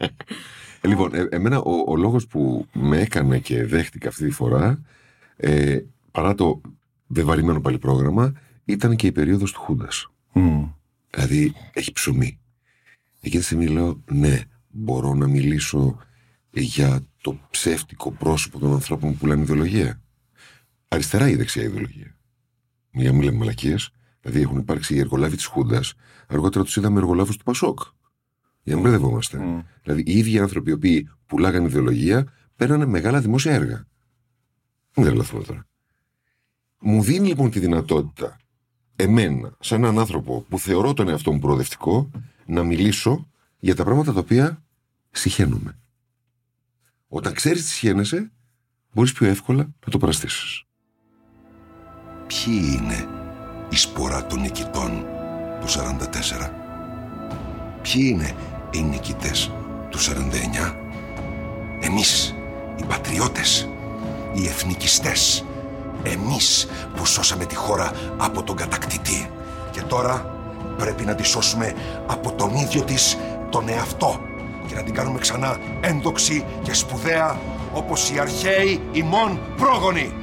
Ε, 0.86 0.88
λοιπόν, 0.88 1.14
ε, 1.14 1.28
εμένα 1.32 1.60
ο, 1.60 1.92
ο 1.92 1.96
λόγος 1.96 2.28
που 2.28 2.68
με 2.74 3.00
έκανε 3.00 3.40
και 3.40 3.66
δέχτηκα 3.66 4.10
αυτή 4.10 4.26
τη 4.26 4.32
φορά, 4.32 4.82
ε, 5.36 5.80
παρά 6.12 6.36
το 6.36 6.62
βεβαρημένο 7.08 7.62
πάλι 7.62 7.78
πρόγραμμα, 7.78 8.34
ήταν 8.66 8.96
και 8.96 9.08
η 9.08 9.12
περίοδος 9.12 9.52
του 9.52 9.60
Χούντας. 9.60 10.12
Μμ. 10.34 10.64
Δηλαδή, 11.10 11.54
έχει 11.74 11.92
ψωμί. 11.92 12.40
Εκείνη 13.22 13.40
τη 13.40 13.46
στιγμή 13.46 13.68
λέω, 13.68 14.04
ναι, 14.12 14.42
μπορώ 14.68 15.14
να 15.14 15.28
μιλήσω 15.28 15.98
για 16.52 17.06
το 17.22 17.40
ψεύτικο 17.50 18.12
πρόσωπο 18.12 18.60
των 18.60 18.74
ανθρώπων 18.74 19.12
που 19.12 19.18
πουλάνε 19.18 19.42
ιδεολογία. 19.42 20.02
Αριστερά 20.88 21.30
ή 21.30 21.36
δεξιά 21.36 21.64
ιδεολογία. 21.64 22.16
Για 22.92 23.12
να 23.12 23.16
μην 23.16 23.24
λέμε 23.24 23.38
μαλακίες. 23.38 23.92
Δηλαδή, 24.22 24.42
έχουν 24.42 24.58
υπάρξει 24.58 24.96
οι 24.96 25.00
εργολάβοι 25.00 25.36
της 25.36 25.46
Χούντας, 25.46 25.94
αργότερα 26.28 26.64
τους 26.64 26.76
είδαμε 26.76 27.00
εργολάβους 27.00 27.38
του 27.38 27.44
Πασόκ. 27.44 27.80
Για 28.64 28.76
να 28.76 28.82
μην 28.82 28.90
μπερδευόμαστε. 28.90 29.38
Μμ. 29.38 29.60
Δηλαδή, 29.84 30.04
οι 30.06 30.18
ίδιοι 30.18 30.40
άνθρωποι 30.40 30.70
οι 30.70 30.74
οποίοι 30.74 31.10
πουλάγαν 31.26 31.66
ιδεολογία 31.66 32.34
παίρνανε 32.56 32.86
μεγάλα 32.86 33.22
δημόσια 33.22 33.54
έργα. 33.54 33.86
Δεν 34.94 35.06
τρελαθούμε 35.06 35.44
τώρα. 35.44 35.68
Μου 36.80 37.02
δίνει 37.02 37.28
λοιπόν 37.28 37.52
τη 37.52 37.60
δυνατότητα 37.60 38.38
εμένα, 38.96 39.56
σαν 39.60 39.84
έναν 39.84 40.00
άνθρωπο 40.00 40.46
που 40.50 40.60
θεωρώ 40.60 40.94
τον 40.94 41.10
εαυτό 41.10 41.32
μου 41.32 41.40
προοδευτικό, 41.40 42.10
να 42.46 42.64
μιλήσω 42.64 43.28
για 43.60 43.76
τα 43.76 43.84
πράγματα 43.84 44.14
τα 44.14 44.20
οποία 44.20 44.64
συχαίνομαι. 45.12 45.80
Όταν 47.08 47.34
ξέρεις 47.34 47.62
τι 47.62 47.68
συχαίνεσαι, 47.68 48.32
μπορείς 48.94 49.12
πιο 49.12 49.28
εύκολα 49.28 49.64
να 49.86 49.92
το 49.92 49.98
παραστήσεις. 49.98 50.64
Ποιοι 52.28 52.78
είναι 52.78 53.08
η 53.70 53.76
σπορά 53.76 54.26
των 54.26 54.40
νικητών 54.40 55.06
του 55.60 55.68
44. 55.68 56.50
Ποιοι 57.82 58.10
είναι 58.14 58.36
οι 58.74 58.82
νικητές 58.82 59.52
του 59.90 60.00
49. 60.00 60.76
Εμείς, 61.80 62.36
οι 62.76 62.84
πατριώτες, 62.84 63.70
οι 64.34 64.46
εθνικιστές. 64.48 65.46
Εμείς 66.04 66.68
που 66.96 67.06
σώσαμε 67.06 67.46
τη 67.46 67.56
χώρα 67.56 67.92
από 68.18 68.44
τον 68.44 68.56
κατακτητή. 68.56 69.30
Και 69.72 69.82
τώρα 69.82 70.36
πρέπει 70.78 71.04
να 71.04 71.16
τη 71.16 71.24
σώσουμε 71.24 71.76
από 72.08 72.32
τον 72.32 72.56
ίδιο 72.56 72.84
της 72.84 73.18
τον 73.50 73.70
εαυτό 73.70 74.20
και 74.68 74.76
να 74.76 74.84
την 74.84 74.94
κάνουμε 74.94 75.20
ξανά 75.20 75.58
ένδοξη 75.82 76.46
και 76.62 76.74
σπουδαία 76.74 77.40
όπως 77.74 78.12
οι 78.12 78.20
αρχαίοι 78.20 78.82
ημών 78.92 79.40
πρόγονοι. 79.58 80.14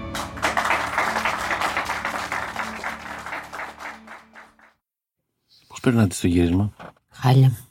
Πώς 5.68 5.80
περνάτε 5.80 6.14
στο 6.14 6.26
γύρισμα; 6.26 6.72
Χάλια. 7.10 7.69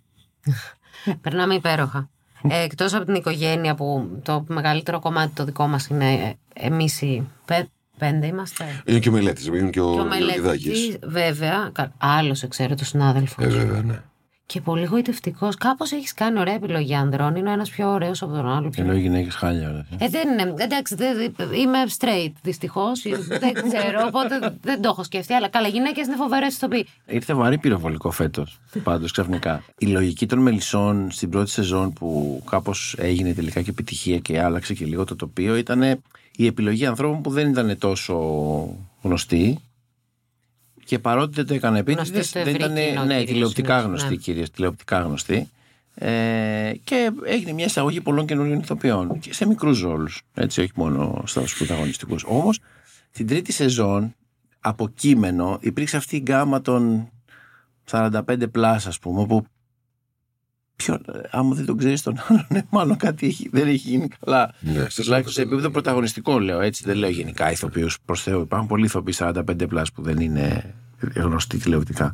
Περνάμε 1.22 1.54
υπέροχα. 1.54 2.10
Ε, 2.50 2.64
Εκτός 2.64 2.94
από 2.94 3.06
την 3.06 3.16
οικογένεια 3.16 3.76
που 3.76 4.20
το 4.24 4.46
μεγαλύτερο 4.48 5.00
κομμάτι 5.00 5.34
το 5.34 5.44
δικό 5.46 5.68
μας 5.68 5.88
είναι 5.88 6.36
εμείς 6.54 7.02
οι 7.02 7.28
πέ- 7.46 7.68
πέντε 7.98 8.28
είμαστε. 8.28 8.82
Είναι 8.86 9.00
και 9.00 9.10
ο 9.10 9.12
μελέτης, 9.12 9.46
είναι 9.46 9.70
και 9.70 9.80
ο, 9.82 9.94
Και 9.94 10.00
ο 10.00 10.04
Λεωνιδάκης. 10.06 10.66
μελετή, 10.66 11.00
βέβαια, 11.04 11.72
άλλος 11.98 12.46
ξέρω 12.48 12.76
το 12.76 12.86
συνάδελφος. 12.86 13.46
Ε, 13.46 13.48
βέβαια, 13.48 13.82
ναι. 13.82 14.02
Και 14.52 14.62
πολύ 14.62 14.86
γοητευτικός. 14.86 15.56
Κάπως 15.56 15.92
έχεις 15.92 16.14
κάνει 16.14 16.40
ωραία 16.40 16.54
επιλογή 16.54 16.96
ανδρών. 16.96 17.36
Είναι 17.36 17.52
ένας 17.52 17.70
πιο 17.70 17.90
ωραίος 17.92 18.22
από 18.22 18.32
τον 18.34 18.48
άλλο. 18.50 18.70
Πιο... 18.70 18.84
Ενώ 18.84 18.94
οι 18.94 19.00
γυναίκες 19.00 19.36
χάλια 19.36 19.70
όλα. 19.70 19.86
Ε, 19.98 20.08
δεν 20.10 20.30
είναι. 20.30 20.54
Εντάξει, 20.64 20.96
δεν- 20.96 21.34
είμαι 21.56 21.78
straight 21.98 22.32
δυστυχώς. 22.42 23.02
δεν 23.28 23.54
ξέρω, 23.54 24.04
οπότε 24.08 24.58
δεν 24.62 24.82
το 24.82 24.90
έχω 24.90 25.04
σκεφτεί. 25.04 25.34
Αλλά 25.34 25.48
καλά, 25.48 25.68
γυναίκες 25.68 26.08
είναι 26.08 26.16
φοβερές 26.16 26.56
ηθοποιοί. 26.56 26.88
Ήρθε 27.06 27.34
βαρύ 27.34 27.58
πυροβολικό 27.58 28.12
φέτος. 28.12 28.60
Πάντως 28.84 29.12
ξαφνικά. 29.12 29.64
Η 29.78 29.86
λογική 29.86 30.26
των 30.26 30.40
μελισσών 30.40 31.12
στην 31.12 31.30
πρώτη 31.30 31.50
σεζόν 31.50 31.94
που 31.94 32.42
κάπως 32.50 32.96
έγινε 32.98 33.34
τελικά 33.34 33.62
και 33.62 33.70
επιτυχία 33.70 34.18
και 34.18 34.42
άλλαξε 34.42 34.74
και 34.74 34.86
λίγο 34.86 35.04
το 35.04 35.16
τοπίο 35.16 35.56
ήταν 35.56 35.82
η 36.36 36.46
επιλογή 36.46 36.86
ανθρώπων 36.86 37.22
που 37.22 37.30
δεν 37.30 37.50
ήταν 37.50 37.78
τόσο 37.78 38.16
γνωστοί. 39.02 39.60
Και 40.90 41.00
παρότι 41.00 41.34
δεν 41.36 41.46
το 41.48 41.54
έκανα 41.54 41.78
επίτηδες, 41.78 42.10
Γνωστοί 42.10 42.28
στο 42.30 42.40
δεν 42.44 42.56
ευρύ 42.56 42.64
ήταν. 42.64 42.76
κοινό 42.86 43.04
Ναι, 43.04 43.14
κυρίως, 43.14 43.26
τηλεοπτικά 43.32 43.76
ναι. 43.78 43.82
γνωστοί, 43.88 44.10
Ναι. 44.10 44.16
κυρίω. 44.16 44.46
Τηλεοπτικά 44.50 45.00
γνωστοί. 45.00 45.50
Ε, 45.96 46.72
και 46.84 47.12
έγινε 47.26 47.52
μια 47.54 47.66
εισαγωγή 47.66 48.02
πολλών 48.02 48.26
καινούριων 48.26 48.60
ηθοποιών 48.60 49.20
και 49.20 49.34
σε 49.34 49.48
μικρούς 49.48 49.82
ρόλους. 49.82 50.22
Έτσι, 50.34 50.62
όχι 50.62 50.72
μόνο 50.76 51.24
στους 51.26 51.58
πρωταγωνιστικούς. 51.58 52.24
Όμως, 52.28 52.60
την 53.12 53.28
τρίτη 53.28 53.52
σεζόν, 53.52 54.16
από 54.60 54.88
κείμενο, 54.90 55.58
υπήρξε 55.62 55.98
αυτή 55.98 56.16
η 56.16 56.20
γκάμα 56.24 56.62
των 56.62 57.10
45 57.92 58.48
πλάς 58.52 58.88
ας 58.88 59.00
πούμε 59.00 59.26
που 59.26 59.46
ποιο, 60.84 61.02
άμα 61.30 61.56
δεν 61.56 61.66
τον 61.66 61.78
ξέρεις 61.78 62.02
τον 62.02 62.16
άλλον 62.28 62.46
ναι, 62.50 62.62
μάλλον 62.70 62.98
κάτι 62.98 63.28
έχει, 63.28 63.50
δεν 63.52 63.68
έχει 63.68 63.90
γίνει 63.90 64.08
καλά. 64.08 64.54
Ναι, 64.60 64.88
τουλάχιστον 64.96 65.34
σε 65.34 65.42
επίπεδο 65.42 65.70
πρωταγωνιστικό 65.70 66.40
λέω 66.40 66.62
έτσι 66.62 66.84
δεν 66.86 66.98
λέω 66.98 67.10
γενικά 67.10 67.52
ηθοποιούς 67.52 67.98
προς 68.06 68.22
Θεού. 68.22 68.42
Υπάρχουν 68.42 68.68
πολλοί 68.68 68.86
ηθοποιοί 68.86 69.16
45 69.18 69.42
plus 69.68 69.92
που 69.92 70.02
δεν 70.02 70.20
είναι 70.20 70.76
γνωστοί 71.16 71.58
τηλεοπτικά. 71.58 72.14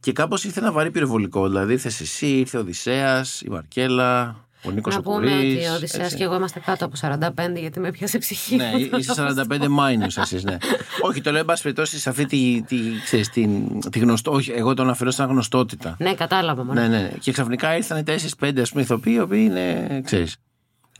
Και 0.00 0.12
κάπως 0.12 0.44
ήρθε 0.44 0.60
ένα 0.60 0.72
βαρύ 0.72 0.90
πυροβολικό 0.90 1.48
δηλαδή 1.48 1.72
ήρθες 1.72 2.00
εσύ, 2.00 2.26
ήρθε 2.26 2.56
ο 2.56 2.60
Οδυσσέας, 2.60 3.40
η 3.40 3.48
Μαρκέλα 3.50 4.36
ο 4.62 4.70
Νίκος 4.70 4.94
Να 4.94 4.98
ο 4.98 5.02
πούμε 5.02 5.16
Κουρής, 5.16 5.56
ότι 5.56 5.66
ο 5.66 5.74
Οδυσσέας 5.74 6.04
έτσι. 6.04 6.16
και 6.16 6.22
εγώ 6.22 6.34
είμαστε 6.34 6.60
κάτω 6.60 6.84
από 6.84 6.96
45 7.00 7.58
γιατί 7.58 7.80
με 7.80 7.90
πιάσε 7.90 8.18
ψυχή. 8.18 8.56
Ναι, 8.56 8.72
είσαι 8.98 9.12
45 9.50 9.66
minus 9.68 10.16
εσείς, 10.16 10.44
ναι. 10.44 10.56
όχι, 11.08 11.20
το 11.20 11.30
λέω 11.30 11.40
εν 11.40 11.46
πάση 11.46 11.62
περιπτώσει 11.62 11.98
σε 11.98 12.08
αυτή 12.08 12.26
τη, 12.26 12.62
τη, 12.66 12.76
ξέρεις, 13.04 13.28
την, 13.28 13.80
τη 13.90 13.98
γνωστό, 13.98 14.32
όχι, 14.32 14.50
εγώ 14.50 14.74
τον 14.74 14.90
αφαιρώ 14.90 15.10
σαν 15.10 15.28
γνωστότητα. 15.28 15.96
Ναι, 15.98 16.14
κατάλαβα 16.14 16.64
μόνο. 16.64 16.80
Ναι, 16.80 16.88
ναι. 16.88 17.10
Και 17.20 17.32
ξαφνικά 17.32 17.76
ήρθαν 17.76 18.04
4-5 18.40 18.60
ας 18.60 18.70
πούμε 18.70 18.82
ηθοποιοί, 18.82 19.14
οι 19.16 19.20
οποίοι 19.20 19.44
είναι, 19.48 20.00
ξέρεις. 20.04 20.36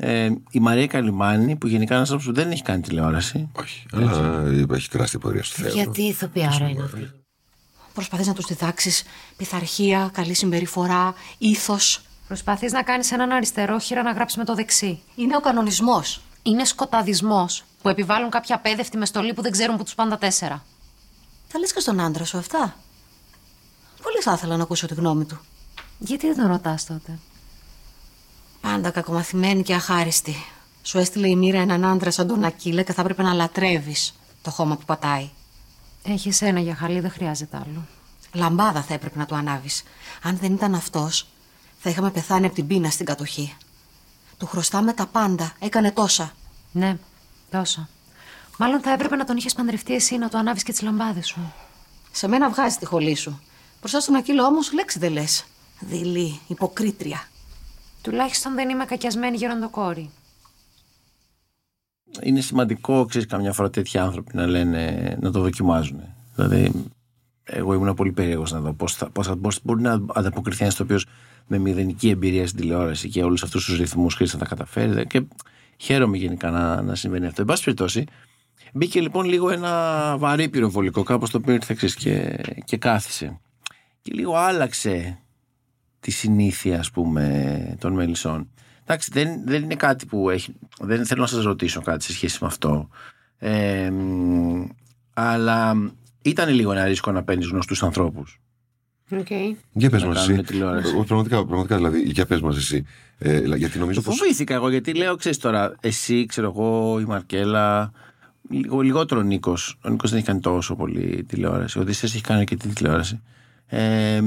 Ε, 0.01 0.31
η 0.51 0.61
Μαρία 0.61 0.87
Καλυμάνη, 0.87 1.57
που 1.57 1.67
γενικά 1.67 1.93
είναι 1.93 2.01
άνθρωπος 2.01 2.27
που 2.27 2.33
δεν 2.33 2.51
έχει 2.51 2.63
κάνει 2.63 2.81
τηλεόραση. 2.81 3.49
Όχι, 3.53 3.87
αλλά 3.93 4.45
έχει 4.75 4.89
τεράστια 4.89 5.19
πορεία 5.19 5.43
στο 5.43 5.63
θέατρο. 5.63 5.81
Γιατί 5.81 6.03
ηθοποιάρα 6.03 6.69
είναι 6.69 6.83
αυτή. 6.83 7.11
Προσπαθείς 7.95 8.27
να 8.27 8.33
τους 8.33 8.45
διδάξεις 8.45 9.03
πειθαρχία, 9.37 10.11
καλή 10.13 10.35
συμπεριφορά, 10.35 11.15
ήθος; 11.39 12.01
Προσπαθείς 12.29 12.73
να 12.73 12.83
κάνεις 12.83 13.13
έναν 13.13 13.31
αριστερόχειρα 13.31 14.03
να 14.03 14.13
γράψει 14.13 14.39
με 14.39 14.45
το 14.45 14.55
δεξί. 14.55 15.03
Είναι 15.15 15.37
ο 15.37 15.41
κανονισμός. 15.41 16.21
Είναι 16.43 16.65
σκοταδισμός 16.65 17.65
που 17.83 17.89
επιβάλλουν 17.89 18.31
κάποια 18.31 18.57
απέδευτη 18.57 18.97
με 18.97 19.07
στολή 19.07 19.35
που 19.35 19.43
δεν 19.43 19.53
ξέρουν 19.53 19.77
που 19.77 19.85
τους 19.85 19.95
πάνε 19.95 20.11
τα 20.11 20.19
τέσσερα. 20.19 20.65
Τα 21.53 21.59
λες 21.59 21.73
και 21.73 21.81
στον 21.81 22.01
άντρα 22.01 22.25
σου 22.25 22.39
αυτά; 22.39 22.77
Πολύ 24.03 24.21
θα 24.21 24.33
ήθελα 24.33 24.57
να 24.57 24.63
ακούσω 24.63 24.87
τη 24.87 24.95
γνώμη 24.95 25.25
του. 25.25 25.41
Γιατί 25.99 26.27
δεν 26.27 26.37
τον 26.37 26.47
ρωτάς 26.47 26.87
τότε; 26.87 27.19
Πάντα 28.61 28.91
κακομαθημένη 28.91 29.63
και 29.63 29.75
αχάριστη. 29.75 30.37
Σου 30.83 30.99
έστειλε 30.99 31.29
η 31.29 31.37
μοίρα 31.37 31.59
έναν 31.59 31.85
άντρα 31.85 32.11
σαν 32.11 32.27
τον 32.27 32.45
Ακύλα 32.45 32.83
και 32.83 32.93
θα 32.93 33.01
έπρεπε 33.01 33.23
να 33.23 33.33
λατρεύεις 33.33 34.15
το 34.43 34.51
χώμα 34.51 34.77
που 34.77 34.85
πατάει. 34.85 35.31
Έχεις 36.03 36.43
ένα 36.43 36.61
για 36.61 36.75
χαλί, 36.75 37.01
δεν 37.01 37.11
χρειάζεται 37.11 37.57
άλλο. 37.57 37.87
Λαμπάδα 38.33 38.83
θα 38.83 38.95
έπρεπε 38.95 39.19
να 39.19 39.27
του 39.27 39.35
ανάβεις. 39.35 39.83
Αν 40.23 40.39
δεν 40.39 40.53
ήταν 40.53 40.75
αυτός, 40.75 41.27
θα 41.79 41.91
είχαμε 41.91 42.11
πεθάνει 42.11 42.47
από 42.47 42.55
την 42.55 42.67
πείνα 42.67 42.91
στην 42.91 43.07
κατοχή. 43.07 43.57
Του 44.39 44.47
χρωστάμε 44.47 44.93
τα 44.93 45.07
πάντα. 45.07 45.53
Έκανε 45.59 45.93
τόσα. 45.93 46.33
Ναι, 46.73 46.99
τόσο. 47.51 47.89
Μάλλον 48.59 48.81
θα 48.81 48.93
έπρεπε 48.93 49.17
να 49.17 49.25
τον 49.25 49.37
είχες 49.37 49.55
παντρευτεί 49.55 49.95
εσύ 49.95 50.19
να 50.19 50.29
του 50.29 50.39
ανάβεις 50.39 50.63
και 50.63 50.73
τις 50.73 50.83
λαμπάδες 50.83 51.27
σου. 51.27 51.53
Σε 52.11 52.29
μένα 52.29 52.51
βγάζει 52.51 52.77
τη 52.77 52.87
χολή 52.87 53.15
σου. 53.15 53.41
Μπροστά 53.81 54.01
στον 54.01 54.15
Ακύλο 54.15 54.45
όμως 54.45 54.73
λέξη 54.73 54.99
δεν 54.99 55.13
λες. 55.13 55.45
Δειλή, 55.81 56.41
υποκρίτρια. 56.47 57.29
Τουλάχιστον 58.03 58.55
δεν 58.55 58.69
είμαι 58.69 58.85
κακιασμένη 58.85 59.37
γεροντοκόρη. 59.37 60.11
Είναι 62.23 62.41
σημαντικό, 62.41 63.05
ξέρεις, 63.05 63.27
καμιά 63.27 63.53
φορά 63.53 63.71
τέτοιοι 63.71 63.99
άνθρωποι 63.99 64.37
να 64.37 64.47
λένε, 64.47 65.17
να 65.21 65.31
το 65.31 65.41
δοκιμάζουν. 65.41 66.01
Δηλαδή, 66.35 66.85
εγώ 67.43 67.75
ήμουν 67.75 67.95
πολύ 67.95 68.13
περίεργος 68.13 68.53
να 68.53 68.61
δω 68.61 68.73
πώς 68.73 68.95
θα, 68.95 69.11
πώς 69.11 69.27
θα, 69.27 69.37
πώς 69.37 69.61
μπορεί 69.63 69.81
να 69.81 69.93
ανταποκριθεί 70.15 70.63
ένας 70.63 70.81
οποίο 70.81 70.99
με 71.49 71.59
μηδενική 71.59 72.09
εμπειρία 72.09 72.47
στην 72.47 72.61
τηλεόραση 72.61 73.09
και 73.09 73.23
όλους 73.23 73.43
αυτούς 73.43 73.65
τους 73.65 73.79
ρυθμούς 73.79 74.15
χρήση 74.15 74.35
να 74.37 74.43
τα 74.43 74.49
καταφέρει. 74.49 75.07
Και 75.07 75.23
χαίρομαι 75.77 76.17
γενικά 76.17 76.51
να, 76.51 76.83
να 76.83 76.95
συμβαίνει 76.95 77.27
αυτό. 77.27 77.41
Εν 77.41 77.47
πάση 77.47 77.65
περιπτώσει, 77.65 78.05
μπήκε 78.73 79.01
λοιπόν 79.01 79.25
λίγο 79.25 79.51
ένα 79.51 80.15
βαρύ 80.19 80.49
πυροβολικό, 80.49 81.03
κάπως 81.03 81.31
το 81.31 81.39
οποίο 81.39 81.55
ήρθε 81.55 81.75
ξέρεις, 81.75 81.95
και, 81.95 82.41
και 82.65 82.77
κάθισε. 82.77 83.41
Και 84.03 84.13
λίγο 84.15 84.35
άλλαξε 84.35 85.19
τη 86.01 86.11
συνήθεια, 86.11 86.79
ας 86.79 86.91
πούμε, 86.91 87.77
των 87.81 87.93
μελισσών. 87.93 88.51
Εντάξει, 88.83 89.11
δεν, 89.13 89.43
δεν 89.45 89.63
είναι 89.63 89.75
κάτι 89.75 90.07
που 90.07 90.31
έχει. 90.31 90.55
Δεν 90.79 91.07
θέλω 91.07 91.21
να 91.21 91.27
σας 91.27 91.45
ρωτήσω 91.45 91.81
κάτι 91.81 92.05
σε 92.05 92.13
σχέση 92.13 92.39
με 92.41 92.47
αυτό. 92.47 92.89
Ε, 93.39 93.91
μ, 93.91 94.67
αλλά 95.15 95.75
ήταν 96.23 96.49
λίγο 96.49 96.73
ένα 96.73 96.85
ρίσκο 96.85 97.13
να 97.13 97.23
παίρνεις 97.23 97.47
γνωστούς 97.47 97.83
ανθρώπους. 97.83 98.41
Οκ. 99.11 99.31
Για 99.73 99.91
πες 99.91 100.03
Να 100.03 100.09
μας 100.09 100.19
κάνουν 100.27 100.39
εσύ. 100.39 100.43
τηλεόραση. 100.43 100.97
Όχι, 100.97 101.07
πραγματικά, 101.07 101.45
πραγματικά 101.45 101.77
δηλαδή, 101.77 102.01
για 102.01 102.27
πες 102.27 102.41
μας 102.41 102.57
εσύ. 102.57 102.87
Ε, 103.19 103.41
δηλαδή, 103.41 103.59
γιατί 103.59 103.79
νομίζω 103.79 104.01
Το 104.01 104.11
πως... 104.11 104.19
φοβήθηκα 104.19 104.55
εγώ 104.55 104.71
γιατί 104.71 104.95
λέω, 104.95 105.17
ξέρεις 105.17 105.39
τώρα, 105.39 105.75
εσύ, 105.81 106.27
ξέρω 106.27 106.47
εγώ, 106.47 107.01
η 107.01 107.05
Μαρκέλα, 107.05 107.93
λίγο, 108.51 108.81
λιγότερο 108.81 109.21
ο 109.21 109.25
Νίκος. 109.25 109.79
Ο 109.85 109.89
Νίκος 109.89 110.11
δεν 110.11 110.19
έχει 110.19 110.29
κάνει 110.29 110.41
τόσο 110.41 110.75
πολύ 110.77 111.25
τηλεόραση. 111.29 111.79
Ο 111.79 111.85
Οδυσσέας 111.85 112.07
έχει 112.07 112.21
κάνει 112.21 112.45
και 112.45 112.57
τη 112.57 112.69
τηλεόραση. 112.69 113.21
Ε, 113.67 114.21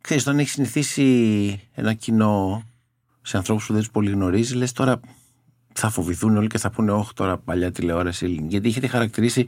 ξέρεις, 0.00 0.22
όταν 0.26 0.38
έχεις 0.38 0.52
συνηθίσει 0.52 1.60
ένα 1.74 1.92
κοινό 1.92 2.64
σε 3.22 3.36
ανθρώπους 3.36 3.66
που 3.66 3.72
δεν 3.72 3.82
τους 3.82 3.90
πολύ 3.90 4.10
γνωρίζεις, 4.10 4.54
λες 4.54 4.72
τώρα 4.72 5.00
θα 5.72 5.90
φοβηθούν 5.90 6.36
όλοι 6.36 6.46
και 6.46 6.58
θα 6.58 6.70
πούνε 6.70 6.92
Όχι, 6.92 7.12
τώρα 7.14 7.38
παλιά 7.38 7.72
τηλεόραση 7.72 8.24
ελληνική. 8.24 8.46
Γιατί 8.48 8.68
είχετε 8.68 8.86
χαρακτηρίσει 8.86 9.46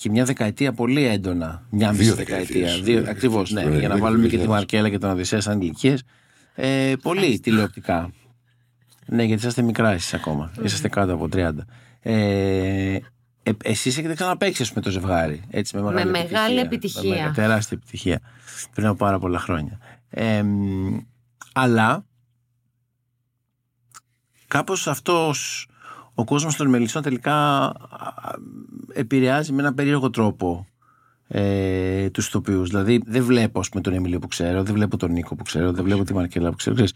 και 0.00 0.10
μια 0.10 0.24
δεκαετία 0.24 0.72
πολύ 0.72 1.04
έντονα. 1.04 1.62
Μια 1.70 1.90
μισή 1.92 2.02
Δύο 2.02 2.14
δεκαετία. 2.14 2.46
δεκαετίες. 2.60 2.80
Δύο, 2.84 3.00
Ναι, 3.00 3.08
Ακριβώς, 3.10 3.50
ναι. 3.50 3.62
ναι, 3.62 3.78
για 3.78 3.88
να 3.88 3.94
ναι, 3.94 4.00
βάλουμε 4.00 4.26
και 4.28 4.36
τη 4.36 4.42
2000. 4.44 4.48
Μαρκέλα 4.48 4.88
και 4.88 4.98
τον 4.98 5.10
Οδυσσέας 5.10 5.42
σαν 5.44 5.60
ηλικίες. 5.60 6.02
Ε, 6.54 6.94
πολύ 7.02 7.40
τηλεοπτικά. 7.40 8.10
Ναι, 9.06 9.22
γιατί 9.22 9.40
είσαστε 9.40 9.62
μικρά 9.62 9.90
εσείς 9.90 10.14
ακόμα. 10.14 10.52
Είσαστε 10.62 10.88
κάτω 10.88 11.14
από 11.14 11.28
30. 11.32 11.50
Ε, 12.00 12.94
ε, 13.42 13.50
εσείς 13.62 13.98
έχετε 13.98 14.14
ξαναπαίξει 14.14 14.72
με 14.74 14.80
το 14.80 14.90
ζευγάρι. 14.90 15.40
Έτσι, 15.50 15.76
με 15.76 15.82
μεγάλη, 15.82 16.10
Με 16.10 16.18
μεγάλη 16.22 16.58
επιτυχία. 16.58 17.02
Με 17.10 17.16
μεγα- 17.16 17.30
τεράστια 17.32 17.76
επιτυχία. 17.80 18.20
Πριν 18.74 18.86
από 18.86 18.96
πάρα 18.96 19.18
πολλά 19.18 19.38
χρόνια. 19.38 19.78
Ε, 20.10 20.42
μ, 20.42 20.96
αλλά 21.52 22.04
κάπως 24.48 24.86
αυτός 24.88 25.68
ο 26.18 26.24
κόσμος 26.24 26.56
των 26.56 26.68
μελισσών 26.68 27.02
τελικά 27.02 27.34
α, 27.34 27.72
α, 27.90 28.34
επηρεάζει 28.92 29.52
με 29.52 29.62
ένα 29.62 29.74
περίεργο 29.74 30.10
τρόπο 30.10 30.66
ε, 31.28 32.10
τους 32.10 32.26
ηθοποιούς. 32.26 32.68
Δηλαδή 32.68 33.02
δεν 33.06 33.24
βλέπω 33.24 33.60
ας 33.60 33.68
πούμε, 33.68 33.82
τον 33.82 33.92
Εμίλιο 33.92 34.18
που 34.18 34.26
ξέρω, 34.26 34.62
δεν 34.62 34.74
βλέπω 34.74 34.96
τον 34.96 35.12
Νίκο 35.12 35.34
που 35.34 35.42
ξέρω, 35.42 35.72
δεν 35.72 35.84
βλέπω 35.84 36.04
τη 36.04 36.14
Μαρκέλα 36.14 36.50
που 36.50 36.56
ξέρω. 36.56 36.74
Ξέρεις, 36.74 36.92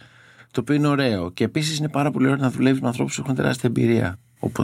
το 0.51 0.61
οποίο 0.61 0.75
είναι 0.75 0.87
ωραίο. 0.87 1.31
Και 1.31 1.45
επίσης 1.45 1.79
είναι 1.79 1.89
πάρα 1.89 2.11
πολύ 2.11 2.27
ωραίο 2.27 2.37
να 2.37 2.51
δουλεύεις 2.51 2.81
με 2.81 2.87
ανθρώπους 2.87 3.15
που 3.15 3.23
έχουν 3.25 3.35
τεράστια 3.35 3.69
εμπειρία. 3.69 4.19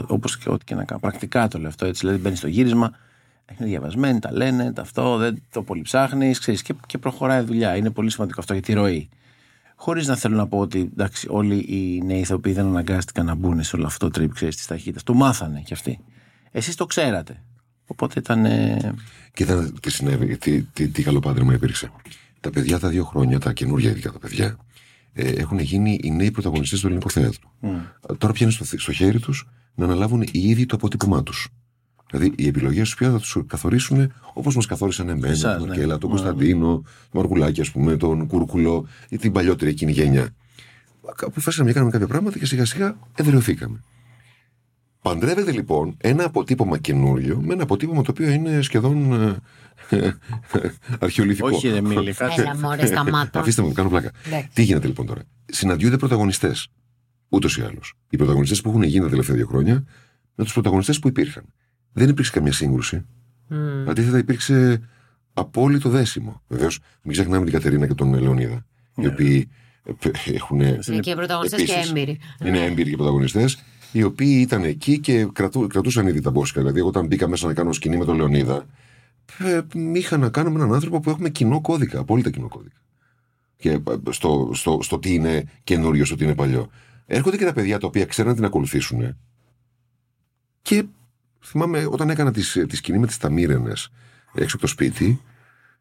Όπως 0.06 0.38
και 0.38 0.50
ό,τι 0.50 0.64
και 0.64 0.74
να 0.74 0.84
κάνω. 0.84 1.00
Πρακτικά 1.00 1.48
το 1.48 1.58
λέω 1.58 1.68
αυτό 1.68 1.86
έτσι. 1.86 2.00
Δηλαδή 2.00 2.22
μπαίνεις 2.22 2.38
στο 2.38 2.48
γύρισμα, 2.48 2.90
είναι 3.58 3.68
διαβασμένοι, 3.68 4.18
τα 4.18 4.32
λένε, 4.32 4.72
τα 4.72 4.82
αυτό, 4.82 5.16
δεν 5.16 5.42
το 5.50 5.62
πολύ 5.62 5.82
ψάχνει, 5.82 6.34
και, 6.34 6.74
και 6.86 6.98
προχωράει 6.98 7.42
η 7.42 7.44
δουλειά. 7.44 7.76
Είναι 7.76 7.90
πολύ 7.90 8.10
σημαντικό 8.10 8.40
αυτό 8.40 8.52
για 8.52 8.62
τη 8.62 8.72
ροή. 8.72 9.08
Χωρίς 9.80 10.06
να 10.06 10.16
θέλω 10.16 10.36
να 10.36 10.46
πω 10.46 10.58
ότι 10.58 10.80
εντάξει, 10.92 11.26
όλοι 11.30 11.56
οι 11.56 12.02
νέοι 12.04 12.20
ηθοποιοί 12.20 12.52
δεν 12.52 12.66
αναγκάστηκαν 12.66 13.26
να 13.26 13.34
μπουν 13.34 13.62
σε 13.62 13.76
όλο 13.76 13.86
αυτό 13.86 14.06
το 14.06 14.12
τρίπ 14.12 14.34
της 14.34 14.66
ταχύτητας. 14.66 15.02
Το 15.02 15.14
μάθανε 15.14 15.62
κι 15.64 15.72
αυτοί. 15.72 15.98
Εσείς 16.50 16.74
το 16.74 16.86
ξέρατε. 16.86 17.42
Οπότε 17.86 18.18
ήταν. 18.18 18.44
ε, 18.44 18.94
Και 19.32 19.42
ήταν, 19.42 19.78
τι 19.82 19.90
συνέβη, 19.90 20.36
τι, 20.36 20.62
τι, 20.62 20.88
τι 20.88 21.02
καλό 21.02 21.20
πάντρεμα 21.20 21.54
υπήρξε. 21.54 21.90
Τα 22.40 22.50
παιδιά 22.50 22.78
τα 22.78 22.88
δύο 22.88 23.04
χρόνια, 23.04 23.38
τα 23.38 23.52
καινούργια 23.52 23.90
ειδικά 23.90 24.12
τα 24.12 24.18
παιδιά, 24.18 24.56
ε, 25.12 25.30
έχουν 25.30 25.58
γίνει 25.58 25.98
οι 26.02 26.10
νέοι 26.10 26.30
πρωταγωνιστές 26.30 26.80
του 26.80 26.86
ελληνικού 26.86 27.10
θέατρου. 27.10 27.48
Ε, 27.60 28.14
Τώρα 28.18 28.32
πιάνει 28.32 28.52
στο, 28.52 28.64
στο 28.64 28.92
χέρι 28.92 29.18
τους 29.20 29.48
να 29.74 29.84
αναλάβουν 29.84 30.22
οι 30.22 30.40
ίδιοι 30.40 30.66
το 30.66 30.76
αποτύπωμά 30.76 31.22
τους. 31.22 31.48
Δηλαδή 32.10 32.32
οι 32.36 32.46
επιλογές 32.46 32.82
τους 32.82 32.94
πια 32.94 33.10
θα 33.10 33.18
τους 33.18 33.36
καθορίσουν 33.46 34.12
όπως 34.32 34.54
μας 34.54 34.66
καθόρισαν 34.66 35.08
εμένα, 35.08 35.32
Εσάς, 35.32 35.58
τον 35.58 35.66
ναι. 35.66 35.72
Αρκέλα, 35.72 35.98
τον 35.98 36.10
Ναι. 36.10 36.16
Κωνσταντίνο, 36.16 36.68
τον 36.68 36.84
Μαργουλάκη, 37.12 37.60
ας 37.60 37.70
πούμε, 37.70 37.96
τον 37.96 38.26
Κούρκουλο 38.26 38.86
ή 39.08 39.16
την 39.16 39.32
παλιότερη 39.32 39.70
εκείνη 39.70 39.92
γενιά. 39.92 40.28
Αποφάσισαμε 41.20 41.68
να 41.68 41.74
κάνουμε 41.74 41.92
κάποια 41.92 42.06
πράγματα 42.06 42.38
και 42.38 42.46
σιγά 42.46 42.64
σιγά 42.64 42.96
εδραιωθήκαμε. 43.14 43.82
Παντρεύεται 45.02 45.52
λοιπόν 45.52 45.96
ένα 46.00 46.24
αποτύπωμα 46.24 46.78
καινούριο 46.78 47.40
με 47.40 47.52
ένα 47.52 47.62
αποτύπωμα 47.62 48.02
το 48.02 48.10
οποίο 48.10 48.30
είναι 48.30 48.62
σχεδόν 48.62 49.12
ε, 49.90 50.10
αρχαιολιθικό. 50.98 51.48
Όχι, 51.48 51.68
ρε 51.68 51.80
Μίλη, 51.80 52.14
κάτσε. 52.14 52.40
Έλα, 52.40 52.56
μωρέ, 52.56 52.86
σταμάτα. 52.86 53.40
Αφήστε 53.40 53.62
μου, 53.62 53.72
κάνω 53.72 53.88
πλάκα. 53.88 54.10
Εντάξει. 54.26 54.48
Τι 54.52 54.62
γίνεται 54.62 54.86
λοιπόν 54.86 55.06
τώρα; 55.06 55.22
Συναντιούνται 55.46 55.96
πρωταγωνιστές. 55.96 56.68
Ούτως 57.28 57.56
ή 57.56 57.62
άλλως. 57.62 57.94
Οι 58.10 58.16
πρωταγωνιστές 58.16 58.60
που 58.60 58.68
έχουν 58.68 58.82
γίνει 58.82 59.04
τα 59.04 59.10
τελευταία 59.10 59.36
δύο 59.36 59.46
χρόνια 59.46 59.84
με 60.34 60.44
τους 60.44 60.52
πρωταγωνιστές 60.52 60.98
που 60.98 61.08
υπήρχαν. 61.08 61.44
Δεν 61.98 62.08
υπήρξε 62.08 62.32
καμία 62.32 62.52
σύγκρουση. 62.52 63.04
Μμ. 63.48 63.88
Αντίθετα, 63.88 64.18
υπήρξε 64.18 64.80
απόλυτο 65.32 65.88
δέσιμο. 65.88 66.42
Βεβαίως, 66.48 66.78
μην 67.02 67.12
ξεχνάμε 67.12 67.44
την 67.44 67.52
Κατερίνα 67.52 67.86
και 67.86 67.94
τον 67.94 68.14
Λεωνίδα. 68.20 68.64
Οι 68.96 69.06
οποίοι 69.06 69.48
ε, 69.84 70.32
έχουν. 70.34 70.60
Είναι 70.60 71.00
και 71.00 71.14
πρωταγωνιστές 71.14 71.62
και 71.62 71.72
Επίσης. 71.72 71.90
έμπειροι. 71.90 72.18
Είναι 72.44 72.64
έμπειροι 72.64 72.90
και 72.90 72.96
πρωταγωνιστές, 72.96 73.62
οι 73.92 74.02
οποίοι 74.02 74.38
ήταν 74.40 74.62
εκεί 74.62 75.00
και 75.00 75.28
κρατού, 75.32 75.66
κρατούσαν 75.66 76.06
ήδη 76.06 76.20
τα 76.20 76.30
μπόσκα. 76.30 76.60
Δηλαδή, 76.60 76.78
εγώ 76.78 76.88
όταν 76.88 77.06
μπήκα 77.06 77.28
μέσα 77.28 77.46
να 77.46 77.54
κάνω 77.54 77.72
σκηνή 77.72 77.96
με 77.96 78.04
τον 78.04 78.16
Λεωνίδα, 78.16 78.66
ε, 79.38 79.60
είχα 79.94 80.16
να 80.16 80.28
κάνω 80.28 80.50
με 80.50 80.56
έναν 80.56 80.74
άνθρωπο 80.74 81.00
που 81.00 81.10
έχουμε 81.10 81.28
κοινό 81.30 81.60
κώδικα, 81.60 81.98
απόλυτα 81.98 82.30
κοινό 82.30 82.48
κώδικα. 82.48 82.76
Και 83.56 83.70
ε, 83.70 83.80
στο, 84.10 84.50
στο, 84.54 84.78
στο 84.82 84.98
τι 84.98 85.14
είναι 85.14 85.44
καινούριο, 85.64 86.04
στο 86.04 86.16
τι 86.16 86.24
είναι 86.24 86.34
παλιό. 86.34 86.70
Έρχονται 87.06 87.36
και 87.36 87.44
τα 87.44 87.52
παιδιά 87.52 87.78
τα 87.78 87.86
οποία 87.86 88.04
ξέρουν 88.04 88.30
να 88.30 88.36
την 88.36 88.44
ακολουθήσουν. 88.44 89.16
Και 90.62 90.84
θυμάμαι 91.48 91.86
όταν 91.90 92.10
έκανα 92.10 92.32
τη 92.32 92.66
τη 92.66 92.76
σκηνή 92.76 92.98
με 92.98 93.06
τις 93.06 93.16
Ταμίρενε 93.16 93.72
έξω 94.34 94.56
από 94.56 94.60
το 94.60 94.66
σπίτι. 94.66 95.20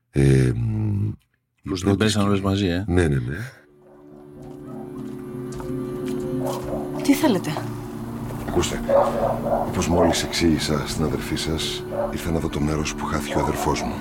Ε, 0.09 0.51
μ, 0.55 1.07
η 1.61 1.70
Πώς 1.70 1.82
πρώτη 1.82 1.97
την 1.97 2.05
πέσαν 2.05 2.09
σκηνή- 2.09 2.28
όλες 2.28 2.41
μαζί, 2.41 2.68
ε; 2.68 2.84
Ναι, 2.88 3.07
ναι, 3.07 3.15
ναι. 3.15 3.38
Τι 7.03 7.13
θέλετε; 7.13 7.49
Ακούστε, 8.47 8.80
όπως 9.68 9.88
μόλις 9.88 10.24
εξήγησα 10.24 10.88
στην 10.88 11.03
αδερφή 11.03 11.36
σας, 11.36 11.84
ήρθα 12.11 12.32
να 12.32 12.39
δω 12.39 12.49
το 12.49 12.59
μέρος 12.59 12.95
που 12.95 13.05
χάθηκε 13.05 13.38
ο 13.38 13.39
αδερφός 13.41 13.82
μου. 13.82 13.93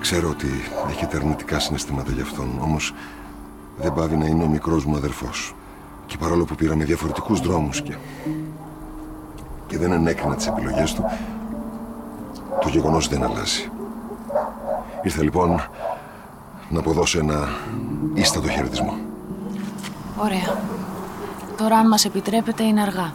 Ξέρω 0.00 0.28
ότι 0.28 0.46
έχετε 0.90 1.16
αρνητικά 1.16 1.58
συναισθήματα 1.58 2.12
γι' 2.12 2.20
αυτόν, 2.20 2.58
όμως 2.60 2.94
δεν 3.78 3.92
πάβει 3.92 4.16
να 4.16 4.26
είναι 4.26 4.42
ο 4.44 4.48
μικρός 4.48 4.84
μου 4.84 4.96
αδερφός. 4.96 5.54
Και 6.06 6.16
παρόλο 6.18 6.44
που 6.44 6.54
πήραμε 6.54 6.84
διαφορετικούς 6.84 7.40
δρόμους 7.40 7.82
και... 7.82 7.94
και 9.74 9.80
δεν 9.80 9.92
ενέκρινα 9.92 10.34
τις 10.34 10.46
επιλογές 10.46 10.94
του, 10.94 11.04
το 12.60 12.68
γεγονός 12.68 13.08
δεν 13.08 13.22
αλλάζει. 13.22 13.70
Ήρθα 15.02 15.22
λοιπόν 15.22 15.60
να 16.68 16.78
αποδώσω 16.78 17.18
ένα 17.18 17.48
ίστατο 18.14 18.48
χαιρετισμό. 18.48 18.96
Ωραία. 20.16 20.58
Τώρα 21.56 21.76
αν 21.76 21.88
μας 21.88 22.04
επιτρέπετε 22.04 22.62
είναι 22.62 22.80
αργά. 22.80 23.12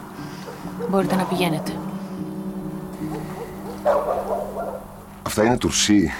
Μπορείτε 0.90 1.14
να 1.14 1.22
πηγαίνετε. 1.22 1.72
Αυτά 5.22 5.44
είναι 5.44 5.56
τουρσί. 5.56 6.10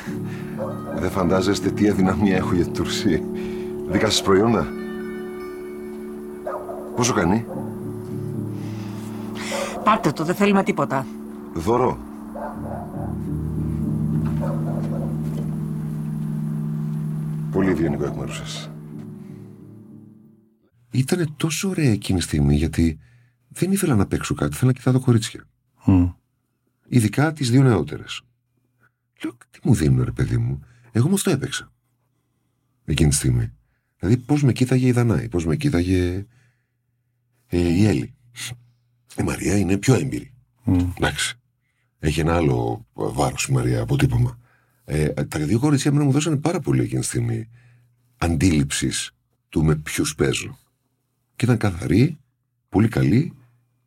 Δεν 0.94 1.10
φαντάζεστε 1.10 1.70
τι 1.70 1.88
αδυναμία 1.88 2.36
έχω 2.36 2.54
για 2.54 2.66
τουρσί. 2.66 3.24
Δικά 3.88 4.10
σας 4.10 4.22
προϊόντα. 4.22 4.66
Πόσο 6.96 7.12
κάνει; 7.12 7.46
Πάρτε 9.84 10.12
το, 10.12 10.24
δεν 10.24 10.34
θέλουμε 10.34 10.62
τίποτα. 10.62 11.06
Δώρο. 11.54 11.98
Πολύ 17.52 17.70
ευγενικό 17.70 18.04
εκ 18.04 18.14
μέρους 18.14 18.36
σας. 18.36 18.70
Ήταν 20.90 21.34
τόσο 21.36 21.68
ωραία 21.68 21.90
εκείνη 21.90 22.18
τη 22.18 22.24
στιγμή 22.24 22.54
γιατί 22.54 22.98
δεν 23.48 23.72
ήθελα 23.72 23.94
να 23.94 24.06
παίξω 24.06 24.34
κάτι, 24.34 24.54
ήθελα 24.54 24.70
να 24.70 24.78
κοιτάω 24.78 24.92
τα 24.92 24.98
κορίτσια. 24.98 25.44
Μμ. 25.84 26.08
Ειδικά 26.88 27.32
τις 27.32 27.50
δύο 27.50 27.62
νεότερες. 27.62 28.22
Λέω, 29.22 29.32
τι 29.50 29.58
μου 29.62 29.74
δίνουν, 29.74 30.04
ρε 30.04 30.10
παιδί 30.10 30.36
μου. 30.36 30.60
Εγώ 30.92 31.06
όμως 31.06 31.22
το 31.22 31.30
έπαιξα. 31.30 31.72
Εκείνη 32.84 33.10
τη 33.10 33.16
στιγμή. 33.16 33.52
Δηλαδή, 33.98 34.16
πώς 34.16 34.42
με 34.42 34.52
κοίταγε 34.52 34.86
η 34.86 34.92
Δανάη, 34.92 35.28
πώς 35.28 35.46
με 35.46 35.56
κοίταγε 35.56 36.26
ε, 37.46 37.58
η 37.58 37.84
Έλλη. 37.86 38.14
Η 39.18 39.22
Μαρία 39.22 39.56
είναι 39.58 39.76
πιο 39.76 39.94
έμπειρη. 39.94 40.32
Μμ. 40.64 40.78
Εντάξει. 40.96 41.34
Έχει 41.98 42.20
ένα 42.20 42.34
άλλο 42.34 42.86
βάρος 42.92 43.46
η 43.46 43.52
Μαρία 43.52 43.80
αποτύπωμα. 43.80 44.38
Ε, 44.84 45.08
τα 45.08 45.38
δύο 45.38 45.58
κορίτσια 45.58 45.90
εμένα 45.90 46.06
μου 46.06 46.12
δώσανε 46.12 46.36
πάρα 46.36 46.60
πολύ 46.60 46.82
εκείνη 46.82 47.00
τη 47.00 47.06
στιγμή 47.06 47.48
αντίληψη 48.16 48.90
του 49.48 49.64
με 49.64 49.76
ποιους 49.76 50.14
παίζω. 50.14 50.58
Και 51.36 51.44
ήταν 51.44 51.56
καθαρή, 51.56 52.18
πολύ 52.68 52.88
καλή 52.88 53.32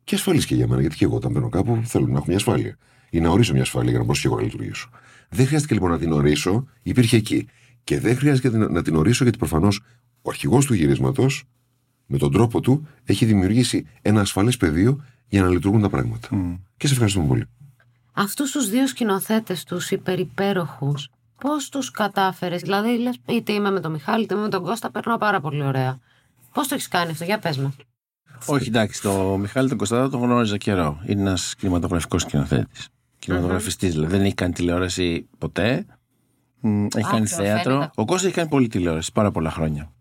και 0.04 0.14
ασφαλής 0.14 0.46
και 0.46 0.54
για 0.54 0.68
μένα. 0.68 0.80
Γιατί 0.80 0.96
και 0.96 1.04
εγώ 1.04 1.16
όταν 1.16 1.32
μπαίνω 1.32 1.48
κάπου 1.48 1.82
θέλω 1.84 2.06
να 2.06 2.16
έχω 2.16 2.24
μια 2.26 2.36
ασφάλεια. 2.36 2.76
Ή 3.10 3.20
να 3.20 3.28
ορίσω 3.30 3.52
μια 3.52 3.62
ασφάλεια 3.62 3.90
για 3.90 3.98
να 3.98 4.04
μπορέσω 4.04 4.22
και 4.22 4.28
εγώ 4.28 4.36
να 4.36 4.42
λειτουργήσω. 4.42 4.88
Δεν 5.28 5.46
χρειάστηκε 5.46 5.74
λοιπόν 5.74 5.90
να 5.90 5.98
την 5.98 6.12
ορίσω, 6.12 6.66
υπήρχε 6.82 7.16
εκεί. 7.16 7.46
Και 7.84 8.00
δεν 8.00 8.16
χρειάζεται 8.16 8.48
να 8.58 8.64
την- 8.66 8.74
να 8.74 8.82
την 8.82 8.96
ορίσω 8.96 9.22
γιατί 9.22 9.38
προφανώς 9.38 9.80
ο 10.22 10.30
αρχηγός 10.30 10.66
του 10.66 10.74
γυρίσματος, 10.74 11.44
με 12.06 12.18
τον 12.18 12.32
τρόπο 12.32 12.60
του, 12.60 12.86
έχει 13.04 13.24
δημιουργήσει 13.24 13.86
ένα 14.02 14.20
ασφαλές 14.20 14.56
πεδίο 14.56 15.04
για 15.28 15.42
να 15.42 15.48
λειτουργούν 15.48 15.80
τα 15.82 15.88
πράγματα. 15.88 16.28
Και 16.76 16.86
σε 16.86 16.92
ευχαριστούμε 16.92 17.26
πολύ. 17.26 17.46
Αυτούς 18.12 18.50
τους 18.50 18.68
δύο 18.70 18.86
σκηνοθέτες 18.86 19.64
τους 19.64 19.90
υπερυπέροχους, 19.90 21.08
πώς 21.40 21.68
τους 21.68 21.90
κατάφερες, 21.90 22.60
δηλαδή 22.62 22.98
λες 22.98 23.16
είτε 23.26 23.52
είμαι 23.52 23.70
με 23.70 23.80
τον 23.80 23.92
Μιχάλη 23.92 24.24
είτε 24.24 24.34
είμαι 24.34 24.42
με 24.42 24.48
τον 24.48 24.62
Κώστα, 24.62 24.90
περνάω 24.90 25.18
πάρα 25.18 25.40
πολύ 25.40 25.62
ωραία. 25.62 25.98
Πώς 26.52 26.68
το 26.68 26.74
έχεις 26.74 26.88
κάνει 26.88 27.10
αυτό, 27.10 27.24
για 27.24 27.38
πες 27.38 27.58
μου. 27.58 27.74
Όχι, 28.46 28.68
εντάξει, 28.68 29.02
το 29.02 29.36
Μιχάλη 29.40 29.68
τον 29.68 29.76
Κωνσταντά 29.78 30.08
τον 30.08 30.20
γνώριζα 30.20 30.56
καιρό. 30.56 31.00
Είναι 31.06 31.20
ένας 31.20 31.54
κινηματογραφικός 31.58 32.22
σκηνοθέτης. 32.22 32.88
Κινηματογραφιστής 33.18 33.92
δηλαδή. 33.92 34.16
Δεν 34.16 34.24
έχει 34.24 34.34
κάνει 34.34 34.52
τηλεόραση 34.52 35.28
ποτέ. 35.38 35.86
Μ, 36.60 36.86
Έχει 36.94 37.06
Α, 37.06 37.10
κάνει 37.10 37.28
το 37.28 37.34
θέατρο. 37.36 37.72
φαίνεται. 37.72 37.90
Ο 37.94 38.04
Κώστας 38.04 38.24
έχει 38.26 38.34
κάνει 38.34 38.48
πολύ 38.48 38.68
τηλεόραση, 38.68 39.12
πάρα 39.12 39.30
πολλά 39.30 39.50
χρόνια. 39.50 39.92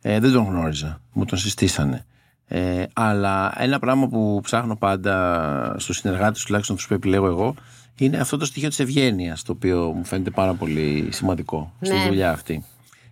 Ε, 0.00 0.20
δεν 0.20 0.32
τον 0.32 0.44
γνώριζα. 0.44 1.00
Μου 1.12 1.24
τον 1.24 1.38
συστήσανε. 1.38 2.06
Ε, 2.48 2.82
αλλά 2.92 3.52
ένα 3.56 3.78
πράγμα 3.78 4.08
που 4.08 4.40
ψάχνω 4.42 4.76
πάντα 4.76 5.74
στους 5.78 5.96
συνεργάτες, 5.96 6.42
τουλάχιστον 6.44 6.76
τους 6.76 6.86
που 6.86 6.94
επιλέγω 6.94 7.26
εγώ, 7.26 7.54
είναι 7.98 8.16
αυτό 8.16 8.36
το 8.36 8.44
στοιχείο 8.44 8.68
της 8.68 8.78
ευγένειας, 8.78 9.42
το 9.42 9.52
οποίο 9.52 9.92
μου 9.96 10.04
φαίνεται 10.04 10.30
πάρα 10.30 10.54
πολύ 10.54 11.08
σημαντικό 11.10 11.72
στη 11.80 11.94
Ναι. 11.94 12.04
δουλειά 12.06 12.30
αυτή. 12.30 12.64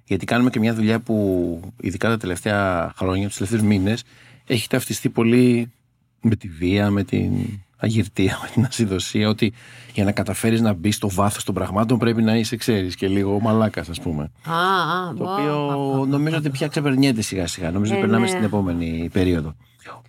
Γιατί 0.04 0.24
κάνουμε 0.24 0.50
και 0.50 0.58
μια 0.58 0.74
δουλειά 0.74 1.00
που, 1.00 1.60
ειδικά 1.80 2.08
τα 2.08 2.16
τελευταία 2.16 2.92
χρόνια, 2.96 3.26
τους 3.26 3.36
τελευταίους 3.36 3.62
μήνες, 3.62 4.04
έχει 4.46 4.68
ταυτιστεί 4.68 5.08
πολύ 5.08 5.72
με 6.20 6.36
τη 6.36 6.48
βία, 6.48 6.90
με 6.90 7.04
την 7.04 7.32
αγυρτία, 7.76 8.38
με 8.42 8.48
την 8.54 8.64
ασυδοσία. 8.64 9.28
Ότι 9.28 9.52
για 9.94 10.04
να 10.04 10.12
καταφέρεις 10.12 10.60
να 10.60 10.72
μπεις 10.72 10.94
στο 10.94 11.10
βάθος 11.10 11.44
των 11.44 11.54
πραγμάτων 11.54 11.98
πρέπει 11.98 12.22
να 12.22 12.36
είσαι, 12.36 12.56
ξέρεις, 12.56 12.94
και 12.96 13.08
λίγο 13.08 13.40
μαλάκας, 13.40 13.88
ας 13.88 14.00
πούμε. 14.00 14.30
Α, 14.44 14.54
α, 14.54 15.14
Το 15.16 15.24
πω, 15.24 15.32
οποίο 15.32 15.66
πω, 15.74 15.96
πω. 15.98 16.06
νομίζω 16.06 16.36
ότι 16.36 16.50
πια 16.50 16.68
ξεπερνιέται 16.68 17.22
σιγά 17.22 17.46
σιγά. 17.46 17.70
Νομίζω 17.70 17.90
ότι 17.92 18.00
Ε, 18.00 18.04
περνάμε 18.04 18.24
ναι. 18.24 18.30
στην 18.30 18.44
επόμενη 18.44 19.08
περίοδο. 19.12 19.54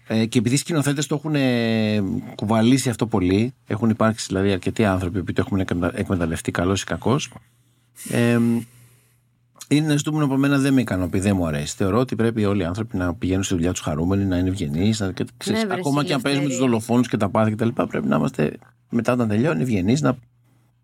Ε, 0.07 0.25
και 0.25 0.39
επειδή 0.39 0.55
οι 0.55 0.57
σκηνοθέτες 0.57 1.07
το 1.07 1.15
έχουν 1.15 1.35
ε, 1.35 2.03
κουβαλήσει 2.35 2.89
αυτό 2.89 3.07
πολύ, 3.07 3.53
έχουν 3.67 3.89
υπάρξει 3.89 4.25
δηλαδή 4.27 4.51
αρκετοί 4.51 4.85
άνθρωποι 4.85 5.23
που 5.23 5.33
το 5.33 5.43
έχουν 5.45 5.59
εκμετα- 5.59 5.91
εκμεταλλευτεί 5.99 6.51
καλός 6.51 6.81
ή 6.81 6.85
κακός. 6.85 7.31
Ε, 8.09 8.39
είναι 9.69 9.85
ένα 9.85 9.97
ζητούμενο 9.97 10.27
που 10.27 10.33
εμένα 10.33 10.57
δεν 10.57 10.73
με 10.73 10.81
ικανοποιεί, 10.81 11.19
δεν 11.19 11.35
μου 11.35 11.47
αρέσει. 11.47 11.75
Θεωρώ 11.75 11.99
ότι 11.99 12.15
πρέπει 12.15 12.45
όλοι 12.45 12.61
οι 12.61 12.65
άνθρωποι 12.65 12.97
να 12.97 13.13
πηγαίνουν 13.13 13.43
στη 13.43 13.53
δουλειά 13.53 13.71
τους 13.71 13.81
χαρούμενοι, 13.81 14.25
να 14.25 14.37
είναι 14.37 14.49
ευγενείς. 14.49 14.99
Ναι, 14.99 15.11
βρε, 15.43 15.55
ακόμα 15.69 16.03
και 16.03 16.13
αν 16.13 16.21
παίζουμε 16.21 16.45
τους 16.45 16.55
ελευθερία. 16.55 16.57
δολοφόνους 16.57 17.07
και 17.07 17.17
τα 17.17 17.29
πάθη 17.29 17.51
κτλ. 17.51 17.67
Πρέπει 17.67 18.07
να 18.07 18.15
είμαστε 18.15 18.57
μετά 18.89 19.13
όταν 19.13 19.27
τελειώνει 19.27 19.61
ευγενείς, 19.61 20.01
να 20.01 20.17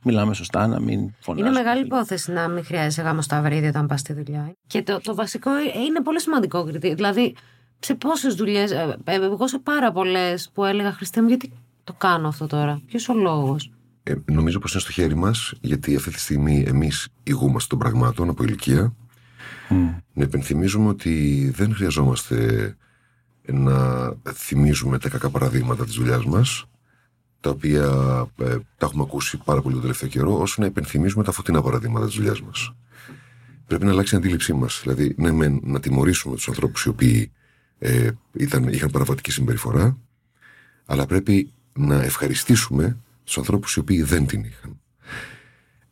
μιλάμε 0.03 0.33
σωστά, 0.33 0.67
να 0.67 0.79
μην 0.79 1.13
φωνάζουμε. 1.19 1.49
Είναι 1.49 1.63
μεγάλη 1.63 1.85
υπόθεση 1.85 2.31
να 2.31 2.47
μην 2.47 2.65
χρειάζεσαι 2.65 3.01
γάμο 3.01 3.21
στα 3.21 3.41
βρύδια 3.41 3.69
όταν 3.69 3.87
πας 3.87 3.99
στη 3.99 4.13
δουλειά. 4.13 4.55
Και 4.67 4.83
το, 4.83 4.99
το 5.03 5.15
βασικό 5.15 5.51
είναι 5.87 6.01
πολύ 6.03 6.21
σημαντικό 6.21 6.63
κριτήριο. 6.63 6.95
Δηλαδή, 6.95 7.35
σε 7.79 7.95
πόσες 7.95 8.35
δουλειές, 8.35 8.71
εγώ 9.05 9.47
σε 9.47 9.59
πάρα 9.59 9.91
πολλές 9.91 10.49
που 10.53 10.63
έλεγα 10.63 10.91
Χριστέ 10.91 11.21
μου, 11.21 11.27
γιατί 11.27 11.51
το 11.83 11.93
κάνω 11.93 12.27
αυτό 12.27 12.47
τώρα, 12.47 12.81
Ποιος 12.85 13.09
ο 13.09 13.13
λόγος; 13.13 13.71
Ε, 14.03 14.13
νομίζω 14.25 14.59
πως 14.59 14.71
είναι 14.71 14.81
στο 14.81 14.91
χέρι 14.91 15.15
μας, 15.15 15.53
γιατί 15.61 15.95
αυτή 15.95 16.11
τη 16.11 16.19
στιγμή 16.19 16.63
εμείς 16.67 17.07
ηγούμαστε 17.23 17.69
των 17.69 17.79
πραγμάτων 17.79 18.29
από 18.29 18.43
ηλικία. 18.43 18.95
Να 20.13 20.23
υπενθυμίζουμε 20.23 20.87
ότι 20.89 21.49
δεν 21.55 21.75
χρειαζόμαστε 21.75 22.75
να 23.45 24.07
θυμίζουμε 24.33 24.99
τα 24.99 25.09
κακά 25.09 25.29
παραδείγματα 25.29 25.85
της 25.85 25.93
δουλειάς 25.93 26.25
μας, 26.25 26.65
τα 27.39 27.49
οποία 27.49 27.85
ε, 28.37 28.57
τα 28.77 28.85
έχουμε 28.85 29.03
ακούσει 29.03 29.37
πάρα 29.45 29.61
πολύ 29.61 29.73
τον 29.73 29.81
τελευταίο 29.81 30.09
καιρό, 30.09 30.39
όσο 30.39 30.61
να 30.61 30.67
υπενθυμίζουμε 30.67 31.23
τα 31.23 31.31
φωτεινά 31.31 31.61
παραδείγματα 31.61 32.05
της 32.05 32.15
δουλειάς 32.15 32.41
μας. 32.41 32.73
Πρέπει 33.67 33.85
να 33.85 33.91
αλλάξει 33.91 34.15
η 34.15 34.17
αντίληψή 34.17 34.53
μας. 34.53 34.79
Δηλαδή, 34.83 35.15
ναι, 35.17 35.31
μεν, 35.31 35.59
να 35.63 35.79
τιμωρήσουμε 35.79 36.35
τους 36.35 36.47
ανθρώπους 36.47 36.83
οι 36.83 36.89
οποίοι 36.89 37.31
ε, 37.79 38.09
ήταν, 38.33 38.67
είχαν 38.67 38.89
παραβατική 38.89 39.31
συμπεριφορά, 39.31 39.97
αλλά 40.85 41.05
πρέπει 41.05 41.51
να 41.73 42.01
ευχαριστήσουμε 42.01 42.97
του 43.23 43.39
ανθρώπους 43.39 43.75
οι 43.75 43.79
οποίοι 43.79 44.03
δεν 44.03 44.25
την 44.25 44.43
είχαν. 44.43 44.79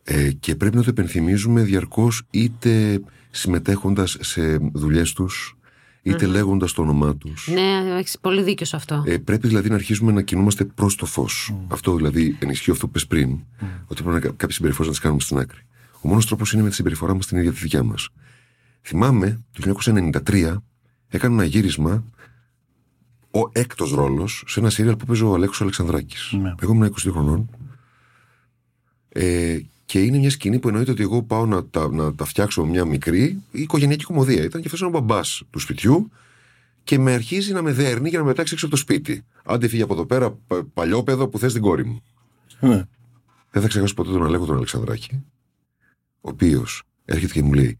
Ε, 0.03 0.31
και 0.31 0.55
πρέπει 0.55 0.75
να 0.75 0.83
το 0.83 0.89
επενθυμίζουμε 0.89 1.61
διαρκώς 1.63 2.23
είτε 2.29 3.01
συμμετέχοντας 3.29 4.17
σε 4.19 4.57
δουλειές 4.73 5.13
τους, 5.13 5.57
ειτε 6.01 6.25
λέγοντας 6.25 6.73
το 6.73 6.81
όνομά 6.81 7.15
τους. 7.15 7.47
Ναι, 7.51 7.97
έχεις 7.97 8.17
πολύ 8.21 8.43
δίκιο 8.43 8.65
σε 8.65 8.75
αυτό. 8.75 9.03
Ε, 9.07 9.17
πρέπει 9.17 9.47
δηλαδή 9.47 9.69
να 9.69 9.75
αρχίσουμε 9.75 10.11
να 10.11 10.21
κινούμαστε 10.21 10.65
προς 10.65 10.95
το 10.95 11.05
φως. 11.05 11.53
Αυτό 11.67 11.95
δηλαδή 11.95 12.37
ενισχύει 12.39 12.71
αυτό 12.71 12.85
που 12.85 12.91
πες 12.91 13.07
πριν, 13.07 13.39
ότι 13.87 14.03
πρέπει 14.03 14.09
να 14.09 14.19
κάποιες 14.19 14.55
συμπεριφορές 14.55 14.87
να 14.87 14.93
τις 14.93 15.03
κάνουμε 15.03 15.21
στην 15.21 15.37
άκρη. 15.37 15.59
Ο 16.01 16.07
μόνος 16.07 16.25
τρόπος 16.25 16.53
είναι 16.53 16.61
με 16.61 16.69
τη 16.69 16.75
συμπεριφορά 16.75 17.15
μας 17.15 17.25
την 17.25 17.37
ίδια 17.37 17.51
τη 17.51 17.59
δικιά 17.59 17.83
μας. 17.83 18.09
Θυμάμαι 18.81 19.41
το 19.51 19.75
1993 19.83 20.55
έκανα 21.07 21.33
ένα 21.33 21.43
γύρισμα 21.43 22.03
ο 23.31 23.49
έκτος 23.51 23.91
ρόλος 23.91 24.43
σε 24.47 24.59
ένα 24.59 24.69
σύριαλ 24.69 24.95
που 24.95 25.05
παίζει 25.05 25.23
ο 25.23 25.33
Αλέξος 25.33 25.61
Αλεξανδράκης. 25.61 26.31
Ναι. 26.41 26.53
Εγώ 26.61 26.73
ήμουν 26.73 26.87
20 26.87 27.09
χρονών. 27.11 27.49
Ε, 29.09 29.59
και 29.85 30.01
είναι 30.01 30.17
μια 30.17 30.29
σκηνή 30.29 30.59
που 30.59 30.67
εννοείται 30.67 30.91
ότι 30.91 31.01
εγώ 31.01 31.23
πάω 31.23 31.45
να 31.45 31.65
τα, 31.65 31.89
να 31.91 32.15
τα 32.15 32.25
φτιάξω 32.25 32.65
μια 32.65 32.85
μικρή 32.85 33.41
οικογενειακή 33.51 34.03
κομμωδία. 34.03 34.43
Ήταν 34.43 34.61
και 34.61 34.67
αυτός 34.67 34.81
ο 34.81 34.89
μπαμπάς 34.89 35.43
του 35.49 35.59
σπιτιού 35.59 36.11
και 36.83 36.99
με 36.99 37.13
αρχίζει 37.13 37.53
να 37.53 37.61
με 37.61 37.71
δέρνει 37.71 38.09
για 38.09 38.17
να 38.17 38.23
με 38.23 38.31
πετάξει 38.31 38.53
έξω 38.53 38.65
από 38.65 38.75
το 38.75 38.81
σπίτι. 38.81 39.25
Άντε 39.43 39.67
φύγει 39.67 39.81
από 39.81 39.93
εδώ 39.93 40.05
πέρα, 40.05 40.31
πα- 40.31 40.63
παλιόπαιδο 40.73 41.27
που 41.27 41.39
θες 41.39 41.53
την 41.53 41.61
κόρη 41.61 41.85
μου. 41.85 42.03
Ναι. 42.59 42.83
Δεν 43.51 43.61
θα 43.61 43.67
ξεχάσω 43.67 43.93
ποτέ 43.93 44.11
τον 44.11 44.25
Αλέκο 44.25 44.45
τον 44.45 44.55
Αλεξανδράκη, 44.55 45.23
ο 46.21 46.29
οποίος 46.29 46.83
έρχεται 47.05 47.33
και 47.33 47.41
μου 47.41 47.53
λέει: 47.53 47.77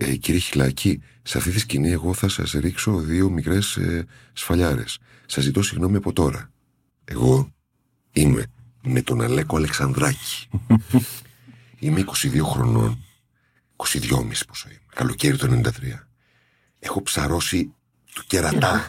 ε, 0.00 0.16
Κύριε 0.16 0.40
Χιλάκη, 0.40 1.02
σε 1.22 1.38
αυτή 1.38 1.50
τη 1.50 1.58
σκηνή 1.58 1.90
εγώ 1.90 2.14
θα 2.14 2.28
σα 2.28 2.60
ρίξω 2.60 2.96
δύο 2.96 3.30
μικρέ 3.30 3.58
ε, 3.76 4.02
σφαλιάρε. 4.32 4.84
Σα 5.26 5.40
ζητώ 5.40 5.62
συγγνώμη 5.62 5.96
από 5.96 6.12
τώρα. 6.12 6.50
Εγώ 7.04 7.52
είμαι 8.12 8.46
με 8.82 9.02
τον 9.02 9.20
Αλέκο 9.20 9.56
Αλεξανδράκη. 9.56 10.48
είμαι 11.78 12.04
22 12.06 12.40
χρονών. 12.42 13.04
22,5 13.76 14.18
πόσο 14.46 14.68
είμαι. 14.68 14.80
Καλοκαίρι 14.94 15.36
το 15.36 15.60
93. 15.64 15.70
Έχω 16.78 17.02
ψαρώσει 17.02 17.72
του 18.14 18.24
κερατά. 18.26 18.86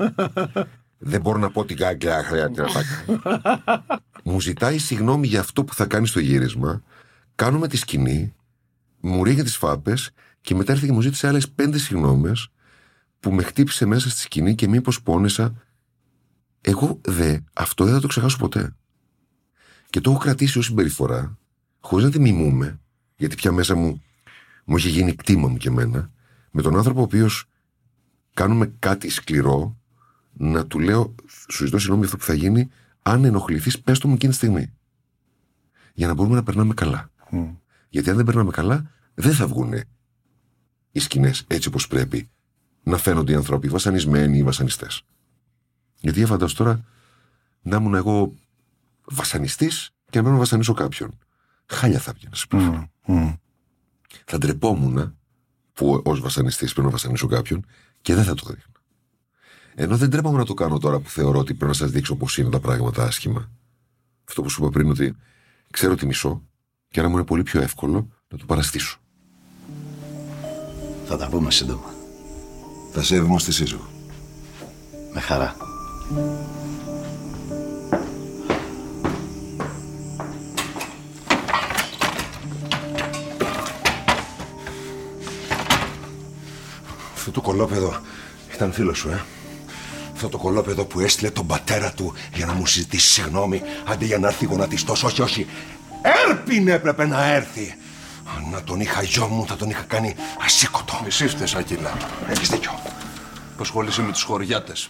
Δεν 0.97 1.21
μπορώ 1.21 1.37
να 1.37 1.51
πω 1.51 1.65
την 1.65 1.77
κάγκια 1.77 2.23
χρειάζεται 2.23 2.61
να 2.61 2.71
τα 2.71 2.83
κάνω. 2.83 3.83
Μου 4.23 4.41
ζητάει 4.41 4.77
συγγνώμη 4.77 5.27
για 5.27 5.39
αυτό 5.39 5.63
που 5.63 5.73
θα 5.73 5.85
κάνει 5.85 6.07
στο 6.07 6.19
γύρισμα. 6.19 6.83
Κάνουμε 7.35 7.67
τη 7.67 7.77
σκηνή, 7.77 8.33
μου 8.99 9.23
ρίχνει 9.23 9.43
τι 9.43 9.51
φάπε 9.51 9.93
και 10.49 10.55
μετά 10.55 10.71
έρθει 10.71 10.85
και 10.85 10.91
μου 10.91 11.01
ζήτησε 11.01 11.27
άλλες 11.27 11.49
πέντε 11.49 11.77
συγγνώμες 11.77 12.51
που 13.19 13.31
με 13.31 13.43
χτύπησε 13.43 13.85
μέσα 13.85 14.09
στη 14.09 14.19
σκηνή 14.19 14.55
και 14.55 14.67
μήπως 14.67 15.01
πόνεσα. 15.01 15.63
Εγώ 16.61 16.99
δε, 17.01 17.37
αυτό 17.53 17.85
δεν 17.85 17.93
θα 17.93 17.99
το 17.99 18.07
ξεχάσω 18.07 18.37
ποτέ. 18.37 18.75
Και 19.89 20.01
το 20.01 20.11
έχω 20.11 20.19
κρατήσει 20.19 20.57
ως 20.57 20.65
συμπεριφορά, 20.65 21.37
χωρίς 21.79 22.05
να 22.05 22.11
τη 22.11 22.19
μιμούμε, 22.19 22.79
γιατί 23.15 23.35
πια 23.35 23.51
μέσα 23.51 23.75
μου 23.75 24.03
μου 24.65 24.77
είχε 24.77 24.89
γίνει 24.89 25.15
κτήμα 25.15 25.47
μου 25.47 25.57
και 25.57 25.67
εμένα, 25.67 26.11
με 26.51 26.61
τον 26.61 26.77
άνθρωπο 26.77 26.99
ο 26.99 27.03
οποίος 27.03 27.45
κάνουμε 28.33 28.73
κάτι 28.79 29.09
σκληρό, 29.09 29.77
να 30.33 30.65
του 30.65 30.79
λέω, 30.79 31.15
σου 31.49 31.65
ζητώ 31.65 31.77
συγγνώμη 31.77 32.05
για 32.05 32.13
αυτό 32.13 32.17
που 32.17 32.31
θα 32.31 32.33
γίνει, 32.33 32.69
αν 33.01 33.25
ενοχληθείς, 33.25 33.79
πες 33.79 33.99
το 33.99 34.07
μου 34.07 34.13
εκείνη 34.13 34.31
τη 34.31 34.37
στιγμή. 34.37 34.73
Για 35.93 36.07
να 36.07 36.13
μπορούμε 36.13 36.35
να 36.35 36.43
περνάμε 36.43 36.73
καλά. 36.73 37.11
Γιατί 37.89 38.09
αν 38.09 38.15
δεν 38.15 38.25
περνάμε 38.25 38.51
καλά, 38.51 38.91
δεν 39.13 39.33
θα 39.33 39.47
βγουν 39.47 39.73
οι 40.91 40.99
σκηνές 40.99 41.43
έτσι 41.47 41.67
όπως 41.67 41.87
πρέπει 41.87 42.29
να 42.83 42.97
φαίνονται 42.97 43.31
οι 43.31 43.35
άνθρωποι 43.35 43.67
βασανισμένοι 43.67 44.37
ή 44.37 44.43
βασανιστές. 44.43 45.01
Γιατί 45.99 46.17
για 46.17 46.27
φαντάσου 46.27 46.55
τώρα 46.55 46.85
να 47.61 47.77
ήμουν 47.77 47.93
εγώ 47.93 48.33
βασανιστής 49.05 49.89
και 50.09 50.17
να 50.17 50.21
πρέπει 50.21 50.31
να 50.31 50.37
βασανίσω 50.37 50.73
κάποιον. 50.73 51.17
Χάλια 51.65 51.99
θα 51.99 52.13
βγαίνει. 52.13 52.67
Μμ. 53.05 53.33
Θα 54.25 54.37
ντρεπόμουν 54.37 55.17
που 55.73 56.01
ως 56.05 56.19
βασανιστής 56.19 56.71
πρέπει 56.71 56.87
να 56.87 56.91
βασανίσω 56.93 57.27
κάποιον 57.27 57.65
και 58.01 58.15
δεν 58.15 58.23
θα 58.23 58.33
το 58.33 58.45
δείχνα. 58.45 58.73
Ενώ 59.75 59.97
δεν 59.97 60.09
τρέπαμε 60.09 60.37
να 60.37 60.45
το 60.45 60.53
κάνω 60.53 60.77
τώρα 60.77 60.99
που 60.99 61.09
θεωρώ 61.09 61.39
ότι 61.39 61.53
πρέπει 61.53 61.71
να 61.71 61.73
σας 61.73 61.91
δείξω 61.91 62.15
πώς 62.15 62.37
είναι 62.37 62.49
τα 62.49 62.59
πράγματα 62.59 63.03
άσχημα. 63.03 63.51
Αυτό 64.27 64.41
που 64.41 64.49
σου 64.49 64.61
είπα 64.61 64.71
πριν 64.71 64.89
ότι 64.89 65.15
ξέρω 65.71 65.95
τι 65.95 66.05
μισώ 66.05 66.43
και 66.87 66.99
άρα 66.99 67.09
μου 67.09 67.15
είναι 67.15 67.25
πολύ 67.25 67.43
πιο 67.43 67.61
εύκολο 67.61 68.07
να 68.27 68.37
το 68.37 68.45
παραστήσω. 68.45 68.99
Θα 71.11 71.17
τα 71.17 71.27
πούμε 71.27 71.51
σύντομα. 71.51 71.93
Θα 72.91 73.03
σε 73.03 73.15
έβγω 73.15 73.39
στη 73.39 73.51
σύζυγο. 73.51 73.89
Με 75.13 75.19
χαρά. 75.19 75.55
Αυτό 87.13 87.31
το 87.31 87.41
κολόπεδο 87.41 88.01
ήταν 88.53 88.73
φίλος 88.73 88.97
σου, 88.97 89.09
ε; 89.09 89.21
Αυτό 90.13 90.29
το 90.29 90.37
κολόπεδο 90.37 90.85
που 90.85 90.99
έστειλε 90.99 91.31
τον 91.31 91.47
πατέρα 91.47 91.91
του 91.91 92.13
για 92.33 92.45
να 92.45 92.53
μου 92.53 92.67
ζητήσει 92.67 93.11
συγγνώμη 93.11 93.61
αντί 93.87 94.05
για 94.05 94.17
να 94.17 94.27
έρθει 94.27 94.45
γονατιστός. 94.45 95.03
Όχι, 95.03 95.21
όχι. 95.21 95.47
Έρπιν 96.29 96.67
έπρεπε 96.67 97.05
να 97.05 97.25
έρθει. 97.33 97.78
Αν 98.59 98.65
να 98.65 98.71
τον 98.71 98.79
είχα 98.79 99.01
γιο 99.01 99.27
μου, 99.27 99.45
θα 99.45 99.55
τον 99.55 99.69
είχα 99.69 99.81
κάνει 99.81 100.15
ασήκωτο. 100.39 100.93
Μισή 101.03 101.27
φταίς, 101.27 101.55
Ακύλα. 101.55 101.91
Έχεις 102.29 102.49
δίκιο. 102.49 102.71
Που 103.55 103.61
ασχολείσαι 103.61 104.01
με 104.01 104.11
τους 104.11 104.23
χωριάτες. 104.23 104.89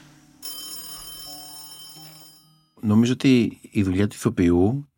Νομίζω 2.81 3.13
ότι 3.13 3.59
η 3.71 3.83
δουλειά 3.83 4.07
του 4.07 4.15
ηθοποιού, 4.15 4.89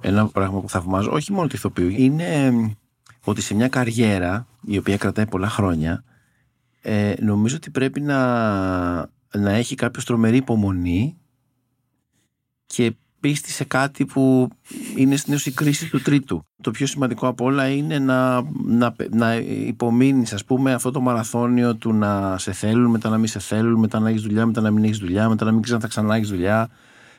ένα 0.00 0.28
πράγμα 0.28 0.60
που 0.60 0.68
θαυμάζω, 0.68 1.10
όχι 1.12 1.32
μόνο 1.32 1.46
του 1.46 1.56
ηθοποιού, 1.56 1.88
είναι 1.88 2.24
εμ, 2.24 2.70
ότι 3.24 3.40
σε 3.40 3.54
μια 3.54 3.68
καριέρα 3.68 4.46
η 4.62 4.78
οποία 4.78 4.96
κρατάει 4.96 5.26
πολλά 5.26 5.48
χρόνια, 5.48 6.04
ε, 6.82 7.14
νομίζω 7.20 7.56
ότι 7.56 7.70
πρέπει 7.70 8.00
να, 8.00 8.18
να 9.32 9.50
έχει 9.50 9.74
κάποιος 9.74 10.04
τρομερή 10.04 10.36
υπομονή 10.36 11.16
και 12.66 12.94
πίστη 13.24 13.50
σε 13.50 13.64
κάτι 13.64 14.04
που 14.04 14.48
είναι 14.96 15.16
στην 15.16 15.38
η 15.44 15.50
κρίσης 15.50 15.90
του 15.90 16.02
τρίτου. 16.02 16.44
Το 16.62 16.70
πιο 16.70 16.86
σημαντικό 16.86 17.26
από 17.26 17.44
όλα 17.44 17.68
είναι 17.68 17.98
να, 17.98 18.42
να, 18.64 18.94
να 19.10 19.34
υπομείνεις 19.36 20.32
ας 20.32 20.44
πούμε 20.44 20.72
αυτό 20.72 20.90
το 20.90 21.00
μαραθώνιο 21.00 21.74
του 21.74 21.92
να 21.92 22.38
σε 22.38 22.52
θέλουν, 22.52 22.90
μετά 22.90 23.08
να 23.08 23.18
μην 23.18 23.26
σε 23.28 23.38
θέλουν, 23.38 23.80
μετά 23.80 23.98
να 23.98 24.08
έχεις 24.08 24.22
δουλειά, 24.22 24.46
μετά 24.46 24.60
να 24.60 24.70
μην 24.70 24.84
έχεις 24.84 24.98
δουλειά, 24.98 25.28
μετά 25.28 25.44
να 25.44 25.52
μην 25.52 25.62
ξέρεις 25.62 25.82
αν 25.82 25.90
θα 25.90 26.00
ξανά 26.00 26.16
έχεις 26.16 26.28
δουλειά, 26.28 26.68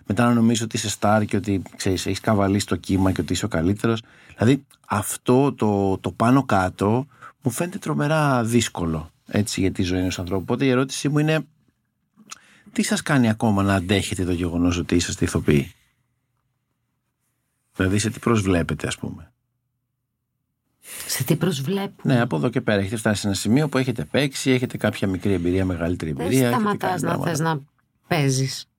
μετά 0.06 0.26
να 0.28 0.34
νομίζεις 0.34 0.64
ότι 0.64 0.76
είσαι 0.76 0.90
στάρ 0.90 1.26
και 1.26 1.36
ότι 1.36 1.62
ξέρεις, 1.76 2.06
έχεις 2.06 2.20
καβαλήσει 2.20 2.66
το 2.66 2.76
κύμα 2.76 3.12
και 3.12 3.22
ότι 3.22 3.34
είσαι 3.34 3.46
ο 3.46 3.48
καλύτερος. 3.48 4.02
Δηλαδή 4.38 4.66
αυτό 4.88 5.54
το, 5.54 5.98
το 5.98 6.12
πάνω 6.12 6.44
κάτω 6.44 7.08
μου 7.42 7.52
φαίνεται 7.52 7.78
τρομερά 7.78 8.44
δύσκολο 8.44 9.10
έτσι, 9.28 9.62
για 9.62 9.72
τη 9.72 9.84
ζωή 9.84 10.00
ενός 10.00 10.20
ανθρώπου. 10.20 10.42
Οπότε 10.42 10.66
η 10.66 10.70
ερώτησή 10.70 11.10
μου 11.10 11.20
είναι 11.20 11.46
τι 12.72 12.84
σας 12.84 13.02
κάνει 13.02 13.30
ακόμα 13.30 13.64
να 13.64 13.74
αντέχετε 13.74 14.24
το 14.24 14.32
γεγονός 14.32 14.78
ότι 14.78 14.96
είσαστε 14.96 15.26
ηθοποιοί; 15.26 15.72
Δηλαδή 17.76 18.00
σε 18.00 18.10
τι 18.10 18.20
προσβλέπετε 18.20 18.88
ας 18.88 18.98
πούμε. 18.98 19.30
Σε 21.08 21.24
τι 21.24 21.36
προσβλέπω; 21.36 22.02
Ναι, 22.04 22.22
από 22.22 22.36
εδώ 22.36 22.50
και 22.50 22.62
πέρα 22.62 22.80
έχετε 22.82 22.96
φτάσει 22.96 23.22
σε 23.22 23.28
ένα 23.28 23.36
σημείο 23.36 23.70
που 23.70 23.78
έχετε 23.78 24.06
παίξει, 24.06 24.52
έχετε 24.52 24.78
κάποια 24.78 25.08
μικρή 25.08 25.34
εμπειρία, 25.34 25.66
μεγαλύτερη 25.66 26.12
Δεν 26.12 26.26
εμπειρία. 26.26 26.48
έχετε 26.48 26.62
σταματάς 26.62 26.90
κάνει 26.90 27.02
να 27.02 27.08
πράγματα. 27.10 27.36
θε 27.36 27.44
να 27.44 27.62
παίζεις. 28.08 28.70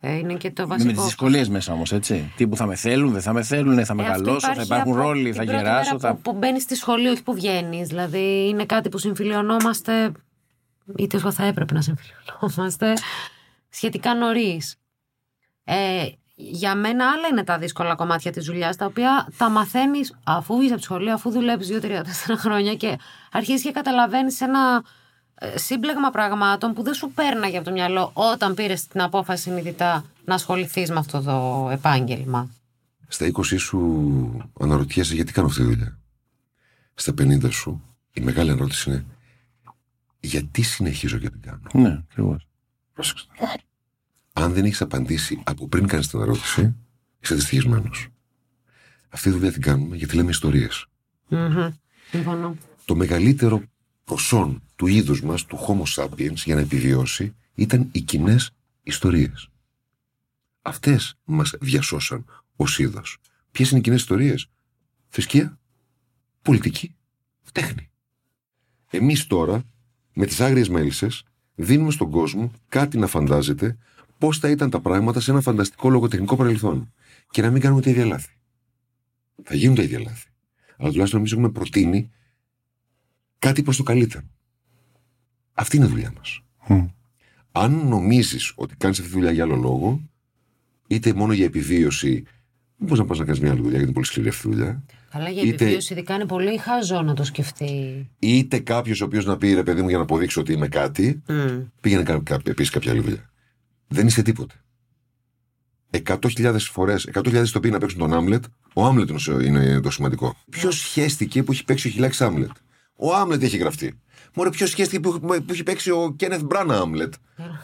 Ε, 0.00 0.16
είναι 0.16 0.34
και 0.34 0.50
το 0.50 0.62
Με 0.62 0.68
βασικό. 0.68 0.92
τις 0.92 1.02
δυσκολίες 1.04 1.48
μέσα 1.48 1.72
όμως, 1.72 1.92
έτσι. 1.92 2.32
Τι 2.36 2.46
που 2.48 2.56
θα 2.56 2.66
με 2.66 2.74
θέλουν, 2.74 3.12
δεν 3.12 3.22
θα 3.22 3.32
με 3.32 3.42
θέλουν, 3.42 3.72
θα 3.74 3.78
Ε, 3.78 3.82
αυτό 3.82 3.94
μεγαλώσω, 3.94 4.40
θα 4.40 4.52
υπάρχει 4.52 4.64
υπάρχουν 4.64 4.92
από 4.92 5.02
ρόλοι, 5.02 5.24
την 5.24 5.34
θα 5.34 5.42
πρώτη 5.44 5.56
γεράσω. 5.58 5.94
μέρα 5.96 5.98
Θα... 5.98 6.14
Που, 6.14 6.20
που 6.32 6.38
μπαίνεις 6.38 6.62
στη 6.62 6.74
σχολή, 6.74 7.08
όχι 7.08 7.22
που 7.22 7.34
βγαίνεις. 7.34 7.88
Δηλαδή 7.88 8.48
είναι 8.48 8.64
κάτι 8.66 8.88
που 8.88 8.98
συμφιλιωνόμαστε, 8.98 10.12
είτε 10.96 11.16
εγώ 11.16 11.32
θα 11.32 11.44
έπρεπε 11.44 11.74
να 11.74 11.80
συμφιλιωνόμαστε, 11.82 12.92
σχετικά 13.68 14.14
νωρίς. 14.14 14.76
Ε, 15.64 16.06
για 16.34 16.74
μένα 16.74 17.04
άλλα 17.10 17.28
είναι 17.30 17.44
τα 17.44 17.58
δύσκολα 17.58 17.94
κομμάτια 17.94 18.32
της 18.32 18.44
δουλειάς, 18.44 18.76
τα 18.76 18.86
οποία 18.86 19.28
τα 19.36 19.48
μαθαίνεις 19.48 20.14
αφού 20.24 20.56
βγεις 20.56 20.70
από 20.70 20.78
τη 20.78 20.84
σχολή, 20.84 21.10
αφού 21.10 21.30
δουλεύεις 21.30 21.68
2-3-4 21.72 22.02
χρόνια 22.36 22.74
και 22.74 22.98
αρχίζεις 23.32 23.62
και 23.62 23.70
καταλαβαίνεις 23.70 24.40
ένα 24.40 24.84
ε, 25.34 25.58
σύμπλεγμα 25.58 26.10
πραγμάτων 26.10 26.72
που 26.72 26.82
δεν 26.82 26.94
σου 26.94 27.10
πέρναγε 27.10 27.56
από 27.56 27.64
το 27.64 27.72
μυαλό 27.72 28.10
όταν 28.12 28.54
πήρες 28.54 28.86
την 28.86 29.02
απόφαση 29.02 29.42
συνειδητά 29.42 30.04
να 30.24 30.34
ασχοληθείς 30.34 30.90
με 30.90 30.98
αυτό 30.98 31.22
το 31.22 31.68
επάγγελμα. 31.72 32.50
Στα 33.08 33.30
20 33.32 33.58
σου 33.58 34.50
αναρωτιέσαι 34.60 35.14
γιατί 35.14 35.32
κάνω 35.32 35.46
αυτή 35.46 35.60
τη 35.60 35.66
δουλειά. 35.66 35.98
Στα 36.94 37.12
50 37.18 37.52
σου 37.52 37.82
η 38.12 38.20
μεγάλη 38.20 38.50
ερώτηση 38.50 38.90
είναι 38.90 39.04
γιατί 40.20 40.62
συνεχίζω 40.62 41.18
και 41.18 41.30
την 41.30 41.40
κάνω; 41.40 41.60
Ναι, 41.72 42.02
ακριβώς. 42.10 42.46
Αν 44.36 44.52
δεν 44.52 44.64
έχεις 44.64 44.80
απαντήσει 44.80 45.42
από 45.44 45.68
πριν 45.68 45.86
κάνεις 45.86 46.08
την 46.08 46.20
ερώτηση, 46.20 46.74
Είσαι 47.24 47.34
δυστυχισμένος. 47.34 48.08
Αυτή 49.08 49.30
τη 49.30 49.36
δουλειά 49.36 49.52
την 49.52 49.62
κάνουμε 49.62 49.96
γιατί 49.96 50.16
λέμε 50.16 50.30
ιστορίες. 50.30 50.86
Μμμ. 51.28 51.70
Συμφωνώ. 52.10 52.56
Το 52.84 52.94
μεγαλύτερο 52.94 53.62
προσόν 54.04 54.62
του 54.76 54.86
είδους 54.86 55.22
μας, 55.22 55.44
του 55.44 55.58
Homo 55.66 56.02
sapiens, 56.02 56.34
για 56.34 56.54
να 56.54 56.60
επιβιώσει, 56.60 57.34
ήταν 57.54 57.88
οι 57.92 58.00
κοινές 58.00 58.50
ιστορίες. 58.82 59.48
Αυτές 60.62 61.18
μας 61.24 61.54
διασώσαν 61.60 62.24
ως 62.56 62.78
είδος. 62.78 63.18
Ποιες 63.50 63.70
είναι 63.70 63.78
οι 63.78 63.82
κοινές 63.82 64.00
ιστορίες; 64.00 64.48
Θρησκεία, 65.08 65.58
πολιτική, 66.42 66.94
τέχνη. 67.52 67.90
Εμείς 68.90 69.26
τώρα, 69.26 69.62
με 70.14 70.26
τις 70.26 70.40
άγριες 70.40 70.68
μέλισσες, 70.68 71.22
δίνουμε 71.54 71.90
στον 71.90 72.10
κόσμο 72.10 72.50
κάτι 72.68 72.98
να 72.98 73.06
φαντάζεται 73.06 73.76
πώς 74.18 74.38
θα 74.38 74.50
ήταν 74.50 74.70
τα 74.70 74.80
πράγματα 74.80 75.20
σε 75.20 75.30
ένα 75.30 75.40
φανταστικό 75.40 75.88
λογοτεχνικό 75.90 76.36
παρελθόν. 76.36 76.92
Και 77.30 77.42
να 77.42 77.50
μην 77.50 77.60
κάνουμε 77.60 77.80
τα 77.82 77.90
ίδια 77.90 78.04
λάθη. 78.04 78.32
Θα 79.42 79.54
γίνουν 79.54 79.74
τα 79.76 79.82
ίδια 79.82 80.00
λάθη. 80.00 80.28
Αλλά 80.78 80.88
τουλάχιστον 80.90 81.18
εμείς 81.20 81.32
έχουμε 81.32 81.50
προτείνει 81.50 82.10
κάτι 83.38 83.62
προς 83.62 83.76
το 83.76 83.82
καλύτερο. 83.82 84.24
Αυτή 85.52 85.76
είναι 85.76 85.86
η 85.86 85.88
δουλειά 85.88 86.12
μας. 86.16 86.40
Αν 87.52 87.88
νομίζεις 87.88 88.52
ότι 88.56 88.74
κάνεις 88.76 88.98
αυτή 88.98 89.10
τη 89.10 89.16
δουλειά 89.18 89.32
για 89.32 89.44
άλλο 89.44 89.56
λόγο, 89.56 90.00
είτε 90.86 91.12
μόνο 91.12 91.32
για 91.32 91.44
επιβίωση, 91.44 92.24
πώ 92.86 92.94
να 92.94 93.04
πας 93.04 93.18
να 93.18 93.24
κάνεις 93.24 93.40
μια 93.40 93.50
άλλη 93.50 93.58
δουλειά, 93.60 93.70
γιατί 93.72 93.84
είναι 93.84 93.94
πολύ 93.94 94.06
σκληρή 94.06 94.28
αυτή 94.28 94.48
η 94.48 94.50
δουλειά. 94.50 94.84
Καλά, 95.10 95.28
για 95.28 95.42
Είτε- 95.42 95.54
επιβίωση 95.54 95.92
ειδικά 95.92 96.14
είναι 96.14 96.26
πολύ 96.26 96.58
χαζό 96.58 97.02
να 97.02 97.14
το 97.14 97.24
σκεφτεί. 97.24 98.08
Είτε 98.18 98.58
κάποιος 98.58 99.00
ο 99.00 99.04
οποίος 99.04 99.24
να 99.24 99.36
πει 99.36 99.54
ρε 99.54 99.62
παιδί 99.62 99.82
μου 99.82 99.88
για 99.88 99.96
να 99.96 100.02
αποδείξω 100.02 100.40
ότι 100.40 100.52
είμαι 100.52 100.68
κάτι, 100.68 101.22
Μμ. 101.28 101.60
πήγαινε 101.80 102.02
κα, 102.02 102.18
κα, 102.22 102.40
επίσης 102.44 102.70
κάποια 102.72 102.90
άλλη 102.90 103.00
δουλειά. 103.00 103.30
Δεν 103.88 104.06
είσαι 104.06 104.22
τίποτε. 104.22 104.54
100.000 105.90 106.56
φορές, 106.58 107.08
100.000 107.12 107.50
το 107.52 107.68
να 107.68 107.78
παίξουν 107.78 107.98
τον 107.98 108.12
Άμλετ, 108.12 108.44
ο 108.74 108.84
Άμλετ 108.84 109.08
είναι 109.08 109.18
ο- 109.34 109.40
είναι 109.40 109.80
το 109.80 109.90
σημαντικό. 109.90 110.36
Ποιο 110.50 110.70
σχέστηκε 110.70 111.42
που 111.42 111.52
έχει 111.52 111.64
παίξει 111.64 111.88
ο 111.88 111.90
Χιλάκη 111.90 112.24
Άμλετ; 112.24 112.50
Ο 112.96 113.14
Άμλετ 113.14 113.42
έχει 113.42 113.56
γραφτεί. 113.56 113.98
Μωρέ, 114.34 114.50
ποιο 114.50 114.66
σχέστηκε 114.66 115.00
που, 115.00 115.20
που 115.20 115.52
έχει 115.52 115.62
παίξει 115.62 115.90
ο 115.90 116.14
Κένεθ 116.16 116.42
Μπράνα 116.42 116.78
Άμλετ; 116.78 117.14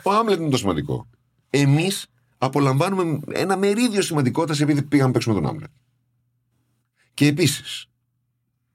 Ο 0.02 0.10
Άμλετ 0.12 0.40
είναι 0.40 0.50
το 0.50 0.56
σημαντικό. 0.56 1.08
Εμείς 1.50 2.06
απολαμβάνουμε 2.38 3.20
ένα 3.32 3.56
μερίδιο 3.56 4.02
σημαντικότητας 4.02 4.60
επειδή 4.60 4.82
πήγαμε 4.82 5.06
να 5.06 5.12
παίξουμε 5.12 5.34
τον 5.34 5.46
Άμλετ. 5.46 5.70
Και 7.14 7.26
επίσης, 7.26 7.86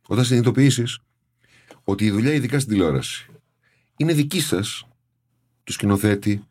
όταν 0.07 0.25
συνειδητοποιήσεις 0.25 0.99
ότι 1.83 2.05
η 2.05 2.11
δουλειά, 2.11 2.33
ειδικά 2.33 2.59
στην 2.59 2.71
τηλεόραση, 2.71 3.25
είναι 3.97 4.13
δική 4.13 4.39
σας, 4.41 4.87
του 5.63 5.71
σκηνοθέτη, 5.71 6.43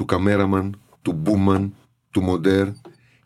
του 0.00 0.06
καμέραμαν, 0.06 0.80
του 1.02 1.12
μπούμαν, 1.12 1.74
του 2.10 2.22
μοντέρ 2.22 2.68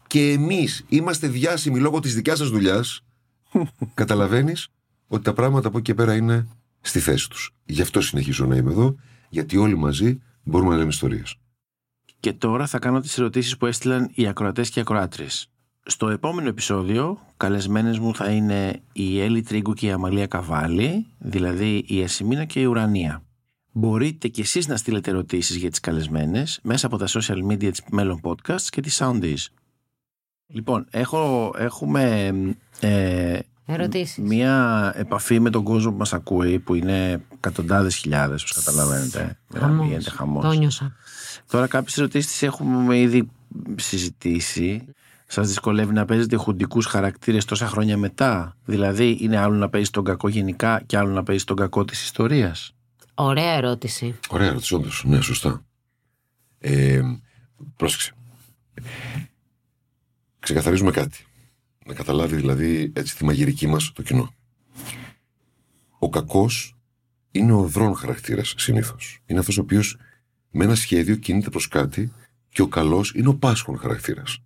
και 0.07 0.31
εμείς 0.31 0.85
είμαστε 0.89 1.29
διάσημοι 1.29 1.81
λόγω 1.81 2.01
της 2.01 2.15
δικιάς 2.15 2.39
σας 2.39 2.49
δουλειάς 2.49 3.05
καταλαβαίνεις 3.95 4.69
ότι 5.07 5.23
τα 5.23 5.33
πράγματα 5.33 5.69
από 5.69 5.79
εκεί 5.79 5.87
και 5.87 5.95
πέρα 5.95 6.15
είναι 6.15 6.49
στη 6.81 7.01
θέση 7.01 7.31
τους. 7.31 7.55
Γι' 7.65 7.83
αυτό 7.83 8.01
συνεχίζω 8.01 8.47
να 8.47 8.57
είμαι 8.57 8.71
εδώ, 8.71 8.97
γιατί 9.29 9.57
όλοι 9.57 9.77
μαζί 9.77 10.23
μπορούμε 10.43 10.71
να 10.71 10.77
λέμε 10.77 10.89
ιστορίες. 10.89 11.37
Και 12.21 12.33
τώρα 12.33 12.67
θα 12.67 12.79
κάνω 12.79 13.01
τις 13.01 13.19
ερωτήσεις 13.19 13.57
που 13.57 13.67
έστειλαν 13.67 14.11
οι 14.15 14.27
ακροατές 14.27 14.71
και 14.71 14.79
οι 14.79 14.83
ακροάτριες. 14.83 15.51
Στο 15.85 16.09
επόμενο 16.09 16.49
επεισόδιο, 16.49 17.19
καλεσμένες 17.37 17.99
μου 17.99 18.15
θα 18.15 18.31
είναι 18.31 18.83
η 18.93 19.21
Έλλη 19.21 19.43
Τρίγκου 19.43 19.73
και 19.73 19.87
η 19.87 19.91
Αμαλία 19.91 20.27
Καβάλη, 20.27 21.07
δηλαδή 21.19 21.85
η 21.87 22.03
Εσημίνα 22.03 22.45
και 22.45 22.61
η 22.61 22.65
Ουρανία. 22.65 23.23
Μπορείτε 23.77 24.29
και 24.29 24.41
εσείς 24.41 24.69
να 24.69 24.77
στείλετε 24.77 25.11
ερωτήσεις 25.11 25.57
για 25.57 25.71
τις 25.71 25.81
καλεσμένες 25.81 26.61
μέσα 26.63 26.87
από 26.87 26.97
τα 26.97 27.07
social 27.09 27.51
media 27.51 27.71
της 27.71 27.83
Μέλλον 27.91 28.21
Podcasts 28.23 28.67
και 28.71 28.81
της 28.81 29.03
Soundees. 29.03 29.47
Λοιπόν, 30.47 30.87
έχω, 30.91 31.53
έχουμε 31.59 32.33
ε, 32.81 33.39
Ερωτήσεις. 33.67 34.25
μία 34.25 34.93
επαφή 34.97 35.41
με 35.41 35.51
τον 35.51 35.63
κόσμο 35.65 35.91
που 35.91 35.97
μας 35.97 36.13
ακούει, 36.13 36.59
που 36.59 36.75
είναι 36.75 37.25
εκατοντάδες 37.35 37.97
χιλιάδες, 37.97 38.43
όπως 38.43 38.65
καταλαβαίνετε. 38.65 39.39
Χαμός. 39.55 39.87
Γίνεται 39.87 40.11
χαμός. 40.11 40.45
Το 40.45 40.53
νιώσα. 40.53 40.97
Τώρα 41.51 41.67
κάποιες 41.67 41.99
ερωτήσεις 41.99 42.31
τις 42.31 42.43
έχουμε 42.43 42.99
ήδη 42.99 43.31
συζητήσει. 43.77 44.85
Σας 45.27 45.49
δυσκολεύει 45.49 45.93
να 45.93 46.05
παίζετε 46.05 46.37
χουντικούς 46.37 46.87
χαρακτήρες 46.87 47.45
τόσα 47.45 47.67
χρόνια 47.67 47.97
μετά; 47.97 48.57
Δηλαδή 48.65 49.19
είναι 49.21 49.37
άλλο 49.37 49.55
να 49.55 49.69
παίζει 49.69 49.91
τον 49.91 50.05
κακό 50.05 50.29
γενικά 50.29 50.83
και 50.87 50.97
άλλο 50.97 51.11
να 51.11 51.23
παίζει 51.23 51.45
τον 51.45 51.57
κακό 51.57 51.85
της 51.85 52.03
ιστορίας; 52.05 52.74
Ωραία 53.15 53.53
ερώτηση. 53.53 54.19
Ωραία 54.29 54.49
ερώτηση, 54.49 54.75
όντως. 54.75 55.05
Ναι, 55.07 55.21
σωστά. 55.21 55.65
Ε, 56.59 57.01
πρόσεξε. 57.77 58.13
Ξεκαθαρίζουμε 60.39 60.91
κάτι. 60.91 61.25
Να 61.87 61.95
καταλάβει 61.95 62.37
δηλαδή 62.37 62.93
έτσι 62.95 63.17
τη 63.17 63.25
μαγειρική 63.25 63.67
μας 63.67 63.93
το 63.93 64.03
κοινό. 64.03 64.35
Ο 65.99 66.09
κακός 66.09 66.77
είναι 67.31 67.53
ο 67.53 67.63
δρόν 67.63 67.95
χαρακτήρας 67.95 68.55
συνήθως. 68.57 69.19
Είναι 69.27 69.39
αυτός 69.39 69.59
ο 69.59 69.61
οποίος 69.61 69.97
με 70.51 70.65
ένα 70.65 70.75
σχέδιο 70.75 71.17
κινείται 71.17 71.51
προς 71.51 71.69
κάτι 71.69 72.13
και 72.49 72.63
ο 72.63 72.69
καλός 72.69 73.13
είναι 73.15 73.29
ο 73.29 73.35
πάσχων 73.35 73.79
χαρακτήρας. 73.79 74.39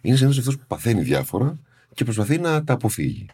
Είναι 0.00 0.16
συνήθως 0.16 0.38
αυτός 0.38 0.56
που 0.56 0.64
παθαίνει 0.66 1.02
διάφορα 1.02 1.58
και 1.94 2.04
προσπαθεί 2.04 2.38
να 2.38 2.64
τα 2.64 2.72
αποφύγει. 2.72 3.26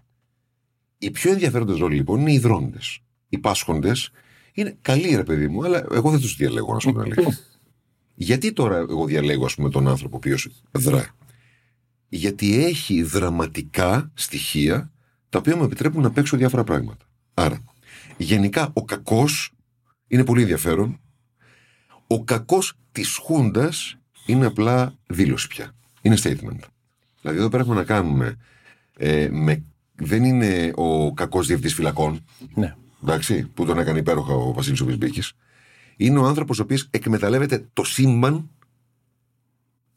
Οι 0.99 1.11
πιο 1.11 1.33
ενδιαφέροντες 1.33 1.79
ρόλοι 1.79 1.95
λοιπόν 1.95 2.21
είναι 2.21 2.33
οι 2.33 2.39
δρόντες. 2.39 2.99
Οι 3.29 3.39
πάσχοντες 3.39 4.11
είναι 4.53 4.77
καλοί 4.83 5.17
ρε 5.17 5.25
παιδί 5.25 5.49
μου, 5.49 5.65
αλλά 5.65 5.87
εγώ 5.91 6.11
δεν 6.11 6.21
τους 6.21 6.37
διαλέγω 6.37 6.73
να 6.73 6.79
σου 6.79 6.93
πω 6.93 7.03
την 7.03 7.13
αλήθεια. 7.13 7.39
Γιατί 8.15 8.53
τώρα 8.53 8.77
εγώ 8.77 9.07
διαλέγω 9.07 9.45
ας 9.45 9.55
πούμε 9.55 9.71
τον 9.71 9.89
άνθρωπο 9.89 10.15
ο 10.15 10.17
οποίος 10.17 10.49
δρά; 10.71 11.15
Γιατί 12.09 12.65
έχει 12.65 13.03
δραματικά 13.03 14.11
στοιχεία 14.15 14.93
τα 15.29 15.39
οποία 15.39 15.57
μου 15.57 15.65
επιτρέπουν 15.65 16.03
να 16.03 16.11
παίξω 16.11 16.37
διάφορα 16.37 16.65
πράγματα. 16.65 17.05
Άρα, 17.35 17.63
γενικά 18.17 18.71
ο 18.73 18.85
κακός 18.85 19.53
είναι 20.07 20.25
πολύ 20.25 20.41
ενδιαφέρον. 20.41 21.01
Ο 22.07 22.25
κακός 22.25 22.73
της 22.93 23.17
Χούντας 23.17 23.99
είναι 24.27 24.47
απλά 24.47 24.95
δήλωση 25.07 25.47
πια. 25.47 25.75
Είναι 26.03 26.17
statement. 26.23 26.61
Δηλαδή 27.21 27.39
εδώ 27.39 27.49
πέρα 27.49 27.63
έχουμε 27.63 27.77
να 27.77 27.85
κάνουμε 27.85 28.37
ε, 28.97 29.29
με, 29.31 29.65
δεν 29.95 30.25
είναι 30.25 30.73
ο 30.75 31.13
κακός 31.15 31.47
διευθυντής 31.47 31.75
φυλακών 31.75 32.25
Ναι. 32.55 32.75
Εντάξει, 33.03 33.47
που 33.47 33.65
τον 33.65 33.79
έκανε 33.79 33.99
υπέροχα 33.99 34.33
ο 34.33 34.53
Βασίλης 34.53 34.81
ο 34.81 34.85
Βυσμπίκης. 34.85 35.33
Είναι 35.97 36.19
ο 36.19 36.25
άνθρωπος 36.27 36.59
ο 36.59 36.63
οποίος 36.63 36.89
εκμεταλλεύεται 36.91 37.69
το 37.73 37.85
σύμπαν 37.85 38.51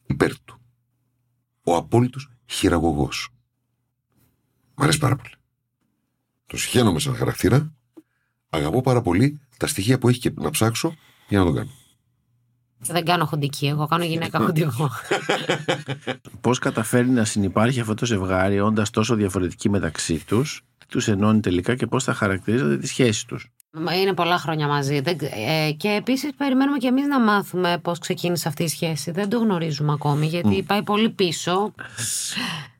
υπέρ 0.06 0.38
του. 0.40 0.60
Ο 1.62 1.76
απόλυτος 1.76 2.30
χειραγωγός. 2.46 3.28
Μ' 4.74 4.82
αρέσει 4.82 4.98
πάρα 4.98 5.16
πολύ. 5.16 5.34
Το 6.46 6.56
συχαίνομαι 6.56 6.98
σαν 6.98 7.14
χαρακτήρα. 7.14 7.72
Αγαπώ 8.48 8.80
πάρα 8.80 9.00
πολύ 9.00 9.40
τα 9.56 9.66
στοιχεία 9.66 9.98
που 9.98 10.08
έχει 10.08 10.18
και 10.18 10.32
να 10.34 10.50
ψάξω 10.50 10.96
για 11.28 11.38
να 11.38 11.44
τον 11.44 11.54
κάνω. 11.54 11.70
Δεν 12.78 13.04
κάνω 13.04 13.24
χοντική, 13.24 13.66
εγώ 13.66 13.86
κάνω 13.86 14.04
γυναίκα 14.04 14.38
χοντικό. 14.38 14.90
Πώς 16.40 16.58
καταφέρει 16.58 17.08
να 17.08 17.24
συνεπάρχει 17.24 17.80
αυτό 17.80 17.94
το 17.94 18.06
ζευγάρι 18.06 18.60
όντας 18.60 18.90
τόσο 18.90 19.14
διαφορετικοί 19.14 19.70
μεταξύ 19.70 20.24
τους, 20.26 20.62
τι 20.78 20.86
τους 20.86 21.08
ενώνει 21.08 21.40
τελικά 21.40 21.74
και 21.74 21.86
πώς 21.86 22.04
θα 22.04 22.14
χαρακτηρίζονται 22.14 22.76
τις 22.78 22.88
σχέσεις 22.90 23.24
τους; 23.24 23.50
Μα 23.78 23.94
Είναι 23.94 24.12
πολλά 24.14 24.38
χρόνια 24.38 24.66
μαζί. 24.66 25.00
Δεν- 25.00 25.18
ε, 25.20 25.72
και 25.72 25.88
επίσης 25.88 26.30
περιμένουμε 26.36 26.78
και 26.78 26.86
εμείς 26.86 27.06
να 27.06 27.20
μάθουμε 27.20 27.78
πώς 27.82 27.98
ξεκίνησε 27.98 28.48
αυτή 28.48 28.62
η 28.62 28.68
σχέση. 28.68 29.10
Δεν 29.10 29.28
το 29.28 29.38
γνωρίζουμε 29.38 29.92
ακόμη, 29.92 30.26
γιατί 30.26 30.62
πάει 30.62 30.82
πολύ 30.82 31.10
πίσω. 31.10 31.74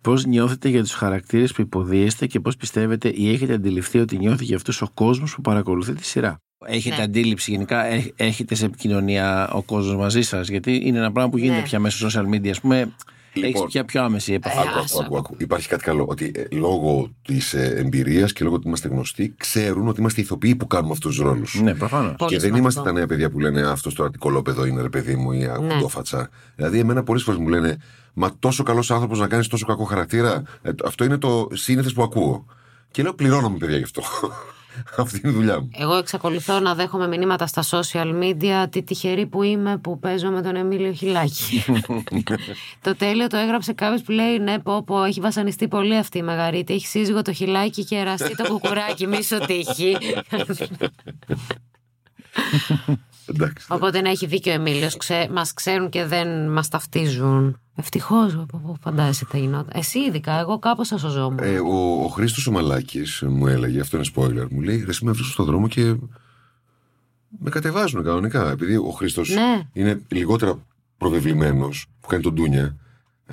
Πώς 0.00 0.24
νιώθετε 0.24 0.68
για 0.68 0.82
τους 0.82 0.92
χαρακτήρες 0.92 1.52
που 1.52 1.60
υποδίεστε 1.60 2.26
και 2.26 2.40
πώς 2.40 2.56
πιστεύετε 2.56 3.08
ή 3.14 3.32
έχετε 3.32 3.52
αντιληφθεί 3.52 3.98
ότι 3.98 4.18
νιώθει 4.18 4.44
για 4.44 4.56
αυτούς 4.56 4.82
ο 4.82 4.88
κόσμος 4.94 5.34
που 5.34 5.40
παρακολουθεί 5.40 5.92
τη 5.92 6.04
σειρά; 6.04 6.38
Έχετε 6.64 6.96
Ναι. 6.96 7.02
αντίληψη 7.02 7.50
γενικά, 7.50 7.84
έχ- 7.86 8.08
έχετε 8.16 8.54
σε 8.54 8.64
επικοινωνία 8.64 9.48
ο 9.52 9.62
κόσμος 9.62 9.96
μαζί 9.96 10.22
σας, 10.22 10.48
γιατί 10.48 10.80
είναι 10.84 10.98
ένα 10.98 11.12
πράγμα 11.12 11.30
που 11.30 11.38
γίνεται 11.38 11.56
Ναι. 11.58 11.64
πια 11.64 11.78
μέσω 11.78 12.08
social 12.08 12.34
media, 12.34 12.48
ας 12.48 12.60
πούμε, 12.60 12.92
Λοιπόν. 13.32 13.50
έχεις 13.50 13.62
πια 13.72 13.84
πιο 13.84 14.02
άμεση 14.02 14.32
επαφή. 14.32 14.56
Ε, 14.58 14.60
Άκου, 14.60 14.78
άσε. 14.78 14.94
άκου, 14.96 15.04
άκου, 15.04 15.16
άκου. 15.16 15.34
Υπάρχει 15.38 15.68
κάτι 15.68 15.84
καλό. 15.84 16.04
Ότι 16.08 16.32
ε, 16.34 16.54
λόγω 16.56 17.08
της 17.22 17.54
εμπειρίας 17.54 18.32
και 18.32 18.44
λόγω 18.44 18.56
ότι 18.56 18.66
είμαστε 18.66 18.88
γνωστοί, 18.88 19.34
ξέρουν 19.36 19.88
ότι 19.88 20.00
είμαστε 20.00 20.20
ηθοποιοί 20.20 20.56
που 20.56 20.66
κάνουμε 20.66 20.92
αυτούς 20.92 21.14
τους 21.16 21.24
ρόλους. 21.24 21.60
Ναι, 21.62 21.74
προφανώς. 21.74 22.14
Πολύ 22.16 22.30
και 22.30 22.36
δεν 22.38 22.40
σημαντικό. 22.40 22.58
είμαστε 22.58 22.82
τα 22.82 22.92
νέα 22.92 23.06
παιδιά 23.06 23.30
που 23.30 23.40
λένε 23.40 23.60
Αυτός 23.62 23.94
τώρα 23.94 24.10
τι 24.10 24.18
κολόπεδο 24.18 24.64
είναι, 24.64 24.82
ρε 24.82 24.88
παιδί 24.88 25.16
μου, 25.16 25.32
ή 25.32 25.38
Ναι. 25.38 25.52
ακουντόφατσα. 25.52 26.28
Δηλαδή, 26.56 26.78
εμένα 26.78 27.02
πολλές 27.02 27.22
φορές 27.22 27.40
μου 27.40 27.48
λένε 27.48 27.76
Μα 28.18 28.30
τόσο 28.38 28.62
καλός 28.62 28.90
άνθρωπος 28.90 29.18
να 29.18 29.26
κάνεις 29.26 29.46
τόσο 29.48 29.66
κακό 29.66 29.84
χαρακτήρα. 29.84 30.42
Ε, 30.62 30.72
το- 30.72 30.84
αυτό 30.86 31.04
είναι 31.04 31.16
το 31.18 31.48
σύνηθες 31.52 31.92
που 31.92 32.02
ακούω. 32.02 32.46
Και 32.90 33.02
λέω 33.02 33.14
Πληρώνομαι, 33.14 33.56
παιδιά, 33.58 33.76
γι' 33.76 33.82
αυτό. 33.82 34.02
Αυτή 35.02 35.20
είναι 35.22 35.32
η 35.32 35.34
δουλειά 35.34 35.60
μου. 35.60 35.70
Εγώ 35.78 35.96
εξακολουθώ 35.96 36.60
να 36.60 36.74
δέχομαι 36.74 37.08
μηνύματα 37.08 37.46
στα 37.46 37.64
social 37.70 38.22
media 38.22 38.66
τι 38.70 38.82
τυχερή 38.82 39.26
που 39.26 39.42
είμαι 39.42 39.78
που 39.78 39.98
παίζω 39.98 40.30
με 40.30 40.42
τον 40.42 40.56
Εμίλιο 40.56 40.92
Χιλάκη. 40.92 41.64
το 42.82 42.96
τέλειο 42.96 43.26
το 43.26 43.36
έγραψε 43.36 43.72
κάποιος 43.72 44.02
που 44.02 44.12
λέει 44.12 44.38
Ναι, 44.38 44.58
πω, 44.58 44.82
πω, 44.82 45.04
έχει 45.04 45.20
βασανιστεί 45.20 45.68
πολύ 45.68 45.96
αυτή 45.96 46.18
η 46.18 46.22
Μεγαρίτη. 46.22 46.74
Έχει 46.74 46.86
σύζυγο 46.86 47.22
το 47.22 47.32
χιλάκι 47.32 47.84
και 47.84 47.96
εραστεί 47.96 48.36
το 48.36 48.44
κουκουράκι. 48.48 49.06
Μη 49.06 49.22
σου 49.22 49.38
τύχει. 49.38 49.96
Εντάξει. 53.34 53.66
Οπότε 53.70 54.00
να 54.00 54.10
έχει 54.10 54.26
δίκιο 54.26 54.52
ο 54.52 54.54
Εμίλιος. 54.54 54.96
Ξέ, 54.96 55.28
μας 55.32 55.52
ξέρουν 55.52 55.88
και 55.88 56.04
δεν 56.04 56.50
μας 56.52 56.68
ταυτίζουν. 56.68 57.60
Ευτυχώς, 57.76 58.44
φαντάζεσαι 58.80 59.24
τι 59.24 59.30
θα 59.30 59.38
γινόταν. 59.38 59.70
Εσύ 59.72 59.98
ειδικά, 59.98 60.38
εγώ 60.38 60.58
κάπως 60.58 60.88
θα 60.88 60.98
σωζόμουν. 60.98 61.38
Ε, 61.42 61.58
ο 61.58 62.02
ο 62.04 62.08
Χρήστος 62.08 62.46
ο 62.46 62.50
Μαλάκης 62.52 63.22
μου 63.26 63.46
έλεγε, 63.46 63.80
αυτό 63.80 63.96
είναι 63.96 64.06
spoiler, 64.14 64.48
μου 64.50 64.60
λέει: 64.60 64.76
Ρε, 64.84 64.90
εσύ 64.90 65.04
με 65.04 65.10
βρίσκω 65.12 65.32
στον 65.32 65.44
δρόμο 65.44 65.68
και 65.68 65.94
με 67.38 67.50
κατεβάζουν 67.50 68.04
κανονικά. 68.04 68.50
Επειδή 68.50 68.76
ο 68.76 68.90
Χρήστος 68.90 69.28
Ναι. 69.30 69.60
είναι 69.72 70.00
λιγότερα 70.08 70.58
προβεβλημένος 70.98 71.86
που 72.00 72.08
κάνει 72.08 72.22
τον 72.22 72.34
Ντούνια. 72.34 72.76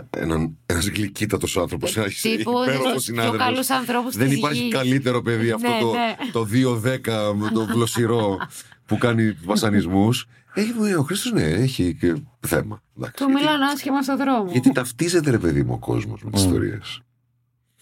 Έναν 0.10 0.58
ένας 0.66 0.88
γλυκύτατος 0.88 1.58
άνθρωπος, 1.58 1.98
ένας 1.98 2.14
τύπου 2.22 2.52
υπέροχος 2.62 2.80
στους 2.80 2.92
πιο 2.92 3.00
συνάδελφος. 3.00 3.40
καλούς 3.40 3.70
ανθρώπους 3.70 4.16
Δεν 4.16 4.28
της 4.30 4.38
υπάρχει 4.38 4.64
γης. 4.64 4.74
καλύτερο 4.74 5.22
παιδί 5.22 5.52
αυτό 5.52 5.68
Ναι, 5.70 5.80
το, 5.80 5.92
ναι. 5.92 6.16
το 6.32 6.46
2-10 6.46 7.34
με 7.36 7.50
το 7.54 7.64
γλωσσιρό 7.74 8.38
που 8.86 8.98
κάνει 8.98 9.32
βασανισμούς. 9.32 10.26
Έχει, 10.54 10.94
ο 10.98 11.04
Χρήστος 11.04 11.32
ναι, 11.32 11.42
έχει 11.44 11.96
και 11.96 12.16
θέμα. 12.40 12.82
Εντάξει. 12.98 13.24
Του 13.24 13.32
μιλάνε 13.32 13.66
άσχημα 13.66 14.02
στον 14.02 14.18
δρόμο. 14.18 14.52
Γιατί 14.52 14.72
ταυτίζεται 14.72 15.30
ρε 15.32 15.40
παιδί 15.40 15.64
μου 15.64 15.74
ο 15.74 15.80
κόσμος 15.80 16.24
με 16.24 16.32
τις 16.32 16.44
ιστορίες. 16.44 17.02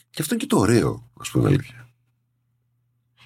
Και 0.09 0.21
αυτό 0.21 0.33
είναι 0.33 0.43
και 0.43 0.49
το 0.49 0.57
ωραίο, 0.59 1.09
ας 1.19 1.29
πούμε 1.29 1.47
αλήθεια. 1.47 1.87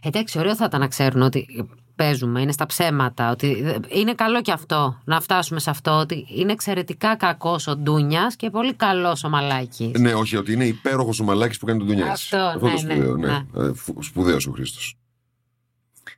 Εντάξει, 0.02 0.40
ωραίο 0.40 0.56
θα 0.56 0.66
ήταν 0.66 0.80
να 0.80 0.88
ξέρουν 0.88 1.22
ότι 1.22 1.68
παίζουμε, 1.96 2.42
είναι 2.42 2.52
στα 2.52 2.66
ψέματα. 2.66 3.32
Ότι 3.32 3.64
είναι 3.90 4.14
καλό 4.14 4.42
και 4.42 4.52
αυτό 4.52 5.02
να 5.06 5.22
φτάσουμε 5.22 5.60
σε 5.60 5.70
αυτό. 5.70 5.92
Ότι 5.92 6.26
είναι 6.36 6.52
εξαιρετικά 6.52 7.16
κακός 7.16 7.68
ο 7.68 7.76
Ντούνιας 7.76 8.36
και 8.36 8.50
πολύ 8.50 8.74
καλός 8.74 9.24
ο 9.24 9.30
Μαλάκης. 9.30 10.00
Ναι, 10.00 10.14
όχι, 10.14 10.38
ότι 10.38 10.54
είναι 10.54 10.66
υπέροχος 10.66 11.20
ο 11.20 11.24
Μαλάκης 11.24 11.58
που 11.58 11.66
κάνει 11.66 11.80
τον 11.80 11.88
Ντουνιάς. 11.88 12.34
Αυτό, 12.34 12.60
το 12.60 12.66
ναι, 12.66 12.78
σπουδαίο, 12.78 13.16
ναι, 13.18 13.28
ναι. 13.28 13.66
Ε, 13.68 13.74
φου- 13.74 14.04
Σπουδαίος 14.04 14.48
ο 14.48 14.52
Χρήστος. 14.52 14.96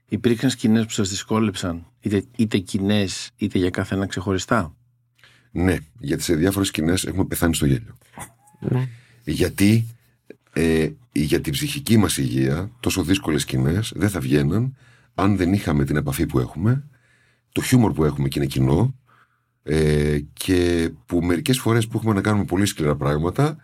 Υπήρξαν 0.10 0.49
σκηνές 0.49 0.86
που 0.86 0.91
σας 0.91 1.10
δυσκόλεψαν, 1.10 1.86
είτε, 1.99 2.24
είτε 2.36 2.58
κοινές 2.58 3.32
είτε 3.38 3.58
για 3.58 3.70
κάθε 3.70 3.95
ένα 3.95 4.05
ξεχωριστά; 4.05 4.76
Ναι, 5.51 5.76
γιατί 5.99 6.24
σε 6.24 6.36
διάφορες 6.36 6.68
σκηνές 6.68 7.05
έχουμε 7.05 7.26
πεθάνει 7.26 7.55
στο 7.55 7.66
γέλιο. 7.66 7.97
Ναι. 8.60 8.89
Γιατί 9.24 9.86
ε, 10.53 10.89
για 11.12 11.41
την 11.41 11.51
ψυχική 11.51 11.97
μας 11.97 12.18
υγεία 12.18 12.72
τόσο 12.80 13.03
δύσκολες 13.03 13.41
σκηνές 13.41 13.93
δεν 13.95 14.10
θα 14.10 14.20
βγαίναν 14.20 14.76
αν 15.16 15.38
δεν 15.38 15.53
είχαμε 15.53 15.86
την 15.86 15.95
επαφή 15.95 16.26
που 16.26 16.39
έχουμε, 16.39 16.88
το 17.51 17.62
χιούμορ 17.62 17.93
που 17.93 18.03
έχουμε 18.03 18.28
και 18.28 18.39
είναι 18.39 18.47
κοινό 18.47 18.95
ε, 19.64 20.20
και 20.34 20.89
που 21.05 21.22
μερικές 21.22 21.60
φορές 21.60 21.88
που 21.88 21.97
έχουμε 21.97 22.14
να 22.14 22.22
κάνουμε 22.22 22.45
πολύ 22.45 22.66
σκληρά 22.66 22.95
πράγματα 22.95 23.58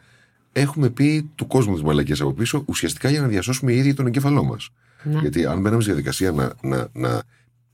έχουμε 0.51 0.89
πει 0.89 1.31
του 1.35 1.47
κόσμου 1.47 1.73
της 1.73 1.83
μαλακίας 1.83 2.21
από 2.21 2.33
πίσω 2.33 2.63
ουσιαστικά 2.67 3.09
για 3.09 3.21
να 3.21 3.27
διασώσουμε 3.27 3.73
ήδη 3.73 3.93
τον 3.93 4.07
εγκέφαλό 4.07 4.43
μας. 4.43 4.69
Ναι. 5.03 5.19
Γιατί 5.19 5.45
αν 5.45 5.61
μπαίναμε 5.61 5.81
στη 5.81 5.91
διαδικασία 5.91 6.31
να, 6.31 6.53
να, 6.61 6.87
να, 6.93 7.21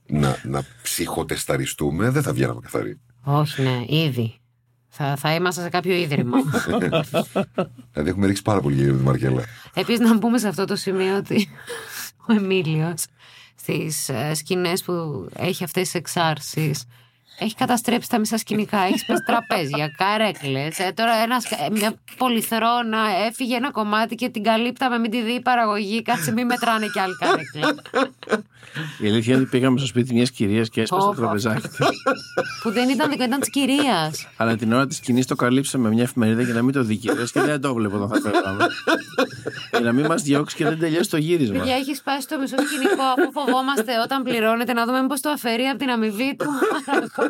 να, 0.06 0.36
να 0.44 0.64
ψυχοτεσταριστούμε 0.82 2.10
δεν 2.10 2.22
θα 2.22 2.32
βγαίναμε 2.32 2.60
καθαροί. 2.60 3.00
Όχι, 3.22 3.62
ναι, 3.62 3.84
ήδη. 3.86 4.34
Θα, 4.88 5.16
θα 5.16 5.34
είμαστε 5.34 5.62
σε 5.62 5.68
κάποιο 5.68 5.94
ίδρυμα. 5.94 6.38
Δηλαδή 7.92 8.10
έχουμε 8.10 8.26
ρίξει 8.26 8.42
πάρα 8.42 8.60
πολύ 8.60 8.74
γέλιο 8.74 8.92
με 8.92 8.98
τη 8.98 9.04
Μαρκέλα. 9.04 9.42
Επίσης, 9.74 10.00
να 10.00 10.18
πούμε 10.18 10.38
σε 10.38 10.48
αυτό 10.48 10.64
το 10.64 10.76
σημείο 10.76 11.16
ότι 11.16 11.48
ο 12.28 12.32
Εμίλιος 12.32 13.04
στις 13.54 14.10
σκηνές 14.32 14.82
που 14.82 15.26
έχει 15.36 15.64
αυτές 15.64 15.82
τις 15.82 15.94
εξάρσεις 15.94 16.84
έχεις 17.40 17.54
καταστρέψει 17.54 18.08
τα 18.08 18.18
μισά 18.18 18.36
σκηνικά. 18.38 18.78
Έχεις 18.78 19.04
πέσει 19.04 19.22
τραπέζια, 19.26 19.88
καρέκλες. 19.96 20.76
τώρα 20.94 21.14
ένας, 21.14 21.44
ε, 21.44 21.56
μια 21.72 21.94
πολυθρόνα 22.16 22.98
έφυγε 23.26 23.56
ένα 23.56 23.70
κομμάτι 23.70 24.14
και 24.14 24.28
την 24.28 24.42
καλύπταμε. 24.42 24.98
Μην 24.98 25.10
τη 25.10 25.22
δει 25.22 25.32
η 25.32 25.40
παραγωγή. 25.40 26.02
Κάτσε, 26.02 26.32
μην 26.32 26.46
μετράνε 26.46 26.86
κι 26.86 27.00
άλλη 27.00 27.14
καρέκλα. 27.16 27.74
Η 28.98 29.08
αλήθεια 29.08 29.32
είναι 29.32 29.42
ότι 29.42 29.50
πήγαμε 29.50 29.78
στο 29.78 29.86
σπίτι 29.86 30.14
μιας 30.14 30.30
κυρίας 30.30 30.68
και 30.68 30.80
έσπασε 30.80 31.02
το 31.02 31.08
Όπα. 31.08 31.20
τραπεζάκι 31.20 31.68
της. 31.68 31.78
που 32.62 32.70
δεν 32.70 32.88
ήταν 32.88 33.10
δικό, 33.10 33.24
ήταν 33.24 33.40
της 33.40 33.50
κυρίας. 33.50 34.28
Αλλά 34.36 34.56
την 34.56 34.72
ώρα 34.72 34.86
της 34.86 34.96
σκηνής 34.96 35.26
το 35.26 35.34
καλύψαμε 35.34 35.88
με 35.88 35.94
μια 35.94 36.02
εφημερίδα 36.02 36.42
για 36.42 36.54
να 36.54 36.62
μην 36.62 36.72
το 36.72 36.82
δικαιώσει 36.82 37.32
και 37.32 37.40
δεν 37.40 37.60
το 37.60 37.74
βλέπω 37.74 37.96
όταν 37.96 38.08
θα 38.08 38.30
φεύγαμε. 38.30 38.66
για 39.70 39.80
να 39.80 39.92
μην 39.92 40.06
μας 40.06 40.22
διώξει 40.22 40.56
και 40.56 40.64
δεν 40.64 40.78
τελειώσει 40.78 41.10
το 41.10 41.16
γύρισμα. 41.16 41.58
Παιδιά, 41.58 41.74
έχει 41.74 41.94
σπάσει 41.94 42.28
το 42.28 42.38
μισό 42.38 42.56
σκηνικό 42.66 43.02
αφού 43.02 43.32
φοβόμαστε 43.32 43.92
όταν 44.04 44.22
πληρώνετε 44.22 44.72
να 44.72 44.84
δούμε 44.86 45.00
μήπως 45.00 45.20
το 45.20 45.30
αφαιρεί 45.30 45.64
από 45.64 45.78
την 45.78 45.90
αμοιβή 45.90 46.36
του. 46.38 46.46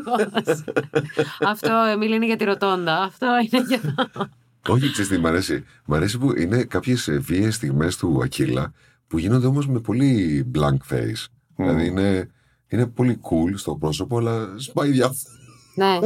Αυτό, 1.40 1.72
Εμίλη, 1.92 2.14
είναι 2.14 2.26
για 2.26 2.36
τη 2.36 2.44
ρωτώντα. 2.44 3.02
Αυτό 3.02 3.26
είναι 3.50 3.64
για. 3.68 3.80
Όχι, 4.68 4.90
ξέρεις 4.90 5.10
τι 5.10 5.18
μ' 5.18 5.26
αρέσει. 5.26 5.64
Μ' 5.84 5.94
αρέσει 5.94 6.18
που 6.18 6.38
είναι 6.38 6.64
κάποιες 6.64 7.08
βίαιες 7.20 7.54
στιγμές 7.54 7.96
του 7.96 8.20
Ακύλα 8.22 8.72
που 9.06 9.18
γίνονται 9.18 9.46
όμως 9.46 9.68
με 9.68 9.80
πολύ 9.80 10.44
blank 10.54 10.76
face. 10.94 11.24
Δηλαδή 11.56 11.86
είναι, 11.86 12.30
είναι 12.68 12.86
πολύ 12.86 13.20
cool 13.22 13.52
στο 13.54 13.74
πρόσωπο, 13.76 14.18
αλλά 14.18 14.48
σπάει 14.56 14.90
διάφορα. 14.90 15.34
ναι. 15.74 15.98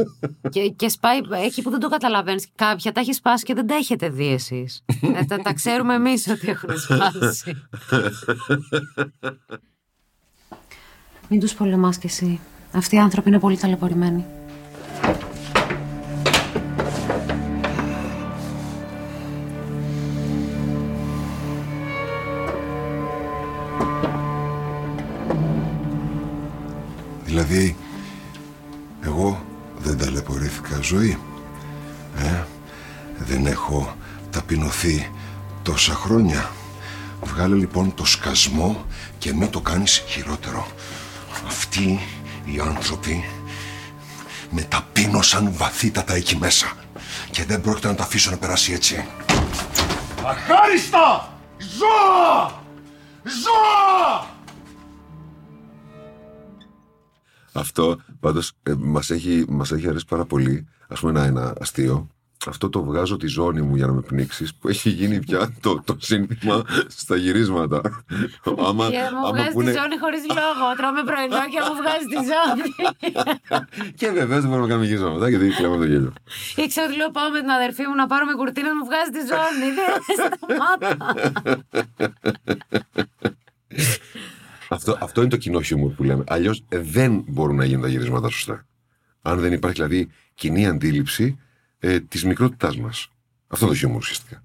Και, 0.49 0.69
και 0.69 0.89
σπάει 0.89 1.19
εκεί 1.45 1.61
που 1.61 1.69
δεν 1.69 1.79
το 1.79 1.89
καταλαβαίνεις. 1.89 2.47
Κάποια 2.55 2.91
τα 2.91 2.99
έχεις 2.99 3.15
σπάσει 3.15 3.43
και 3.43 3.53
δεν 3.53 3.67
τα 3.67 3.75
έχετε 3.75 4.09
δει 4.09 4.27
εσείς. 4.27 4.85
τα, 5.27 5.37
τα 5.37 5.53
ξέρουμε 5.53 5.93
εμείς 5.93 6.27
ότι 6.27 6.49
έχουν 6.49 6.69
σπάσει. 6.79 7.55
Μην 11.29 11.39
τους 11.39 11.53
πολεμάς 11.53 11.97
κι 11.97 12.05
εσύ. 12.05 12.39
Αυτοί 12.71 12.95
οι 12.95 12.99
άνθρωποι 12.99 13.29
είναι 13.29 13.39
πολύ 13.39 13.57
ταλαιπωρημένοι. 13.57 14.25
Δηλαδή, 27.25 27.75
εγώ 29.01 29.45
δεν 29.77 29.97
ταλαιπωρήθηκα 29.97 30.79
ζωή. 30.81 31.17
Ε, 32.17 32.43
δεν 33.17 33.45
έχω 33.45 33.95
ταπεινωθεί 34.29 35.09
τόσα 35.63 35.93
χρόνια. 35.93 36.51
Βγάλε 37.23 37.55
λοιπόν 37.55 37.93
το 37.93 38.05
σκασμό 38.05 38.85
και 39.17 39.33
μην 39.33 39.49
το 39.49 39.61
κάνεις 39.61 40.03
χειρότερο. 40.07 40.67
Αυτοί 41.47 41.99
οι 42.45 42.59
άνθρωποι 42.59 43.23
με 44.49 44.61
ταπείνωσαν 44.61 45.53
βαθύτατα 45.53 46.13
εκεί 46.13 46.37
μέσα. 46.37 46.73
Και 47.31 47.43
δεν 47.43 47.61
πρόκειται 47.61 47.87
να 47.87 47.95
το 47.95 48.03
αφήσω 48.03 48.31
να 48.31 48.37
περάσει 48.37 48.73
έτσι. 48.73 49.05
Αχάριστα! 50.25 51.33
Ζώα! 51.57 52.63
Ζώα! 53.23 54.33
Αυτό 57.51 57.99
πάντως 58.19 58.51
ε, 58.63 58.73
μας, 58.77 59.09
έχει, 59.09 59.45
μας 59.47 59.71
έχει 59.71 59.87
αρέσει 59.87 60.05
πάρα 60.05 60.25
πολύ. 60.25 60.67
Ας 60.87 60.99
πούμε 60.99 61.11
ένα, 61.11 61.25
ένα 61.25 61.53
αστείο. 61.61 62.07
Αυτό 62.47 62.69
το 62.69 62.83
βγάζω 62.83 63.17
τη 63.17 63.27
ζώνη 63.27 63.61
μου 63.61 63.75
για 63.75 63.85
να 63.85 63.93
με 63.93 64.01
πνίξεις 64.01 64.55
που 64.55 64.67
έχει 64.67 64.89
γίνει 64.89 65.19
πια 65.19 65.53
το, 65.61 65.81
το 65.85 65.97
σύνθημα 65.99 66.63
στα 66.87 67.15
γυρίσματα. 67.15 67.81
άμα, 68.67 68.89
Και 68.89 68.97
μου 69.11 69.17
άμα 69.17 69.31
βγάζει 69.33 69.51
πούνε- 69.51 69.73
τη 69.73 69.79
ζώνη 69.81 69.97
χωρίς 69.97 70.23
λόγο. 70.27 70.65
Τρώμε 70.77 71.01
πρωινό 71.09 71.43
και 71.53 71.59
μου 71.67 71.75
βγάζει 71.81 72.05
τη 72.13 72.19
ζώνη. 72.31 72.69
Και 73.99 74.09
βεβαίω 74.11 74.39
δεν 74.39 74.49
μπορούμε 74.49 74.67
να 74.67 74.71
κάνουμε 74.73 74.85
γυρίσματα 74.87 75.29
γιατί 75.29 75.47
κλαίμε 75.49 75.77
το 75.77 75.85
γέλιο. 75.85 76.13
Ήξερα 76.55 76.87
ότι 76.87 76.95
λέω 76.97 77.11
πάω 77.11 77.29
με 77.29 77.39
την 77.39 77.49
αδερφή 77.49 77.83
μου 77.87 77.95
να 77.95 78.07
πάρουμε 78.07 78.33
κουρτίνα 78.33 78.75
μου 78.75 78.85
βγάζει 78.89 79.11
τη 79.17 79.21
ζώνη. 79.31 79.67
Δεν 79.77 80.17
σταμάτα. 80.25 81.15
Αυτό, 84.69 84.97
αυτό 85.01 85.21
είναι 85.21 85.29
το 85.29 85.37
κοινό 85.37 85.61
χιούμορ 85.61 85.91
που 85.91 86.03
λέμε. 86.03 86.23
Αλλιώς 86.27 86.63
δεν 86.69 87.23
μπορούν 87.27 87.55
να 87.55 87.65
γίνουν 87.65 87.81
τα 87.81 87.87
γυρίσματα 87.87 88.29
σωστά. 88.29 88.65
Αν 89.21 89.39
δεν 89.39 89.53
υπάρχει 89.53 89.75
δηλαδή 89.81 90.09
κοινή 90.33 90.67
αντίληψη 90.67 91.39
ε, 91.87 91.99
της 91.99 92.23
μικρότητάς 92.23 92.77
μας. 92.77 93.07
Αυτό 93.47 93.65
είναι 93.65 93.73
το 93.73 93.79
χιούμορ 93.79 93.97
ουσιαστικά. 94.01 94.43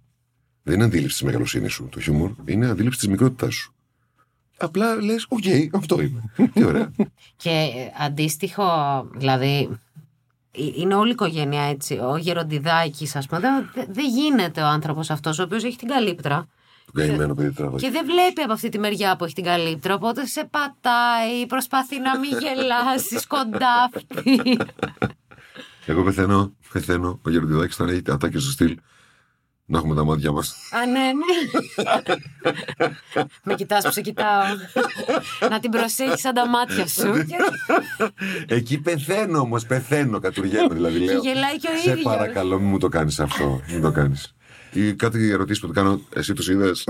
Δεν 0.62 0.74
είναι 0.74 0.84
αντίληψη 0.84 1.16
της 1.16 1.22
μεγαλοσύνης 1.26 1.72
σου. 1.72 1.88
Το 1.90 2.00
χιούμορ 2.00 2.30
είναι 2.44 2.66
αντίληψη 2.68 2.98
της 2.98 3.08
μικρότητάς 3.08 3.54
σου. 3.54 3.74
Απλά 4.58 4.94
λες, 4.94 5.26
οκ, 5.28 5.44
αυτό 5.74 6.00
είμαι. 6.00 6.22
Τι 6.54 6.64
ωραία. 6.64 6.90
Και 7.36 7.50
ε, 7.50 8.04
αντίστοιχο, 8.04 8.64
δηλαδή. 9.14 9.68
ε, 10.50 10.62
Είναι 10.76 10.94
όλη 10.94 11.08
η 11.08 11.12
οικογένεια 11.12 11.62
έτσι. 11.62 11.94
Ο 11.98 12.16
Γεροντιδάκης, 12.16 13.16
ας 13.16 13.26
πούμε. 13.26 13.40
Δεν 13.40 13.70
δεν- 13.74 13.86
δεν 13.90 14.04
γίνεται 14.08 14.60
ο 14.62 14.66
άνθρωπος 14.66 15.10
αυτός, 15.10 15.38
ο 15.38 15.42
οποίος 15.42 15.64
έχει 15.64 15.76
την 15.76 15.88
καλύπτρα. 15.88 16.48
Το 16.84 16.92
καημένο 16.92 17.34
παιδί 17.34 17.52
τραβάει. 17.52 17.80
Και 17.80 17.90
δεν 17.90 18.04
βλέπει 18.04 18.40
από 18.40 18.52
αυτή 18.52 18.68
τη 18.68 18.78
μεριά 18.78 19.16
που 19.16 19.24
έχει 19.24 19.34
την 19.34 19.44
καλύπτρα. 19.44 19.94
Οπότε 19.94 20.26
σε 20.26 20.44
πατάει, 20.50 21.46
προσπαθεί 21.46 22.00
να 22.00 22.18
μην 22.18 22.30
γελάσεις, 22.42 23.20
σκοντάφτει. 23.20 24.56
Εγώ 25.90 26.02
πεθαίνω, 26.02 26.52
πεθαίνω. 26.72 27.20
Ο 27.22 27.30
Γεροντιδάκης 27.30 27.74
όταν 27.80 27.88
έχει 27.88 28.02
ατάκες 28.08 28.42
στο 28.42 28.50
στυλ. 28.50 28.78
Να 29.64 29.78
έχουμε 29.78 29.94
τα 29.94 30.04
μάτια 30.04 30.32
μας. 30.32 30.54
Α, 30.70 30.86
ναι, 30.86 30.92
ναι. 30.92 31.82
Με 33.42 33.54
κοιτάς 33.54 33.84
που 33.84 33.90
σε 33.92 34.00
κοιτάω. 34.00 34.42
να 35.50 35.60
την 35.60 35.70
προσέχεις 35.70 36.20
σαν 36.20 36.34
τα 36.34 36.48
μάτια 36.48 36.86
σου. 36.86 37.24
Εκεί 38.46 38.78
πεθαίνω 38.78 39.38
όμως, 39.38 39.66
πεθαίνω. 39.66 40.18
Κατουργέμαι 40.18 40.74
δηλαδή. 40.74 40.98
Λέω. 40.98 41.18
γελάει 41.20 41.58
και 41.58 41.68
ο 41.74 41.76
Σε 41.76 41.90
ίδιος. 41.90 42.02
παρακαλώ, 42.02 42.58
μην 42.58 42.68
μου 42.68 42.78
το 42.78 42.88
κάνεις 42.88 43.20
αυτό. 43.20 43.60
Μην 43.68 43.80
το 43.80 43.90
κάνεις. 43.92 44.34
Ή 44.72 44.94
κάτι 44.94 45.30
ερωτήσεις 45.30 45.60
που 45.60 45.66
του 45.66 45.72
κάνω, 45.72 46.00
εσύ 46.14 46.32
τους 46.32 46.48
είδες; 46.48 46.84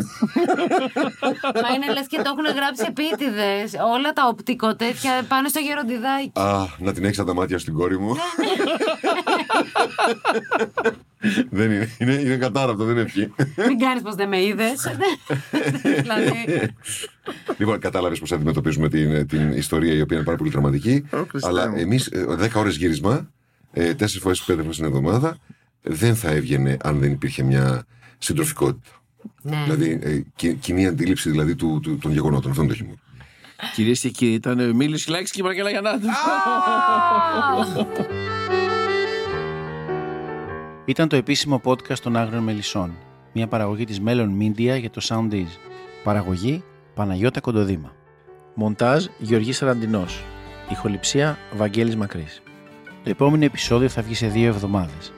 Μα 1.62 1.74
είναι 1.74 1.92
λες 1.92 2.06
και 2.06 2.16
το 2.16 2.22
έχουν 2.26 2.44
γράψει 2.56 2.84
επίτηδες. 2.88 3.72
Όλα 3.94 4.12
τα 4.12 4.26
οπτικό 4.26 4.76
τέτοια 4.76 5.24
πάνε 5.28 5.48
στο 5.48 5.60
γεροντιδάκι. 5.60 6.30
Α, 6.40 6.66
να 6.78 6.92
την 6.92 7.04
έχεις 7.04 7.16
τα 7.16 7.34
μάτια 7.34 7.58
στην 7.58 7.74
κόρη 7.74 7.98
μου. 7.98 8.16
δεν 11.50 11.70
είναι, 11.70 11.96
είναι, 11.98 12.12
είναι 12.12 12.36
κατάρα 12.36 12.74
δεν 12.74 12.88
είναι 12.88 13.00
ευχή. 13.00 13.32
Μην 13.66 13.78
κάνεις 13.78 14.02
πως 14.02 14.14
δεν 14.14 14.28
με 14.28 14.42
είδες. 14.42 14.86
δηλαδή. 16.00 16.32
Λοιπόν, 17.56 17.78
κατάλαβες 17.78 18.18
πώ 18.18 18.34
αντιμετωπίζουμε 18.34 18.88
την, 18.88 19.26
την 19.26 19.52
ιστορία 19.52 19.94
η 19.94 20.00
οποία 20.00 20.16
είναι 20.16 20.24
πάρα 20.24 20.36
πολύ 20.38 20.50
δραματική. 20.50 21.04
αλλά 21.40 21.72
εμείς 21.76 22.12
10 22.40 22.48
ώρες 22.54 22.76
γύρισμα, 22.76 23.30
4 23.74 23.92
φορές 24.20 24.40
5 24.40 24.44
φορέ 24.44 24.68
την 24.68 24.84
εβδομάδα, 24.84 25.38
δεν 25.82 26.16
θα 26.16 26.30
έβγαινε 26.30 26.76
αν 26.82 26.98
δεν 26.98 27.12
υπήρχε 27.12 27.42
μια 27.42 27.84
συντροφικότητα. 28.18 28.90
Ναι. 29.42 29.62
Δηλαδή, 29.64 29.98
ε, 30.02 30.20
κι- 30.36 30.54
κοινή 30.54 30.86
αντίληψη 30.86 31.30
δηλαδή, 31.30 31.54
του, 31.54 31.80
του, 31.82 31.98
των 31.98 32.12
γεγονότων. 32.12 32.50
Αυτό 32.50 32.62
είναι 32.62 32.70
το 32.72 32.76
χειμώνα. 32.76 32.98
Κυρίες 33.74 34.00
και 34.00 34.08
κύριοι, 34.08 34.32
ήταν 34.32 34.58
ο 34.70 34.74
Μίλης 34.74 35.08
Λάκη 35.08 35.30
και 35.30 35.40
η 35.40 35.44
Μαρκέλα 35.44 35.70
Γιαννάτου. 35.70 36.06
Ήταν 40.84 41.08
το 41.08 41.16
επίσημο 41.16 41.60
podcast 41.64 41.98
των 41.98 42.16
Άγριων 42.16 42.42
Μελισσών. 42.42 42.94
Μια 43.32 43.46
παραγωγή 43.46 43.84
της 43.84 44.00
Melon 44.06 44.28
Media 44.40 44.78
για 44.80 44.90
το 44.90 45.00
Soundees. 45.08 45.58
Παραγωγή 46.04 46.64
Παναγιώτα 46.94 47.40
Κοντοδήμα. 47.40 47.92
Μοντάζ 48.54 49.06
Γεωργής 49.18 49.56
Σαραντινός. 49.56 50.24
Ηχοληψία 50.70 51.38
Βαγγέλης 51.56 51.96
Μακρύς. 51.96 52.42
Το 53.04 53.10
επόμενο 53.10 53.44
επεισόδιο 53.44 53.88
θα 53.88 54.02
βγει 54.02 54.14
σε 54.14 54.26
δύο 54.26 54.46
εβδομάδες. 54.46 55.12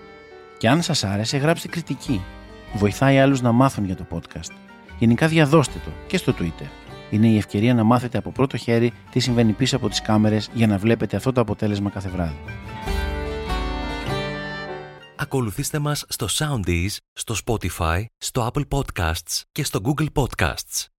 Και 0.63 0.69
αν 0.69 0.83
σας 0.83 1.05
άρεσε 1.05 1.37
γράψτε 1.37 1.69
κριτική. 1.69 2.23
Βοηθάει 2.75 3.19
άλλους 3.19 3.41
να 3.41 3.53
μάθουν 3.53 3.85
για 3.85 3.97
το 3.97 4.07
podcast. 4.11 4.53
Γενικά 4.99 5.29
διαδώστε 5.29 5.81
το 5.85 5.91
και 6.07 6.17
στο 6.17 6.35
Twitter. 6.39 6.67
Είναι 7.11 7.27
η 7.27 7.37
ευκαιρία 7.37 7.75
να 7.75 7.85
μάθετε 7.85 8.19
από 8.19 8.31
πρώτο 8.31 8.57
χέρι 8.57 8.93
τι 9.11 9.21
συμβαίνει 9.21 9.53
πίσω 9.53 9.77
από 9.77 9.89
τις 9.89 10.03
κάμερες 10.03 10.51
για 10.53 10.67
να 10.67 10.79
βλέπετε 10.79 11.17
αυτό 11.17 11.33
το 11.33 11.41
αποτέλεσμα 11.41 11.91
κάθε 11.91 12.09
βράδυ. 12.09 12.37
Ακολουθήστε 15.17 15.79
μας 15.79 16.05
στο 16.09 16.27
Soundees, 16.31 16.97
στο 17.13 17.35
Spotify, 17.45 18.05
στο 18.19 18.51
Apple 18.53 18.65
Podcasts 18.69 19.41
και 19.53 19.65
στο 19.65 19.81
Google 19.85 20.07
Podcasts. 20.15 20.92